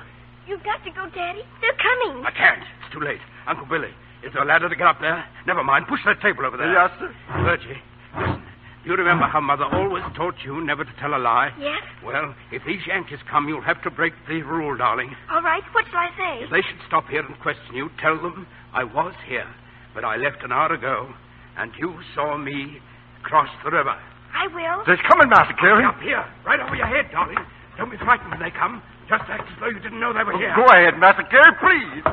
[0.48, 1.44] You've got to go, Daddy.
[1.60, 2.24] They're coming.
[2.24, 2.64] I can't.
[2.80, 3.20] It's too late.
[3.46, 3.92] Uncle Billy,
[4.24, 5.24] is there a ladder to get up there?
[5.46, 5.86] Never mind.
[5.86, 6.72] Push that table over there.
[6.72, 7.12] Yes, sir.
[7.44, 7.76] Virgie,
[8.16, 8.42] listen.
[8.84, 11.48] You remember how Mother always taught you never to tell a lie?
[11.58, 11.80] Yes?
[12.04, 15.08] Well, if these Yankees come, you'll have to break the rule, darling.
[15.32, 15.62] All right.
[15.72, 16.44] What shall I say?
[16.44, 19.48] If they should stop here and question you, tell them I was here,
[19.94, 21.08] but I left an hour ago,
[21.56, 22.76] and you saw me
[23.22, 23.96] cross the river.
[24.36, 24.84] I will.
[24.84, 25.84] They're coming, Master Carey.
[25.88, 27.40] Up here, right over your head, darling.
[27.78, 28.82] Don't be frightened when they come.
[29.08, 30.52] Just act as though you didn't know they were here.
[30.52, 32.04] Go ahead, Master Carey, please.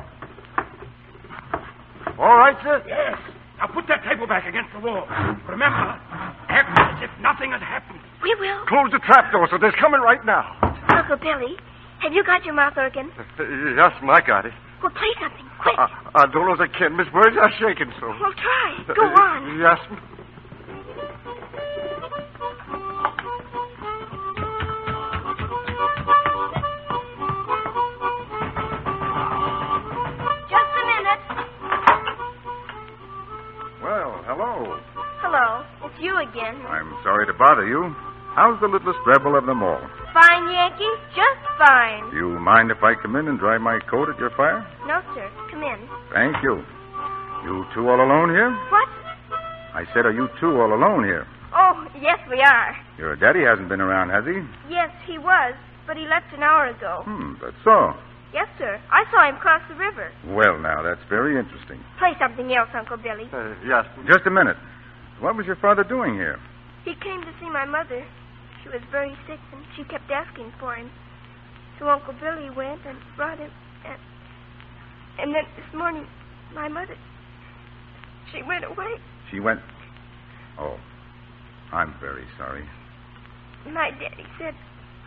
[2.15, 2.80] All right, sir?
[2.88, 3.19] Yes.
[3.62, 5.06] Now put that table back against the wall.
[5.46, 5.94] Remember,
[6.50, 8.02] act as if nothing had happened.
[8.26, 8.66] We will.
[8.66, 9.62] Close the trapdoor, sir.
[9.62, 10.58] They're coming right now.
[10.90, 11.54] Uncle Billy,
[12.02, 13.14] have you got your mouth organ?
[13.38, 14.54] Yes, I got it.
[14.82, 15.46] Well, play something.
[15.62, 15.78] Quick.
[15.78, 16.98] I, I don't know if I can.
[16.98, 18.10] Miss Birds are shaking so.
[18.18, 18.82] Well, try.
[18.98, 19.60] Go on.
[19.62, 19.78] Yes.
[34.41, 34.81] Just a minute.
[34.95, 35.61] Well, hello.
[35.85, 36.57] Hello, again.
[36.65, 37.93] I'm sorry to bother you.
[38.34, 39.81] How's the littlest rebel of them all?
[40.13, 40.89] Fine, Yankee.
[41.13, 42.09] Just fine.
[42.09, 44.65] Do you mind if I come in and dry my coat at your fire?
[44.88, 45.30] No, sir.
[45.51, 45.77] Come in.
[46.13, 46.63] Thank you.
[47.45, 48.49] You two all alone here?
[48.72, 48.88] What?
[49.73, 51.27] I said, are you two all alone here?
[51.53, 52.76] Oh, yes, we are.
[52.97, 54.41] Your daddy hasn't been around, has he?
[54.73, 55.53] Yes, he was,
[55.85, 57.03] but he left an hour ago.
[57.05, 57.93] Hmm, that's so.
[58.34, 58.80] Yes, sir.
[58.91, 60.12] I saw him cross the river.
[60.28, 61.84] Well, now, that's very interesting.
[61.99, 63.28] Play something else, Uncle Billy.
[63.32, 63.86] Uh, yes.
[64.08, 64.56] Just a minute.
[65.20, 66.40] What was your father doing here?
[66.86, 68.06] He came to see my mother.
[68.64, 70.90] She was very sick, and she kept asking for him.
[71.78, 73.52] So Uncle Billy went and brought him,
[73.86, 73.99] and,
[75.20, 76.08] and then this morning,
[76.53, 76.95] my mother,
[78.32, 78.95] she went away.
[79.30, 79.60] She went.
[80.60, 80.78] Oh,
[81.72, 82.64] I'm very sorry.
[83.66, 84.56] My daddy said,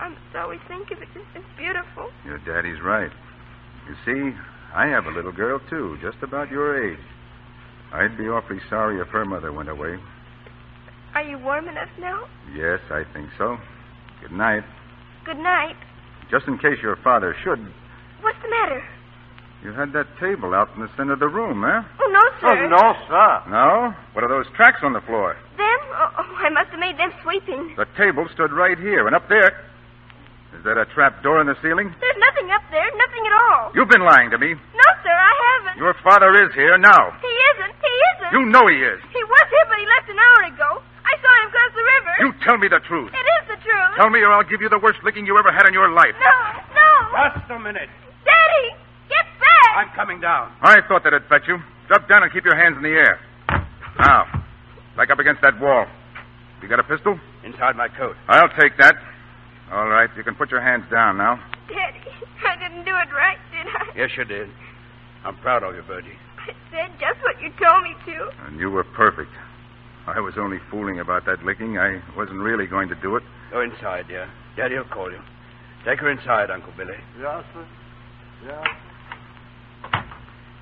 [0.01, 2.11] I must always think of it as, as beautiful.
[2.25, 3.11] Your daddy's right.
[3.89, 4.37] You see,
[4.75, 6.99] I have a little girl, too, just about your age.
[7.93, 9.99] I'd be awfully sorry if her mother went away.
[11.15, 12.25] Are you warm enough now?
[12.57, 13.57] Yes, I think so.
[14.21, 14.65] Good night.
[15.25, 15.77] Good night.
[16.31, 17.61] Just in case your father should.
[18.21, 18.83] What's the matter?
[19.63, 21.83] You had that table out in the center of the room, eh?
[22.01, 22.53] Oh, no, sir.
[22.53, 23.51] Oh, no, sir.
[23.51, 23.95] No?
[24.13, 25.37] What are those tracks on the floor?
[25.57, 25.81] Them?
[25.95, 27.75] Oh, oh, I must have made them sweeping.
[27.77, 29.71] The table stood right here, and up there.
[30.65, 31.93] Is that a trap door in the ceiling?
[32.01, 33.69] There's nothing up there, nothing at all.
[33.77, 34.57] You've been lying to me.
[34.57, 35.77] No, sir, I haven't.
[35.77, 37.13] Your father is here now.
[37.21, 37.75] He isn't.
[37.85, 38.33] He isn't.
[38.33, 38.97] You know he is.
[39.13, 40.81] He was here, but he left an hour ago.
[41.05, 42.13] I saw him cross the river.
[42.25, 43.13] You tell me the truth.
[43.13, 43.93] It is the truth.
[44.01, 46.17] Tell me, or I'll give you the worst licking you ever had in your life.
[46.17, 46.33] No,
[46.73, 46.91] no.
[47.37, 47.93] Just a minute.
[48.25, 48.73] Daddy,
[49.13, 49.85] get back.
[49.85, 50.49] I'm coming down.
[50.65, 51.61] I thought that'd fetch you.
[51.93, 53.21] Drop down and keep your hands in the air.
[54.01, 54.25] Now,
[54.97, 55.85] back up against that wall.
[56.65, 57.21] You got a pistol?
[57.45, 58.17] Inside my coat.
[58.33, 58.97] I'll take that.
[59.73, 61.37] All right, you can put your hands down now.
[61.69, 62.01] Daddy,
[62.47, 63.97] I didn't do it right, did I?
[63.97, 64.49] Yes, you did.
[65.25, 66.19] I'm proud of you, Virgie.
[66.39, 68.31] I said just what you told me to.
[68.47, 69.31] And you were perfect.
[70.07, 71.79] I was only fooling about that licking.
[71.79, 73.23] I wasn't really going to do it.
[73.51, 74.31] Go inside, dear.
[74.57, 75.21] Daddy will call you.
[75.87, 76.95] Take her inside, Uncle Billy.
[77.19, 77.67] Yes, sir.
[78.45, 78.65] Yeah.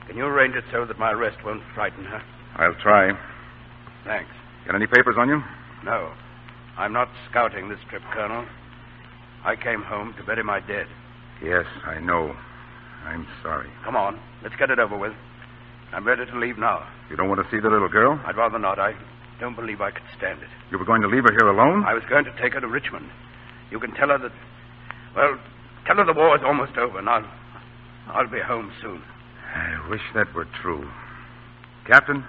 [0.07, 2.23] Can you arrange it so that my arrest won't frighten her?
[2.57, 3.13] I'll try.
[4.05, 4.31] Thanks.
[4.67, 5.43] Got any papers on you?
[5.85, 6.13] No.
[6.79, 8.47] I'm not scouting this trip, Colonel.
[9.45, 10.87] I came home to bury my dead.
[11.43, 12.35] Yes, I know.
[13.05, 13.69] I'm sorry.
[13.85, 14.19] Come on.
[14.43, 15.13] Let's get it over with.
[15.93, 16.87] I'm ready to leave now.
[17.11, 18.21] You don't want to see the little girl?
[18.25, 18.79] I'd rather not.
[18.79, 18.95] I
[19.41, 20.49] don't believe I could stand it.
[20.71, 21.85] You were going to leave her here alone?
[21.85, 23.11] I was going to take her to Richmond.
[23.71, 24.33] You can tell her that.
[25.17, 25.39] Well,
[25.87, 27.27] tell her the war is almost over, and I'll.
[28.09, 29.03] I'll be home soon.
[29.55, 30.89] I wish that were true.
[31.87, 32.25] Captain,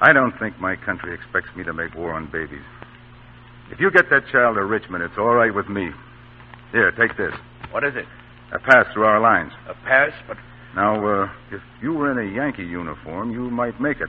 [0.00, 2.64] I don't think my country expects me to make war on babies.
[3.70, 5.90] If you get that child to Richmond, it's all right with me.
[6.72, 7.32] Here, take this.
[7.70, 8.06] What is it?
[8.52, 9.52] A pass through our lines.
[9.68, 10.12] A pass?
[10.26, 10.36] But.
[10.74, 14.08] Now, uh, if you were in a Yankee uniform, you might make it.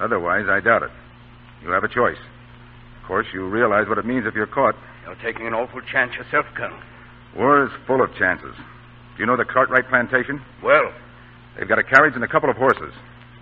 [0.00, 0.90] Otherwise, I doubt it.
[1.62, 2.18] You have a choice.
[3.00, 4.74] Of course, you realize what it means if you're caught.
[5.04, 6.78] You're taking an awful chance yourself, Colonel.
[7.36, 8.54] War is full of chances.
[8.56, 10.42] Do you know the Cartwright plantation?
[10.62, 10.92] Well,
[11.56, 12.92] They've got a carriage and a couple of horses.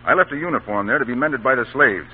[0.05, 2.08] I left a uniform there to be mended by the slaves.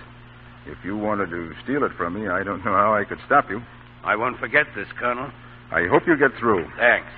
[0.66, 3.50] If you wanted to steal it from me, I don't know how I could stop
[3.50, 3.62] you.
[4.04, 5.30] I won't forget this, Colonel.
[5.70, 6.64] I hope you get through.
[6.78, 7.08] Thanks.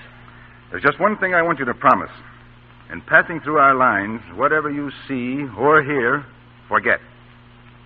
[0.71, 2.11] There's just one thing I want you to promise.
[2.91, 6.25] In passing through our lines, whatever you see or hear,
[6.69, 6.99] forget.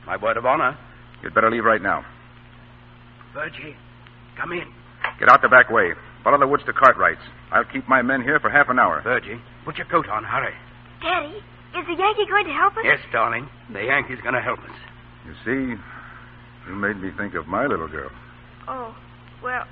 [0.07, 0.79] My word of honor.
[1.23, 2.05] You'd better leave right now.
[3.35, 3.77] Virgie,
[4.37, 4.73] come in.
[5.19, 5.93] Get out the back way.
[6.23, 7.21] Follow the woods to Cartwright's.
[7.53, 9.03] I'll keep my men here for half an hour.
[9.03, 10.25] Virgie, put your coat on.
[10.25, 10.55] Hurry.
[11.03, 12.85] Daddy, is the Yankee going to help us?
[12.85, 13.49] Yes, darling.
[13.73, 14.77] The Yankee's going to help us.
[15.27, 15.81] You see,
[16.69, 18.11] you made me think of my little girl.
[18.69, 18.95] Oh,
[19.43, 19.65] well,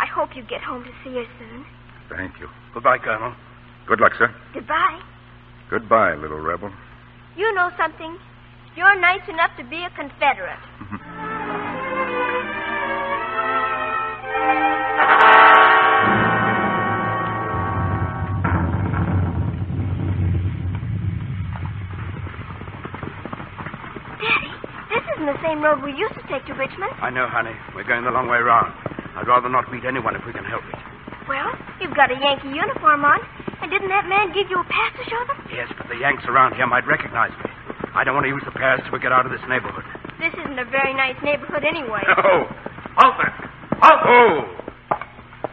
[0.00, 1.66] I hope you get home to see her soon.
[2.08, 2.48] Thank you.
[2.72, 3.34] Goodbye, Colonel.
[3.86, 4.34] Good luck, sir.
[4.54, 4.98] Goodbye.
[5.68, 6.72] Goodbye, little rebel.
[7.36, 8.16] You know something.
[8.76, 10.58] You're nice enough to be a Confederate.
[24.20, 24.52] Daddy,
[24.92, 26.92] this isn't the same road we used to take to Richmond.
[27.00, 27.54] I know, honey.
[27.74, 28.72] We're going the long way round.
[29.16, 30.78] I'd rather not meet anyone if we can help it.
[31.28, 33.20] Well, you've got a Yankee uniform on.
[33.60, 35.36] And didn't that man give you a pass to show them?
[35.52, 37.50] Yes, but the Yanks around here might recognize me.
[37.92, 39.84] I don't want to use the pass till we get out of this neighborhood.
[40.16, 42.00] This isn't a very nice neighborhood anyway.
[42.20, 42.48] Oh!
[42.96, 43.34] Halt there!
[43.80, 44.00] Halt!
[44.02, 44.34] Oh!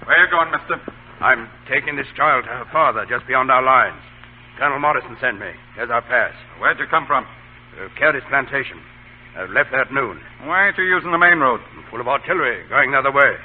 [0.07, 0.79] Where are you going, mister?
[1.21, 3.99] I'm taking this child to her father just beyond our lines.
[4.57, 5.51] Colonel Morrison sent me.
[5.75, 6.33] Here's our pass.
[6.59, 7.25] Where'd you come from?
[7.77, 8.79] Uh, Curtis Plantation.
[9.37, 10.17] I left there at noon.
[10.49, 11.61] Why ain't you using the main road?
[11.93, 13.37] Full of artillery, going the other way.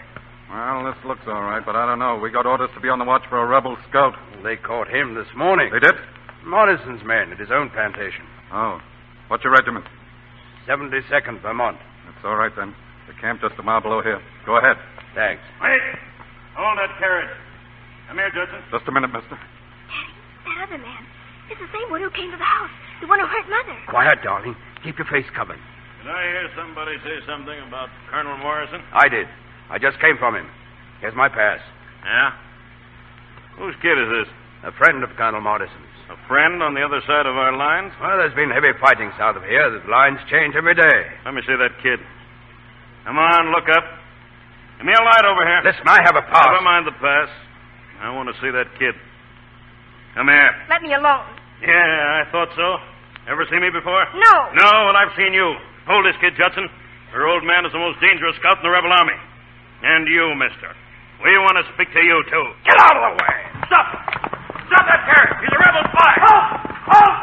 [0.48, 2.16] Well, this looks all right, but I don't know.
[2.16, 4.16] We got orders to be on the watch for a rebel scout.
[4.42, 5.68] They caught him this morning.
[5.68, 5.92] They did?
[6.48, 8.24] Morrison's men at his own plantation.
[8.52, 8.80] Oh.
[9.28, 9.84] What's your regiment?
[10.68, 11.76] 72nd Vermont.
[12.08, 12.74] That's all right, then.
[13.06, 14.20] The camp just a mile below here.
[14.46, 14.76] Go ahead.
[15.14, 15.42] Thanks.
[15.60, 15.80] Wait!
[16.56, 17.36] Hold that carriage.
[18.08, 18.64] Come here, Judson.
[18.72, 19.36] Just a minute, mister.
[19.36, 21.04] That other man.
[21.50, 22.72] It's the same one who came to the house.
[23.00, 23.76] The one who hurt Mother.
[23.88, 24.56] Quiet, darling.
[24.84, 25.60] Keep your face covered.
[26.02, 28.82] Did I hear somebody say something about Colonel Morrison?
[28.90, 29.30] I did.
[29.70, 30.50] I just came from him.
[30.98, 31.62] Here's my pass.
[32.02, 32.34] Yeah?
[33.54, 34.28] Whose kid is this?
[34.66, 35.94] A friend of Colonel Morrison's.
[36.10, 37.94] A friend on the other side of our lines?
[38.02, 39.62] Well, there's been heavy fighting south of here.
[39.70, 40.98] The lines change every day.
[41.22, 42.02] Let me see that kid.
[43.06, 43.86] Come on, look up.
[44.82, 45.62] Give me a light over here.
[45.62, 46.50] Listen, I have a pass.
[46.50, 47.30] Never mind the pass.
[48.02, 48.98] I want to see that kid.
[50.18, 50.50] Come here.
[50.66, 51.30] Let me alone.
[51.62, 52.82] Yeah, I thought so.
[53.30, 54.02] Ever seen me before?
[54.18, 54.34] No.
[54.58, 55.54] No, well, I've seen you.
[55.86, 56.68] Hold this kid, Judson.
[57.10, 59.18] Her old man is the most dangerous scout in the rebel army.
[59.82, 60.70] And you, mister.
[61.24, 62.44] We want to speak to you, too.
[62.64, 63.36] Get out of the way!
[63.66, 63.86] Stop!
[64.66, 65.42] Stop that carriage!
[65.42, 66.12] He's a rebel spy!
[66.22, 66.46] Halt!
[66.86, 67.18] Halt!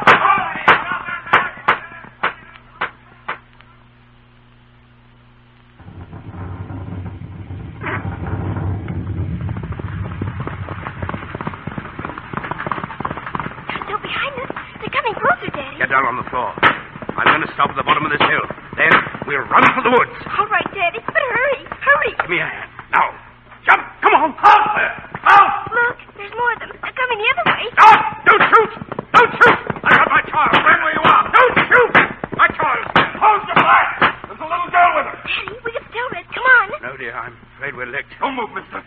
[13.88, 14.52] They're behind us.
[14.80, 15.78] They're coming closer, Daddy.
[15.80, 16.69] Get down on the floor.
[17.20, 18.46] I'm going to stop at the bottom of this hill.
[18.80, 18.96] Then
[19.28, 20.16] we'll run for the woods.
[20.40, 21.04] All right, Daddy.
[21.04, 21.68] But hurry.
[21.68, 22.16] Hurry.
[22.16, 22.72] Give me a hand.
[22.96, 23.12] Now,
[23.68, 23.84] jump.
[24.00, 24.32] Come on.
[24.40, 24.96] Halt there.
[25.20, 25.52] Halt.
[25.68, 26.72] Look, there's more of them.
[26.80, 27.68] They're coming the other way.
[27.76, 28.00] Stop!
[28.24, 28.72] Don't shoot!
[29.12, 29.58] Don't shoot!
[29.84, 30.56] I got my child.
[30.56, 31.24] Stand where you are.
[31.28, 31.92] Don't shoot!
[32.40, 32.88] My child.
[33.20, 33.92] Hold the fire.
[34.32, 35.20] There's a little girl with her.
[35.20, 36.24] Daddy, we can still it.
[36.32, 36.72] Come on.
[36.80, 37.20] No, dear.
[37.20, 38.16] I'm afraid we're licked.
[38.24, 38.80] Don't move, mister.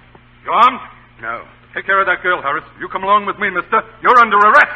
[0.48, 0.80] You armed?
[1.20, 1.44] No.
[1.76, 2.64] Take care of that girl, Harris.
[2.80, 3.84] You come along with me, mister.
[4.00, 4.72] You're under arrest.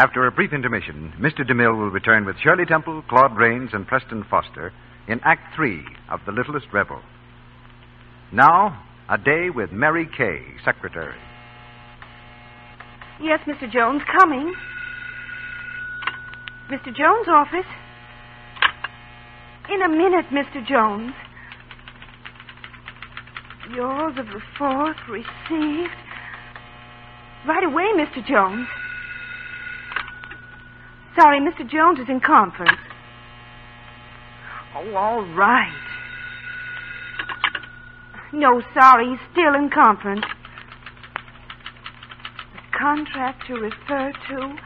[0.00, 1.40] After a brief intermission, Mr.
[1.46, 4.72] DeMille will return with Shirley Temple, Claude Rains, and Preston Foster
[5.06, 7.02] in Act Three of The Littlest Rebel.
[8.32, 11.18] Now, a day with Mary Kay, Secretary.
[13.20, 13.70] Yes, Mr.
[13.70, 14.54] Jones, coming.
[16.70, 16.96] Mr.
[16.96, 17.68] Jones' office.
[19.68, 20.66] In a minute, Mr.
[20.66, 21.12] Jones.
[23.74, 25.92] Yours of the fourth received.
[27.46, 28.26] Right away, Mr.
[28.26, 28.66] Jones.
[31.16, 31.68] Sorry, Mr.
[31.68, 32.78] Jones is in conference.
[34.76, 35.74] Oh, all right.
[38.32, 40.24] No, sorry, he's still in conference.
[42.54, 44.56] The contract to refer to.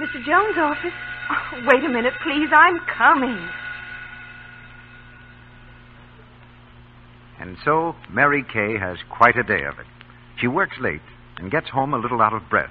[0.00, 0.24] Mr.
[0.24, 0.92] Jones' office.
[1.30, 2.48] Oh, wait a minute, please.
[2.52, 3.48] I'm coming.
[7.38, 9.86] And so Mary Kay has quite a day of it.
[10.40, 11.00] She works late
[11.38, 12.70] and gets home a little out of breath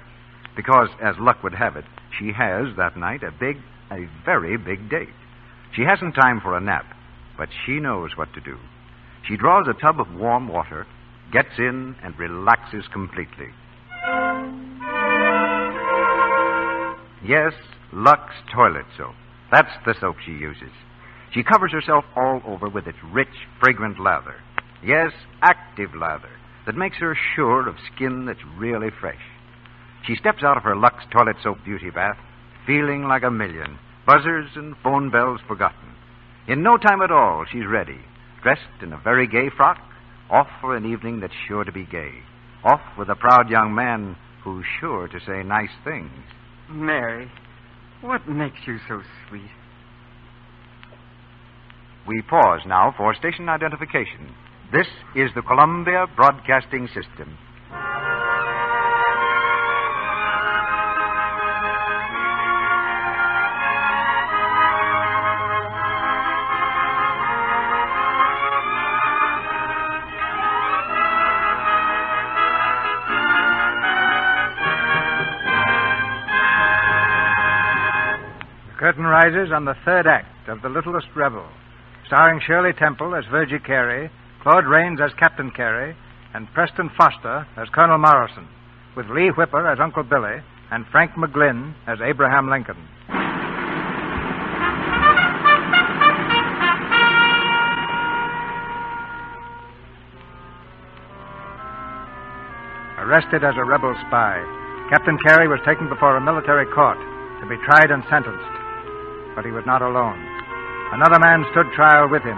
[0.56, 1.84] because, as luck would have it,
[2.18, 3.58] she has that night a big,
[3.90, 5.14] a very big date.
[5.74, 6.86] She hasn't time for a nap,
[7.38, 8.58] but she knows what to do.
[9.26, 10.86] She draws a tub of warm water,
[11.32, 13.48] gets in, and relaxes completely.
[17.24, 17.52] Yes,
[17.92, 19.14] Lux toilet soap.
[19.52, 20.72] That's the soap she uses.
[21.32, 23.28] She covers herself all over with its rich,
[23.60, 24.36] fragrant lather.
[24.82, 25.12] Yes,
[25.42, 26.30] active lather
[26.66, 29.20] that makes her sure of skin that's really fresh.
[30.06, 32.16] She steps out of her Lux toilet soap beauty bath
[32.66, 35.94] feeling like a million, buzzers and phone bells forgotten.
[36.48, 37.98] In no time at all, she's ready,
[38.42, 39.78] dressed in a very gay frock,
[40.30, 42.12] off for an evening that's sure to be gay,
[42.64, 46.10] off with a proud young man who's sure to say nice things.
[46.68, 47.30] Mary,
[48.00, 49.50] what makes you so sweet?
[52.06, 54.34] We pause now for station identification.
[54.72, 57.36] This is the Columbia Broadcasting System.
[79.30, 81.46] Rises on the third act of The Littlest Rebel,
[82.04, 84.10] starring Shirley Temple as Virgie Carey,
[84.42, 85.94] Claude Rains as Captain Carey,
[86.34, 88.48] and Preston Foster as Colonel Morrison,
[88.96, 90.42] with Leigh Whipper as Uncle Billy
[90.72, 92.74] and Frank McGlynn as Abraham Lincoln.
[102.98, 104.42] Arrested as a rebel spy,
[104.90, 106.98] Captain Carey was taken before a military court
[107.40, 108.59] to be tried and sentenced.
[109.40, 110.20] But he was not alone.
[110.92, 112.36] Another man stood trial with him,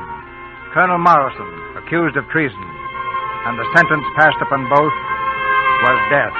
[0.70, 2.62] Colonel Morrison, accused of treason,
[3.42, 4.94] and the sentence passed upon both
[5.82, 6.39] was death.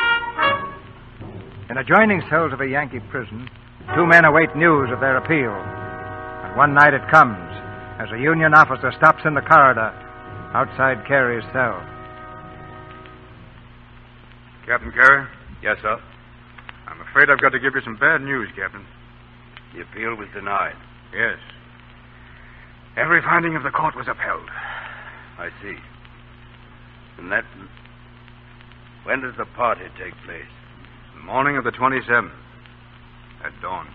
[1.67, 3.51] In adjoining cells of a Yankee prison,
[3.97, 5.51] two men await news of their appeal.
[5.51, 7.43] And one night it comes
[7.99, 9.91] as a Union officer stops in the corridor
[10.55, 11.83] outside Carey's cell.
[14.65, 15.27] Captain Carey?
[15.61, 15.99] Yes, sir.
[16.87, 18.87] I'm afraid I've got to give you some bad news, Captain.
[19.75, 20.77] The appeal was denied.
[21.15, 21.39] Yes.
[22.97, 24.49] Every finding of the court was upheld.
[25.39, 25.77] I see.
[27.19, 27.45] And that.
[29.05, 30.53] When does the party take place?
[31.17, 32.33] The morning of the 27th.
[33.45, 33.89] At dawn.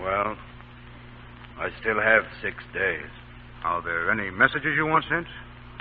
[0.00, 0.36] Well,
[1.58, 3.08] I still have six days.
[3.64, 5.26] Are there any messages you want sent?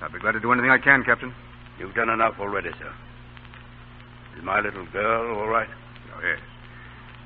[0.01, 1.33] I'd be glad to do anything I can, Captain.
[1.79, 2.93] You've done enough already, sir.
[4.37, 5.67] Is my little girl all right?
[6.15, 6.39] Oh, yes.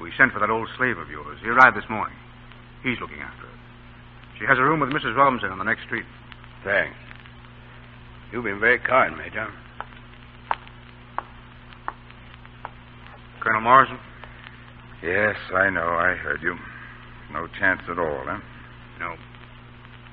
[0.01, 1.39] We sent for that old slave of yours.
[1.41, 2.15] He arrived this morning.
[2.83, 3.59] He's looking after her.
[4.39, 5.15] She has a room with Mrs.
[5.15, 6.05] Robinson on the next street.
[6.63, 6.95] Thanks.
[8.31, 9.47] You've been very kind, Major.
[13.41, 13.99] Colonel Morrison?
[15.03, 15.87] Yes, I know.
[15.95, 16.55] I heard you.
[17.31, 18.39] No chance at all, eh?
[18.99, 19.15] No.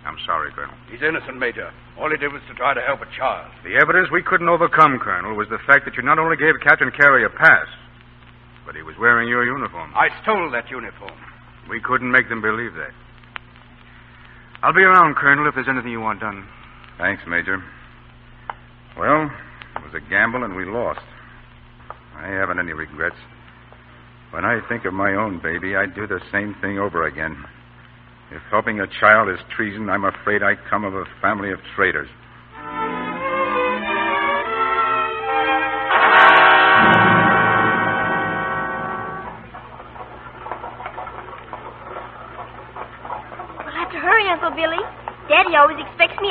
[0.05, 0.75] I'm sorry, Colonel.
[0.91, 1.71] He's innocent, Major.
[1.99, 3.51] All he did was to try to help a child.
[3.65, 6.91] The evidence we couldn't overcome, Colonel, was the fact that you not only gave Captain
[6.91, 7.67] Carey a pass,
[8.67, 9.95] but he was wearing your uniform.
[9.95, 11.15] I stole that uniform.
[11.71, 12.91] We couldn't make them believe that.
[14.63, 16.47] I'll be around, Colonel, if there's anything you want done.
[16.99, 17.63] Thanks, Major.
[18.99, 19.31] Well,
[19.77, 21.01] it was a gamble and we lost.
[22.17, 23.17] I haven't any regrets.
[24.31, 27.45] When I think of my own baby, I'd do the same thing over again.
[28.33, 32.09] If helping a child is treason, I'm afraid I come of a family of traitors.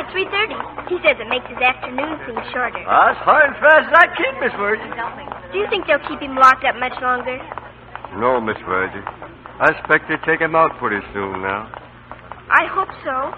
[0.06, 0.90] At 3.30.
[0.90, 2.85] He says it makes his afternoon seem shorter.
[2.85, 4.93] Ah, as hard and fast as I can, Miss Virgie.
[5.51, 7.42] Do you think they'll keep him locked up much longer?
[8.22, 9.01] No, Miss Virgie.
[9.58, 11.72] I expect they take him out pretty soon now.
[12.51, 13.34] I hope so.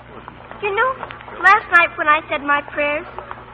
[0.59, 0.91] You know,
[1.39, 3.05] last night when I said my prayers,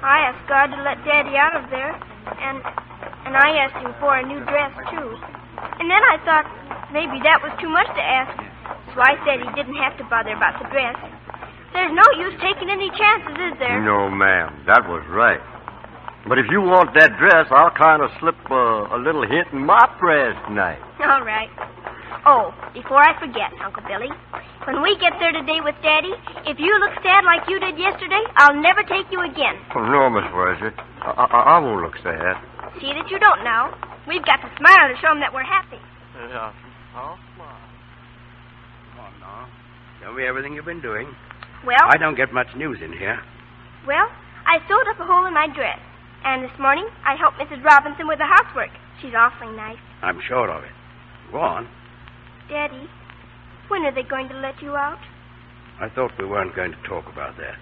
[0.02, 2.58] I asked God to let Daddy out of there, and
[3.28, 5.10] and I asked him for a new dress too.
[5.80, 6.48] And then I thought
[6.92, 8.36] maybe that was too much to ask,
[8.96, 10.96] so I said he didn't have to bother about the dress.
[11.74, 13.82] There's no use taking any chances, is there?
[13.82, 14.64] No, ma'am.
[14.66, 15.42] That was right.
[16.30, 19.66] But if you want that dress, I'll kind of slip uh, a little hint in
[19.66, 20.80] my prayers tonight.
[21.04, 21.52] All right.
[22.26, 24.08] Oh, before I forget, Uncle Billy,
[24.64, 26.16] when we get there today with Daddy,
[26.48, 29.60] if you look sad like you did yesterday, I'll never take you again.
[29.76, 30.72] Oh, no, Miss Virgie.
[31.04, 32.40] I, I, I won't look sad.
[32.80, 33.76] See that you don't now.
[34.08, 35.82] We've got to smile to show them that we're happy.
[36.16, 36.54] Yeah,
[36.96, 37.60] I'll smile.
[38.96, 39.50] Come on now.
[40.02, 41.12] Tell me everything you've been doing.
[41.66, 43.20] Well, I don't get much news in here.
[43.88, 44.08] well,
[44.46, 45.80] I sewed up a hole in my dress,
[46.26, 47.64] and this morning I helped Mrs.
[47.64, 48.72] Robinson with the housework.
[49.02, 49.78] She's awfully nice.
[50.02, 50.72] I'm sure of it.
[51.32, 51.68] Go on.
[52.50, 52.90] Daddy,
[53.70, 55.00] when are they going to let you out?
[55.80, 57.56] I thought we weren't going to talk about that.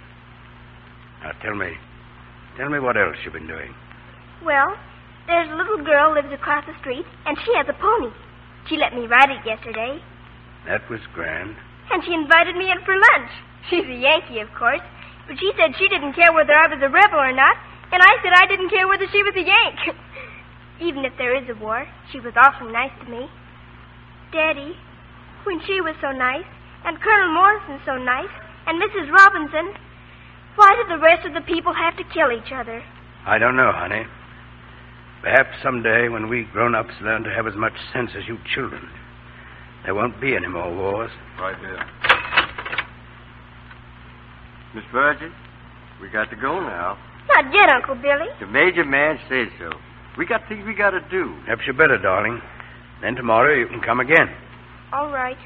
[1.23, 1.73] Now tell me,
[2.57, 3.73] tell me what else you've been doing.
[4.43, 4.75] Well,
[5.27, 8.09] there's a little girl lives across the street, and she has a pony.
[8.67, 10.01] She let me ride it yesterday,
[10.67, 11.55] That was grand.
[11.91, 13.31] and she invited me in for lunch.
[13.69, 14.81] She's a Yankee, of course,
[15.27, 17.55] but she said she didn't care whether I was a rebel or not,
[17.91, 19.95] and I said I didn't care whether she was a Yank.
[20.81, 23.29] Even if there is a war, she was awfully nice to me.
[24.33, 24.73] Daddy,
[25.43, 26.47] when she was so nice,
[26.85, 28.33] and Colonel Morrison so nice,
[28.65, 29.11] and Mrs.
[29.11, 29.73] Robinson,
[30.55, 32.83] why did the rest of the people have to kill each other?
[33.25, 34.03] I don't know, honey.
[35.21, 38.89] Perhaps someday when we grown-ups learn to have as much sense as you children,
[39.85, 41.11] there won't be any more wars.
[41.39, 41.85] Right there.
[44.75, 45.31] Miss Virgie,
[46.01, 46.97] we got to go now.
[47.27, 48.27] Not yet, Uncle Billy.
[48.39, 49.69] The major man says so.
[50.17, 51.35] We got things we got to do.
[51.45, 52.41] Perhaps you better, darling.
[53.01, 54.27] Then tomorrow you can come again.
[54.93, 55.37] All right.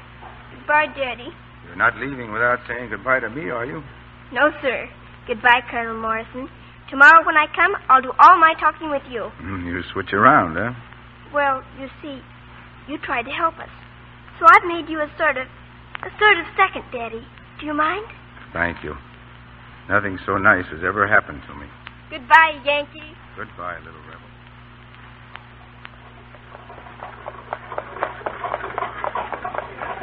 [0.54, 1.28] Goodbye, Daddy.
[1.66, 3.82] You're not leaving without saying goodbye to me, are you?
[4.32, 4.88] No, sir.
[5.26, 6.48] Goodbye, Colonel Morrison.
[6.90, 9.24] Tomorrow when I come, I'll do all my talking with you.
[9.42, 10.72] Hmm, You switch around, huh?
[11.34, 12.20] Well, you see,
[12.88, 13.70] you tried to help us.
[14.38, 15.46] So I've made you a sort of,
[16.02, 17.26] a sort of second daddy.
[17.60, 18.06] Do you mind?
[18.52, 18.94] Thank you.
[19.88, 21.66] Nothing so nice has ever happened to me.
[22.10, 23.14] Goodbye, Yankee.
[23.36, 24.26] Goodbye, little rebel.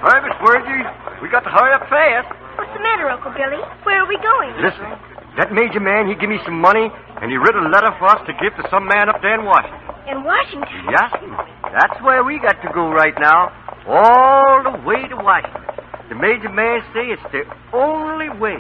[0.03, 0.83] All right, Miss Virgie,
[1.23, 2.27] we got to hurry up fast.
[2.59, 3.59] What's the matter, Uncle Billy?
[3.83, 4.51] Where are we going?
[4.59, 4.87] Listen,
[5.39, 8.19] that major man, he give me some money, and he wrote a letter for us
[8.27, 9.79] to give to some man up there in Washington.
[10.07, 10.79] In Washington.
[10.91, 11.11] Yes,
[11.71, 13.51] that's where we got to go right now,
[13.87, 15.63] all the way to Washington.
[16.07, 18.59] The major man say it's the only way.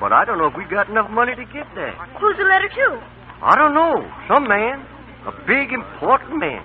[0.00, 1.92] But I don't know if we got enough money to get there.
[2.20, 3.00] Who's the letter to?
[3.42, 3.94] I don't know.
[4.28, 4.84] Some man.
[5.26, 6.62] A big, important man.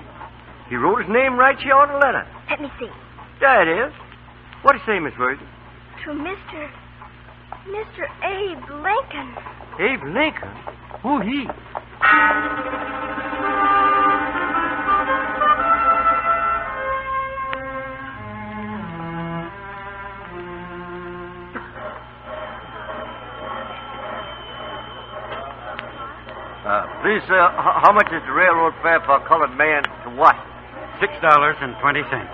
[0.70, 2.28] He wrote his name right here on the letter.
[2.50, 2.90] Let me see.
[3.40, 3.94] There it is.
[4.62, 5.42] What do you say, Miss Virgie?
[6.06, 6.70] To Mr.
[7.68, 8.06] Mr.
[8.24, 9.36] Abe Lincoln.
[9.80, 10.50] Abe Lincoln?
[11.02, 11.48] Who he?
[27.02, 30.38] Uh, please, h- how much is the railroad fare for a colored man to what?
[31.02, 32.30] Six dollars and twenty cents.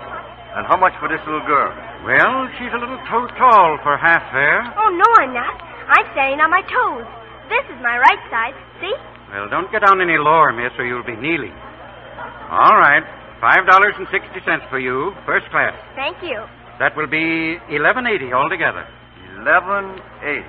[0.52, 1.72] And how much for this little girl?
[2.04, 4.60] Well, she's a little too tall for half fare.
[4.76, 5.54] Oh, no, I'm not.
[5.88, 7.06] I'm standing on my toes.
[7.48, 8.52] This is my right side.
[8.80, 8.92] See?
[9.32, 11.52] Well, don't get down any lower, miss, or you'll be kneeling.
[12.52, 13.04] All right.
[13.40, 15.72] Five dollars and sixty cents for you, first class.
[15.96, 16.44] Thank you.
[16.80, 18.84] That will be eleven eighty altogether.
[19.40, 20.48] Eleven eighty.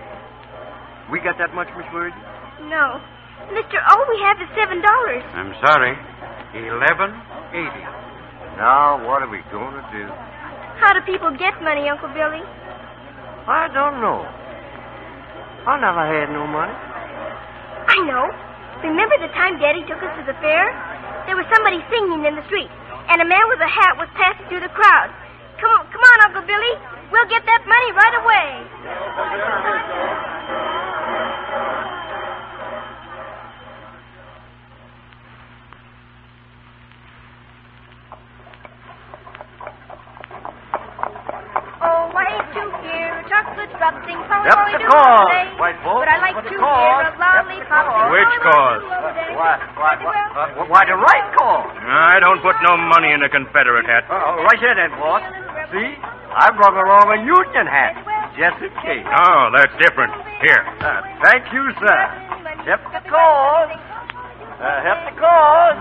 [1.12, 2.16] We got that much, Miss Virgie?
[2.68, 3.00] No.
[3.54, 5.24] Mister, all we have is seven dollars.
[5.34, 5.94] I'm sorry.
[6.54, 7.10] Eleven
[7.56, 7.84] eighty.
[8.60, 10.06] Now, what are we going to do?
[10.84, 12.44] How do people get money, Uncle Billy?
[13.48, 14.28] I don't know.
[15.68, 16.74] I never had no money.
[16.74, 18.26] I know.
[18.84, 20.64] Remember the time Daddy took us to the fair?
[21.28, 22.72] There was somebody singing in the street,
[23.12, 25.12] and a man with a hat was passing through the crowd.
[25.60, 26.74] Come on, come on, Uncle Billy.
[27.12, 28.48] We'll get that money right away.
[43.40, 45.48] Chocolate drop sing, polly, Yep, polly, the cause, today.
[45.64, 46.04] white folks.
[46.04, 46.76] But I like For the to cause.
[46.76, 48.82] hear a lollipop sing, Which cause?
[48.84, 49.32] polly.
[49.40, 51.64] Why, why, why, why the right call?
[51.88, 54.04] I don't put no money in a Confederate hat.
[54.12, 55.24] Uh, right here then, boss.
[55.72, 55.96] See?
[56.36, 57.96] I brought along a Union hat,
[58.36, 59.08] just in case.
[59.08, 60.12] Oh, that's different.
[60.44, 60.60] Here.
[60.84, 62.00] Uh, thank you, sir.
[62.68, 63.72] Help the cause.
[64.60, 65.80] Uh, help the cause.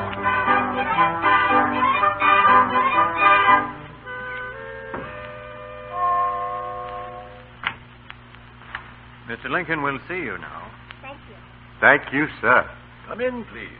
[9.28, 9.50] Mr.
[9.50, 10.73] Lincoln will see you now.
[11.02, 11.36] Thank you.
[11.81, 12.65] Thank you, sir.
[13.07, 13.76] Come in, please.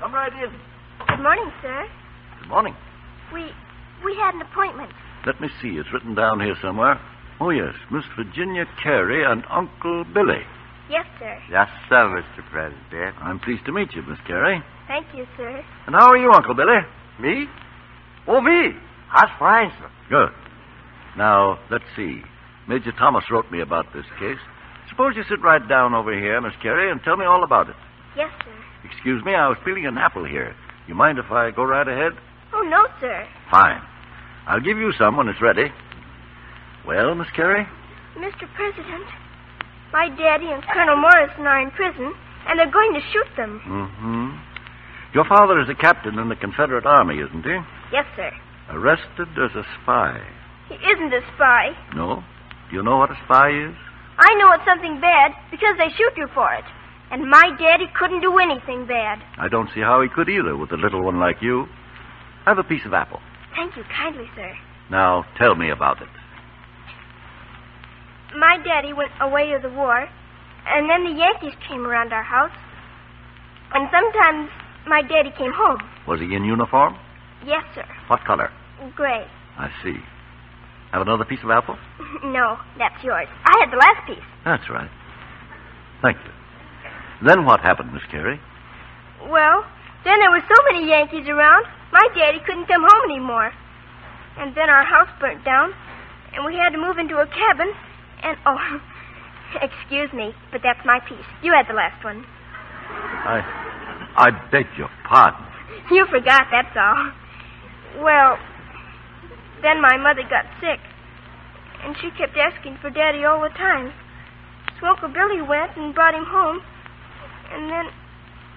[0.00, 0.50] Come right in.
[1.06, 1.86] Good morning, sir.
[2.40, 2.74] Good morning.
[3.32, 3.50] We
[4.04, 4.90] we had an appointment.
[5.24, 5.78] Let me see.
[5.78, 7.00] It's written down here somewhere.
[7.40, 7.74] Oh, yes.
[7.92, 10.42] Miss Virginia Carey and Uncle Billy.
[10.90, 11.38] Yes, sir.
[11.50, 12.42] Yes, sir, Mr.
[12.50, 13.14] President.
[13.22, 14.62] I'm pleased to meet you, Miss Carey.
[14.88, 15.62] Thank you, sir.
[15.86, 16.80] And how are you, Uncle Billy?
[17.20, 17.46] Me?
[18.26, 18.72] Oh, me?
[19.14, 19.90] That's fine, sir.
[20.08, 20.30] Good.
[21.16, 22.22] Now, let's see.
[22.68, 24.38] Major Thomas wrote me about this case.
[24.98, 27.76] Suppose you sit right down over here, Miss Carey, and tell me all about it.
[28.16, 28.50] Yes, sir.
[28.82, 30.56] Excuse me, I was peeling an apple here.
[30.88, 32.18] You mind if I go right ahead?
[32.52, 33.24] Oh, no, sir.
[33.48, 33.80] Fine.
[34.48, 35.70] I'll give you some when it's ready.
[36.84, 37.64] Well, Miss Carey?
[38.18, 38.50] Mr.
[38.56, 39.06] President,
[39.92, 42.12] my daddy and Colonel Morrison are in prison,
[42.48, 43.62] and they're going to shoot them.
[43.70, 45.14] Mm-hmm.
[45.14, 47.56] Your father is a captain in the Confederate Army, isn't he?
[47.92, 48.32] Yes, sir.
[48.70, 50.18] Arrested as a spy.
[50.68, 51.70] He isn't a spy.
[51.94, 52.24] No?
[52.68, 53.76] Do you know what a spy is?
[54.18, 56.64] I know it's something bad because they shoot you for it.
[57.10, 59.22] And my daddy couldn't do anything bad.
[59.38, 61.66] I don't see how he could either with a little one like you.
[62.44, 63.20] Have a piece of apple.
[63.56, 64.52] Thank you kindly, sir.
[64.90, 66.08] Now, tell me about it.
[68.36, 70.06] My daddy went away to the war,
[70.66, 72.52] and then the Yankees came around our house.
[73.72, 74.50] And sometimes
[74.86, 75.78] my daddy came home.
[76.06, 76.96] Was he in uniform?
[77.46, 77.84] Yes, sir.
[78.08, 78.50] What color?
[78.94, 79.26] Gray.
[79.58, 79.96] I see.
[80.92, 81.76] Have another piece of apple?
[82.24, 83.28] no, that's yours.
[83.44, 84.28] I had the last piece.
[84.44, 84.90] That's right.
[86.02, 86.32] Thank you.
[87.26, 88.40] Then what happened, Miss Carey?
[89.28, 89.66] Well,
[90.04, 93.50] then there were so many Yankees around, my daddy couldn't come home anymore.
[94.38, 95.74] And then our house burnt down,
[96.32, 97.74] and we had to move into a cabin.
[98.22, 98.80] And oh,
[99.60, 101.26] excuse me, but that's my piece.
[101.42, 102.24] You had the last one.
[102.88, 103.42] I
[104.16, 105.44] I beg your pardon.
[105.90, 107.12] You forgot, that's all.
[108.04, 108.38] Well,
[109.62, 110.80] then my mother got sick,
[111.82, 113.92] and she kept asking for Daddy all the time.
[114.80, 116.60] So Uncle Billy went and brought him home,
[117.50, 117.86] and then,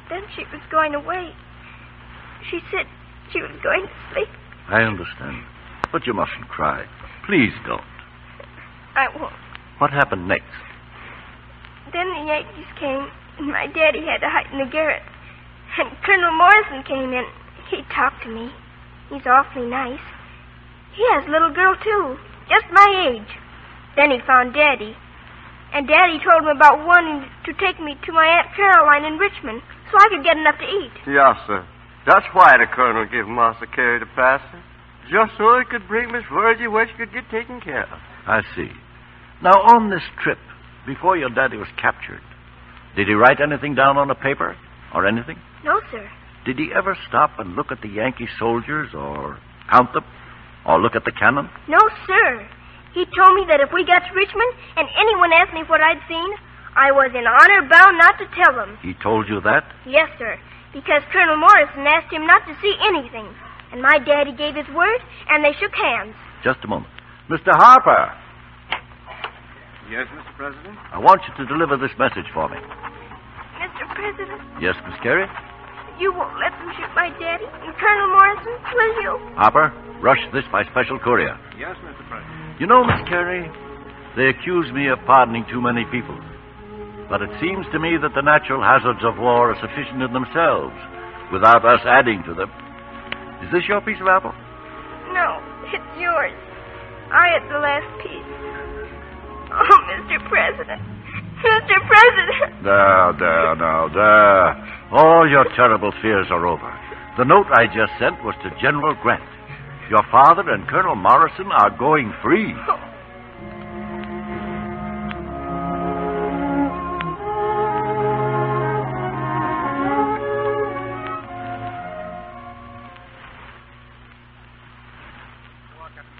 [0.09, 1.33] then she was going away.
[2.49, 2.85] She said
[3.31, 4.29] she was going to sleep.
[4.67, 5.43] I understand.
[5.91, 6.85] But you mustn't cry.
[7.25, 7.83] Please don't.
[8.95, 9.33] I won't.
[9.77, 10.51] What happened next?
[11.91, 15.01] Then the Yankees came, and my daddy had to hide in the garret.
[15.77, 17.25] And Colonel Morrison came in.
[17.69, 18.51] He talked to me.
[19.09, 19.99] He's awfully nice.
[20.95, 22.17] He has a little girl, too,
[22.49, 23.31] just my age.
[23.95, 24.95] Then he found Daddy.
[25.73, 29.61] And Daddy told him about wanting to take me to my Aunt Caroline in Richmond
[29.91, 30.95] so I could get enough to eat.
[31.07, 31.63] Yes, sir.
[32.05, 34.59] That's why the colonel gave Master Carey the pastor.
[35.07, 37.99] Just so he could bring Miss Virgie where she could get taken care of.
[38.27, 38.71] I see.
[39.41, 40.39] Now, on this trip,
[40.85, 42.21] before your daddy was captured,
[42.95, 44.55] did he write anything down on a paper
[44.93, 45.37] or anything?
[45.63, 46.09] No, sir.
[46.45, 49.37] Did he ever stop and look at the Yankee soldiers or
[49.69, 50.03] count them?
[50.65, 51.49] Or look at the cannon?
[51.67, 52.47] No, sir.
[52.93, 56.01] He told me that if we got to Richmond and anyone asked me what I'd
[56.07, 56.29] seen,
[56.75, 58.77] I was in honor bound not to tell them.
[58.81, 59.63] He told you that?
[59.87, 60.37] Yes, sir.
[60.73, 63.27] Because Colonel Morrison asked him not to see anything.
[63.71, 64.99] And my daddy gave his word,
[65.29, 66.15] and they shook hands.
[66.43, 66.91] Just a moment.
[67.29, 67.51] Mr.
[67.55, 68.11] Harper,
[69.89, 70.35] Yes, Mr.
[70.37, 70.77] President?
[70.93, 72.55] I want you to deliver this message for me.
[73.59, 73.83] Mr.
[73.95, 75.27] President, Yes, Miss Carey?
[76.01, 79.11] You won't let them shoot my daddy and Colonel Morrison, will you?
[79.37, 79.69] Harper,
[80.01, 81.37] rush this by special courier.
[81.61, 82.01] Yes, Mr.
[82.09, 82.57] President.
[82.59, 83.45] You know, Miss Carey,
[84.17, 86.17] they accuse me of pardoning too many people.
[87.05, 90.73] But it seems to me that the natural hazards of war are sufficient in themselves,
[91.29, 92.49] without us adding to them.
[93.45, 94.33] Is this your piece of apple?
[95.13, 95.37] No,
[95.69, 96.33] it's yours.
[97.13, 98.31] I had the last piece.
[99.53, 100.17] Oh, Mr.
[100.29, 100.81] President.
[101.45, 101.77] Mr.
[101.85, 102.63] President.
[102.63, 104.80] There, there, now, there.
[104.93, 106.67] All your terrible fears are over.
[107.17, 109.23] The note I just sent was to General Grant.
[109.89, 112.51] Your father and Colonel Morrison are going free.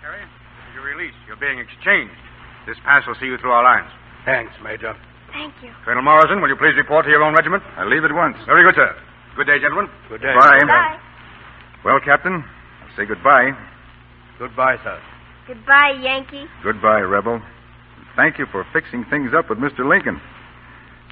[0.01, 0.31] Your release.
[0.73, 1.17] You're released.
[1.27, 2.15] You're being exchanged.
[2.65, 3.91] This pass will see you through our lines.
[4.25, 4.95] Thanks, Major.
[5.31, 5.71] Thank you.
[5.85, 7.63] Colonel Morrison, will you please report to your own regiment?
[7.77, 8.37] I leave at once.
[8.45, 8.95] Very good, sir.
[9.35, 9.87] Good day, gentlemen.
[10.09, 10.33] Good day.
[10.37, 10.59] Bye.
[10.59, 10.97] Goodbye.
[11.85, 13.51] Well, Captain, I'll say goodbye.
[14.39, 14.99] Goodbye, sir.
[15.47, 16.45] Goodbye, Yankee.
[16.63, 17.41] Goodbye, Rebel.
[18.15, 19.87] Thank you for fixing things up with Mr.
[19.87, 20.19] Lincoln.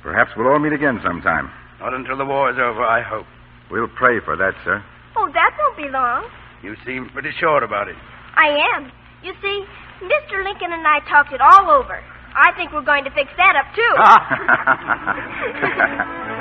[0.04, 1.50] Perhaps we'll all meet again sometime.
[1.80, 3.26] Not until the war is over, I hope.
[3.72, 4.84] We'll pray for that, sir.
[5.16, 6.28] Oh, that won't be long.
[6.62, 7.96] You seem pretty sure about it.
[8.36, 8.92] I am.
[9.24, 9.64] You see,
[10.04, 10.44] Mr.
[10.44, 12.04] Lincoln and I talked it all over.
[12.36, 13.94] I think we're going to fix that up, too.
[13.98, 14.26] Ah.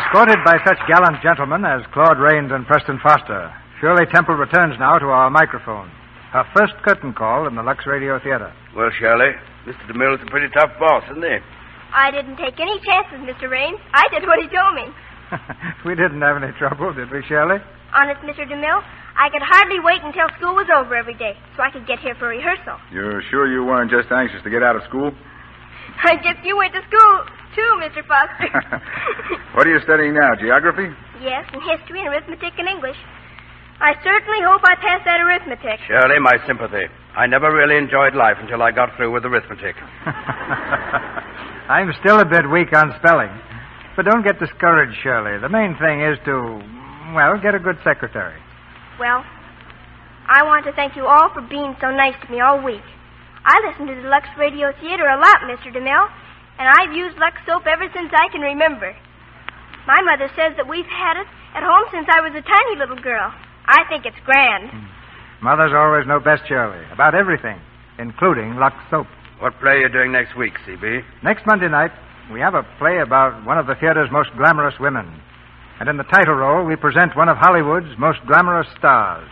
[0.00, 4.96] Escorted by such gallant gentlemen as Claude Rains and Preston Foster, Shirley Temple returns now
[4.96, 5.92] to our microphone.
[6.32, 8.48] Her first curtain call in the Lux Radio Theater.
[8.74, 9.36] Well, Shirley,
[9.68, 9.84] Mr.
[9.92, 11.36] DeMille's a pretty tough boss, isn't he?
[11.92, 13.50] I didn't take any chances, Mr.
[13.50, 13.76] Rains.
[13.92, 14.88] I did what he told me.
[15.84, 17.60] we didn't have any trouble, did we, Shirley?
[17.92, 18.48] Honest, Mr.
[18.48, 18.80] DeMille,
[19.20, 22.16] I could hardly wait until school was over every day so I could get here
[22.16, 22.80] for rehearsal.
[22.88, 25.12] You're sure you weren't just anxious to get out of school?
[26.08, 28.00] I guess you went to school, too, Mr.
[28.08, 28.48] Foster.
[29.54, 30.34] What are you studying now?
[30.38, 30.88] Geography?
[31.20, 32.96] yes, and history and arithmetic and English.
[33.80, 35.80] I certainly hope I pass that arithmetic.
[35.88, 36.86] Shirley, my sympathy.
[37.16, 39.74] I never really enjoyed life until I got through with arithmetic.
[41.68, 43.30] I'm still a bit weak on spelling.
[43.96, 45.38] But don't get discouraged, Shirley.
[45.40, 46.62] The main thing is to,
[47.14, 48.38] well, get a good secretary.
[48.98, 49.24] Well,
[50.28, 52.84] I want to thank you all for being so nice to me all week.
[53.44, 55.72] I listen to the Lux Radio Theater a lot, Mr.
[55.74, 56.08] DeMille,
[56.58, 58.94] and I've used Lux soap ever since I can remember.
[59.86, 63.00] My mother says that we've had it at home since I was a tiny little
[63.00, 63.32] girl.
[63.66, 64.70] I think it's grand.
[64.70, 64.86] Hmm.
[65.42, 67.58] Mothers always know best, Shirley, about everything,
[67.98, 69.06] including Lux soap.
[69.40, 71.02] What play are you doing next week, CB?
[71.22, 71.92] Next Monday night,
[72.30, 75.08] we have a play about one of the theater's most glamorous women.
[75.80, 79.28] And in the title role, we present one of Hollywood's most glamorous stars,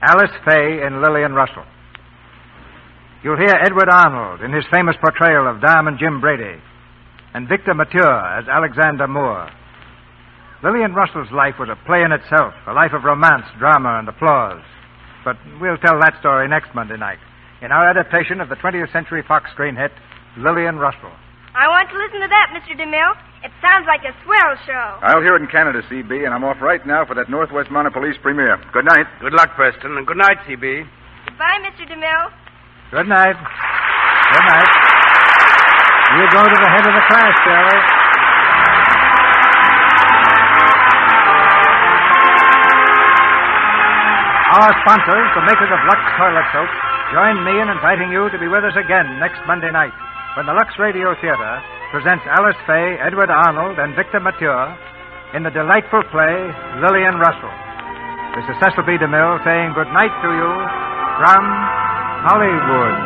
[0.00, 1.64] Alice Faye in Lillian Russell.
[3.22, 6.56] You'll hear Edward Arnold in his famous portrayal of Diamond Jim Brady,
[7.34, 9.48] and Victor Mature as Alexander Moore.
[10.64, 14.64] Lillian Russell's life was a play in itself, a life of romance, drama, and applause.
[15.24, 17.18] But we'll tell that story next Monday night
[17.60, 19.92] in our adaptation of the 20th Century Fox screen hit,
[20.38, 21.12] Lillian Russell.
[21.52, 22.72] I want to listen to that, Mr.
[22.72, 23.14] DeMille.
[23.44, 25.00] It sounds like a swell show.
[25.04, 27.92] I'll hear it in Canada, CB, and I'm off right now for that Northwest Mounted
[27.92, 28.56] Police premiere.
[28.72, 29.04] Good night.
[29.20, 30.88] Good luck, Preston, and good night, CB.
[31.26, 31.84] Goodbye, Mr.
[31.84, 32.32] DeMille.
[32.90, 33.38] Good night.
[33.38, 34.70] Good night.
[36.10, 37.80] You go to the head of the class, Shirley.
[44.50, 46.70] Our sponsors, the makers of Lux Toilet Soap,
[47.14, 49.94] join me in inviting you to be with us again next Monday night
[50.34, 51.62] when the Lux Radio Theater
[51.94, 54.66] presents Alice Faye, Edward Arnold, and Victor Mature
[55.38, 56.34] in the delightful play
[56.82, 57.54] Lillian Russell.
[58.34, 58.98] This is Cecil B.
[58.98, 60.50] DeMille saying good night to you
[61.22, 61.42] from
[62.20, 62.96] Hollywood.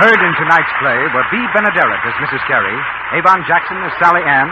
[0.00, 2.40] Heard in tonight's play were Bea Benaderet as Mrs.
[2.48, 2.78] Carey,
[3.14, 4.48] Avon Jackson as Sally Ann,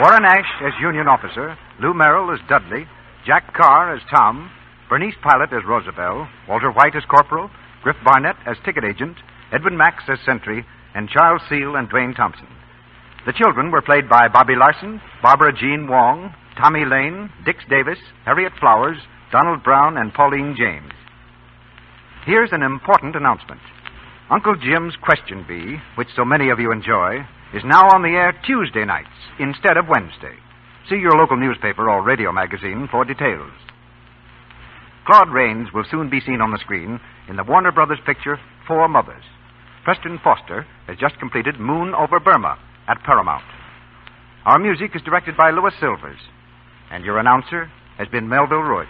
[0.00, 2.86] Warren Ash as Union Officer, Lou Merrill as Dudley,
[3.26, 4.50] Jack Carr as Tom,
[4.88, 7.50] Bernice Pilot as Rosabelle, Walter White as Corporal,
[7.82, 9.16] Griff Barnett as Ticket Agent,
[9.52, 12.48] Edwin Max as Sentry, and Charles Seel and Duane Thompson.
[13.26, 18.52] The children were played by Bobby Larson, Barbara Jean Wong, Tommy Lane, Dix Davis, Harriet
[18.60, 18.98] Flowers,
[19.32, 20.92] Donald Brown, and Pauline James.
[22.26, 23.62] Here's an important announcement.
[24.30, 27.24] Uncle Jim's Question Bee, which so many of you enjoy,
[27.54, 29.08] is now on the air Tuesday nights
[29.38, 30.36] instead of Wednesday.
[30.90, 33.56] See your local newspaper or radio magazine for details.
[35.06, 38.86] Claude Rains will soon be seen on the screen in the Warner Brothers picture Four
[38.86, 39.24] Mothers.
[39.84, 43.44] Preston Foster has just completed Moon over Burma at Paramount.
[44.44, 46.20] Our music is directed by Louis Silvers,
[46.90, 48.88] and your announcer has been Melville Ruick.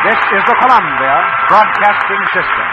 [0.00, 1.14] This is the Columbia
[1.48, 2.68] Broadcasting System.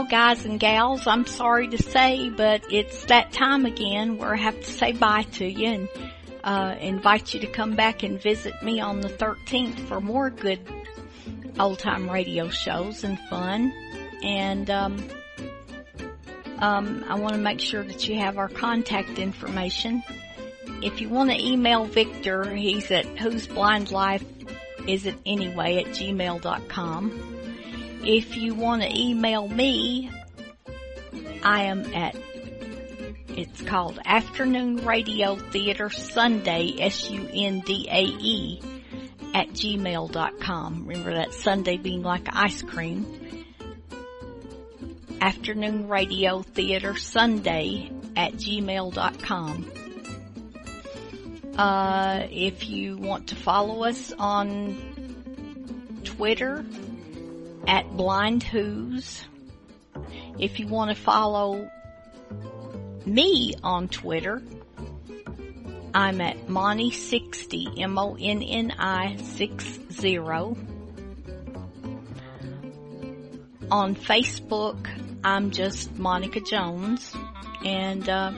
[0.00, 4.38] Well, guys and gals, I'm sorry to say, but it's that time again where I
[4.38, 5.88] have to say bye to you and
[6.42, 10.58] uh, invite you to come back and visit me on the 13th for more good
[11.58, 13.74] old time radio shows and fun.
[14.22, 15.06] And um,
[16.60, 20.02] um, I want to make sure that you have our contact information.
[20.82, 24.24] If you want to email Victor, he's at whose blind life
[24.88, 27.39] is it anyway at gmail.com.
[28.02, 30.10] If you want to email me,
[31.42, 32.16] I am at,
[33.28, 38.62] it's called Afternoon Radio Theater Sunday, S-U-N-D-A-E,
[39.34, 40.86] at gmail.com.
[40.86, 43.44] Remember that Sunday being like ice cream.
[45.20, 49.70] Afternoon Radio Theater Sunday at gmail.com.
[51.58, 56.64] Uh, if you want to follow us on Twitter,
[57.66, 59.24] at Blind Who's.
[60.38, 61.70] If you want to follow
[63.04, 64.42] me on Twitter,
[65.92, 70.18] I'm at Moni60, M-O-N-N-I 60.
[73.70, 74.88] On Facebook,
[75.22, 77.12] I'm just Monica Jones.
[77.64, 78.32] And, uh,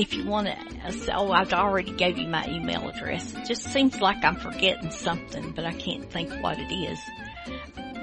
[0.00, 3.34] if you want to, oh, I've already gave you my email address.
[3.34, 6.98] It just seems like I'm forgetting something, but I can't think what it is.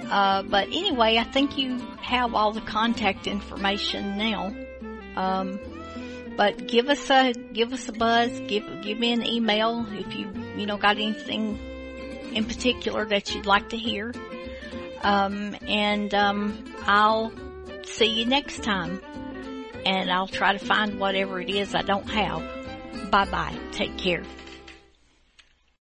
[0.08, 4.56] Uh, but anyway, I think you have all the contact information now.
[5.16, 5.59] Um,
[6.38, 10.32] but give us a, give us a buzz, give, give me an email if you,
[10.56, 11.58] you know, got anything
[12.32, 14.14] in particular that you'd like to hear.
[15.01, 17.34] Um, and, um, I'll
[17.85, 19.01] see you next time
[19.88, 22.43] and I'll try to find whatever it is I don't have.
[23.09, 23.57] Bye bye.
[23.72, 24.22] Take care.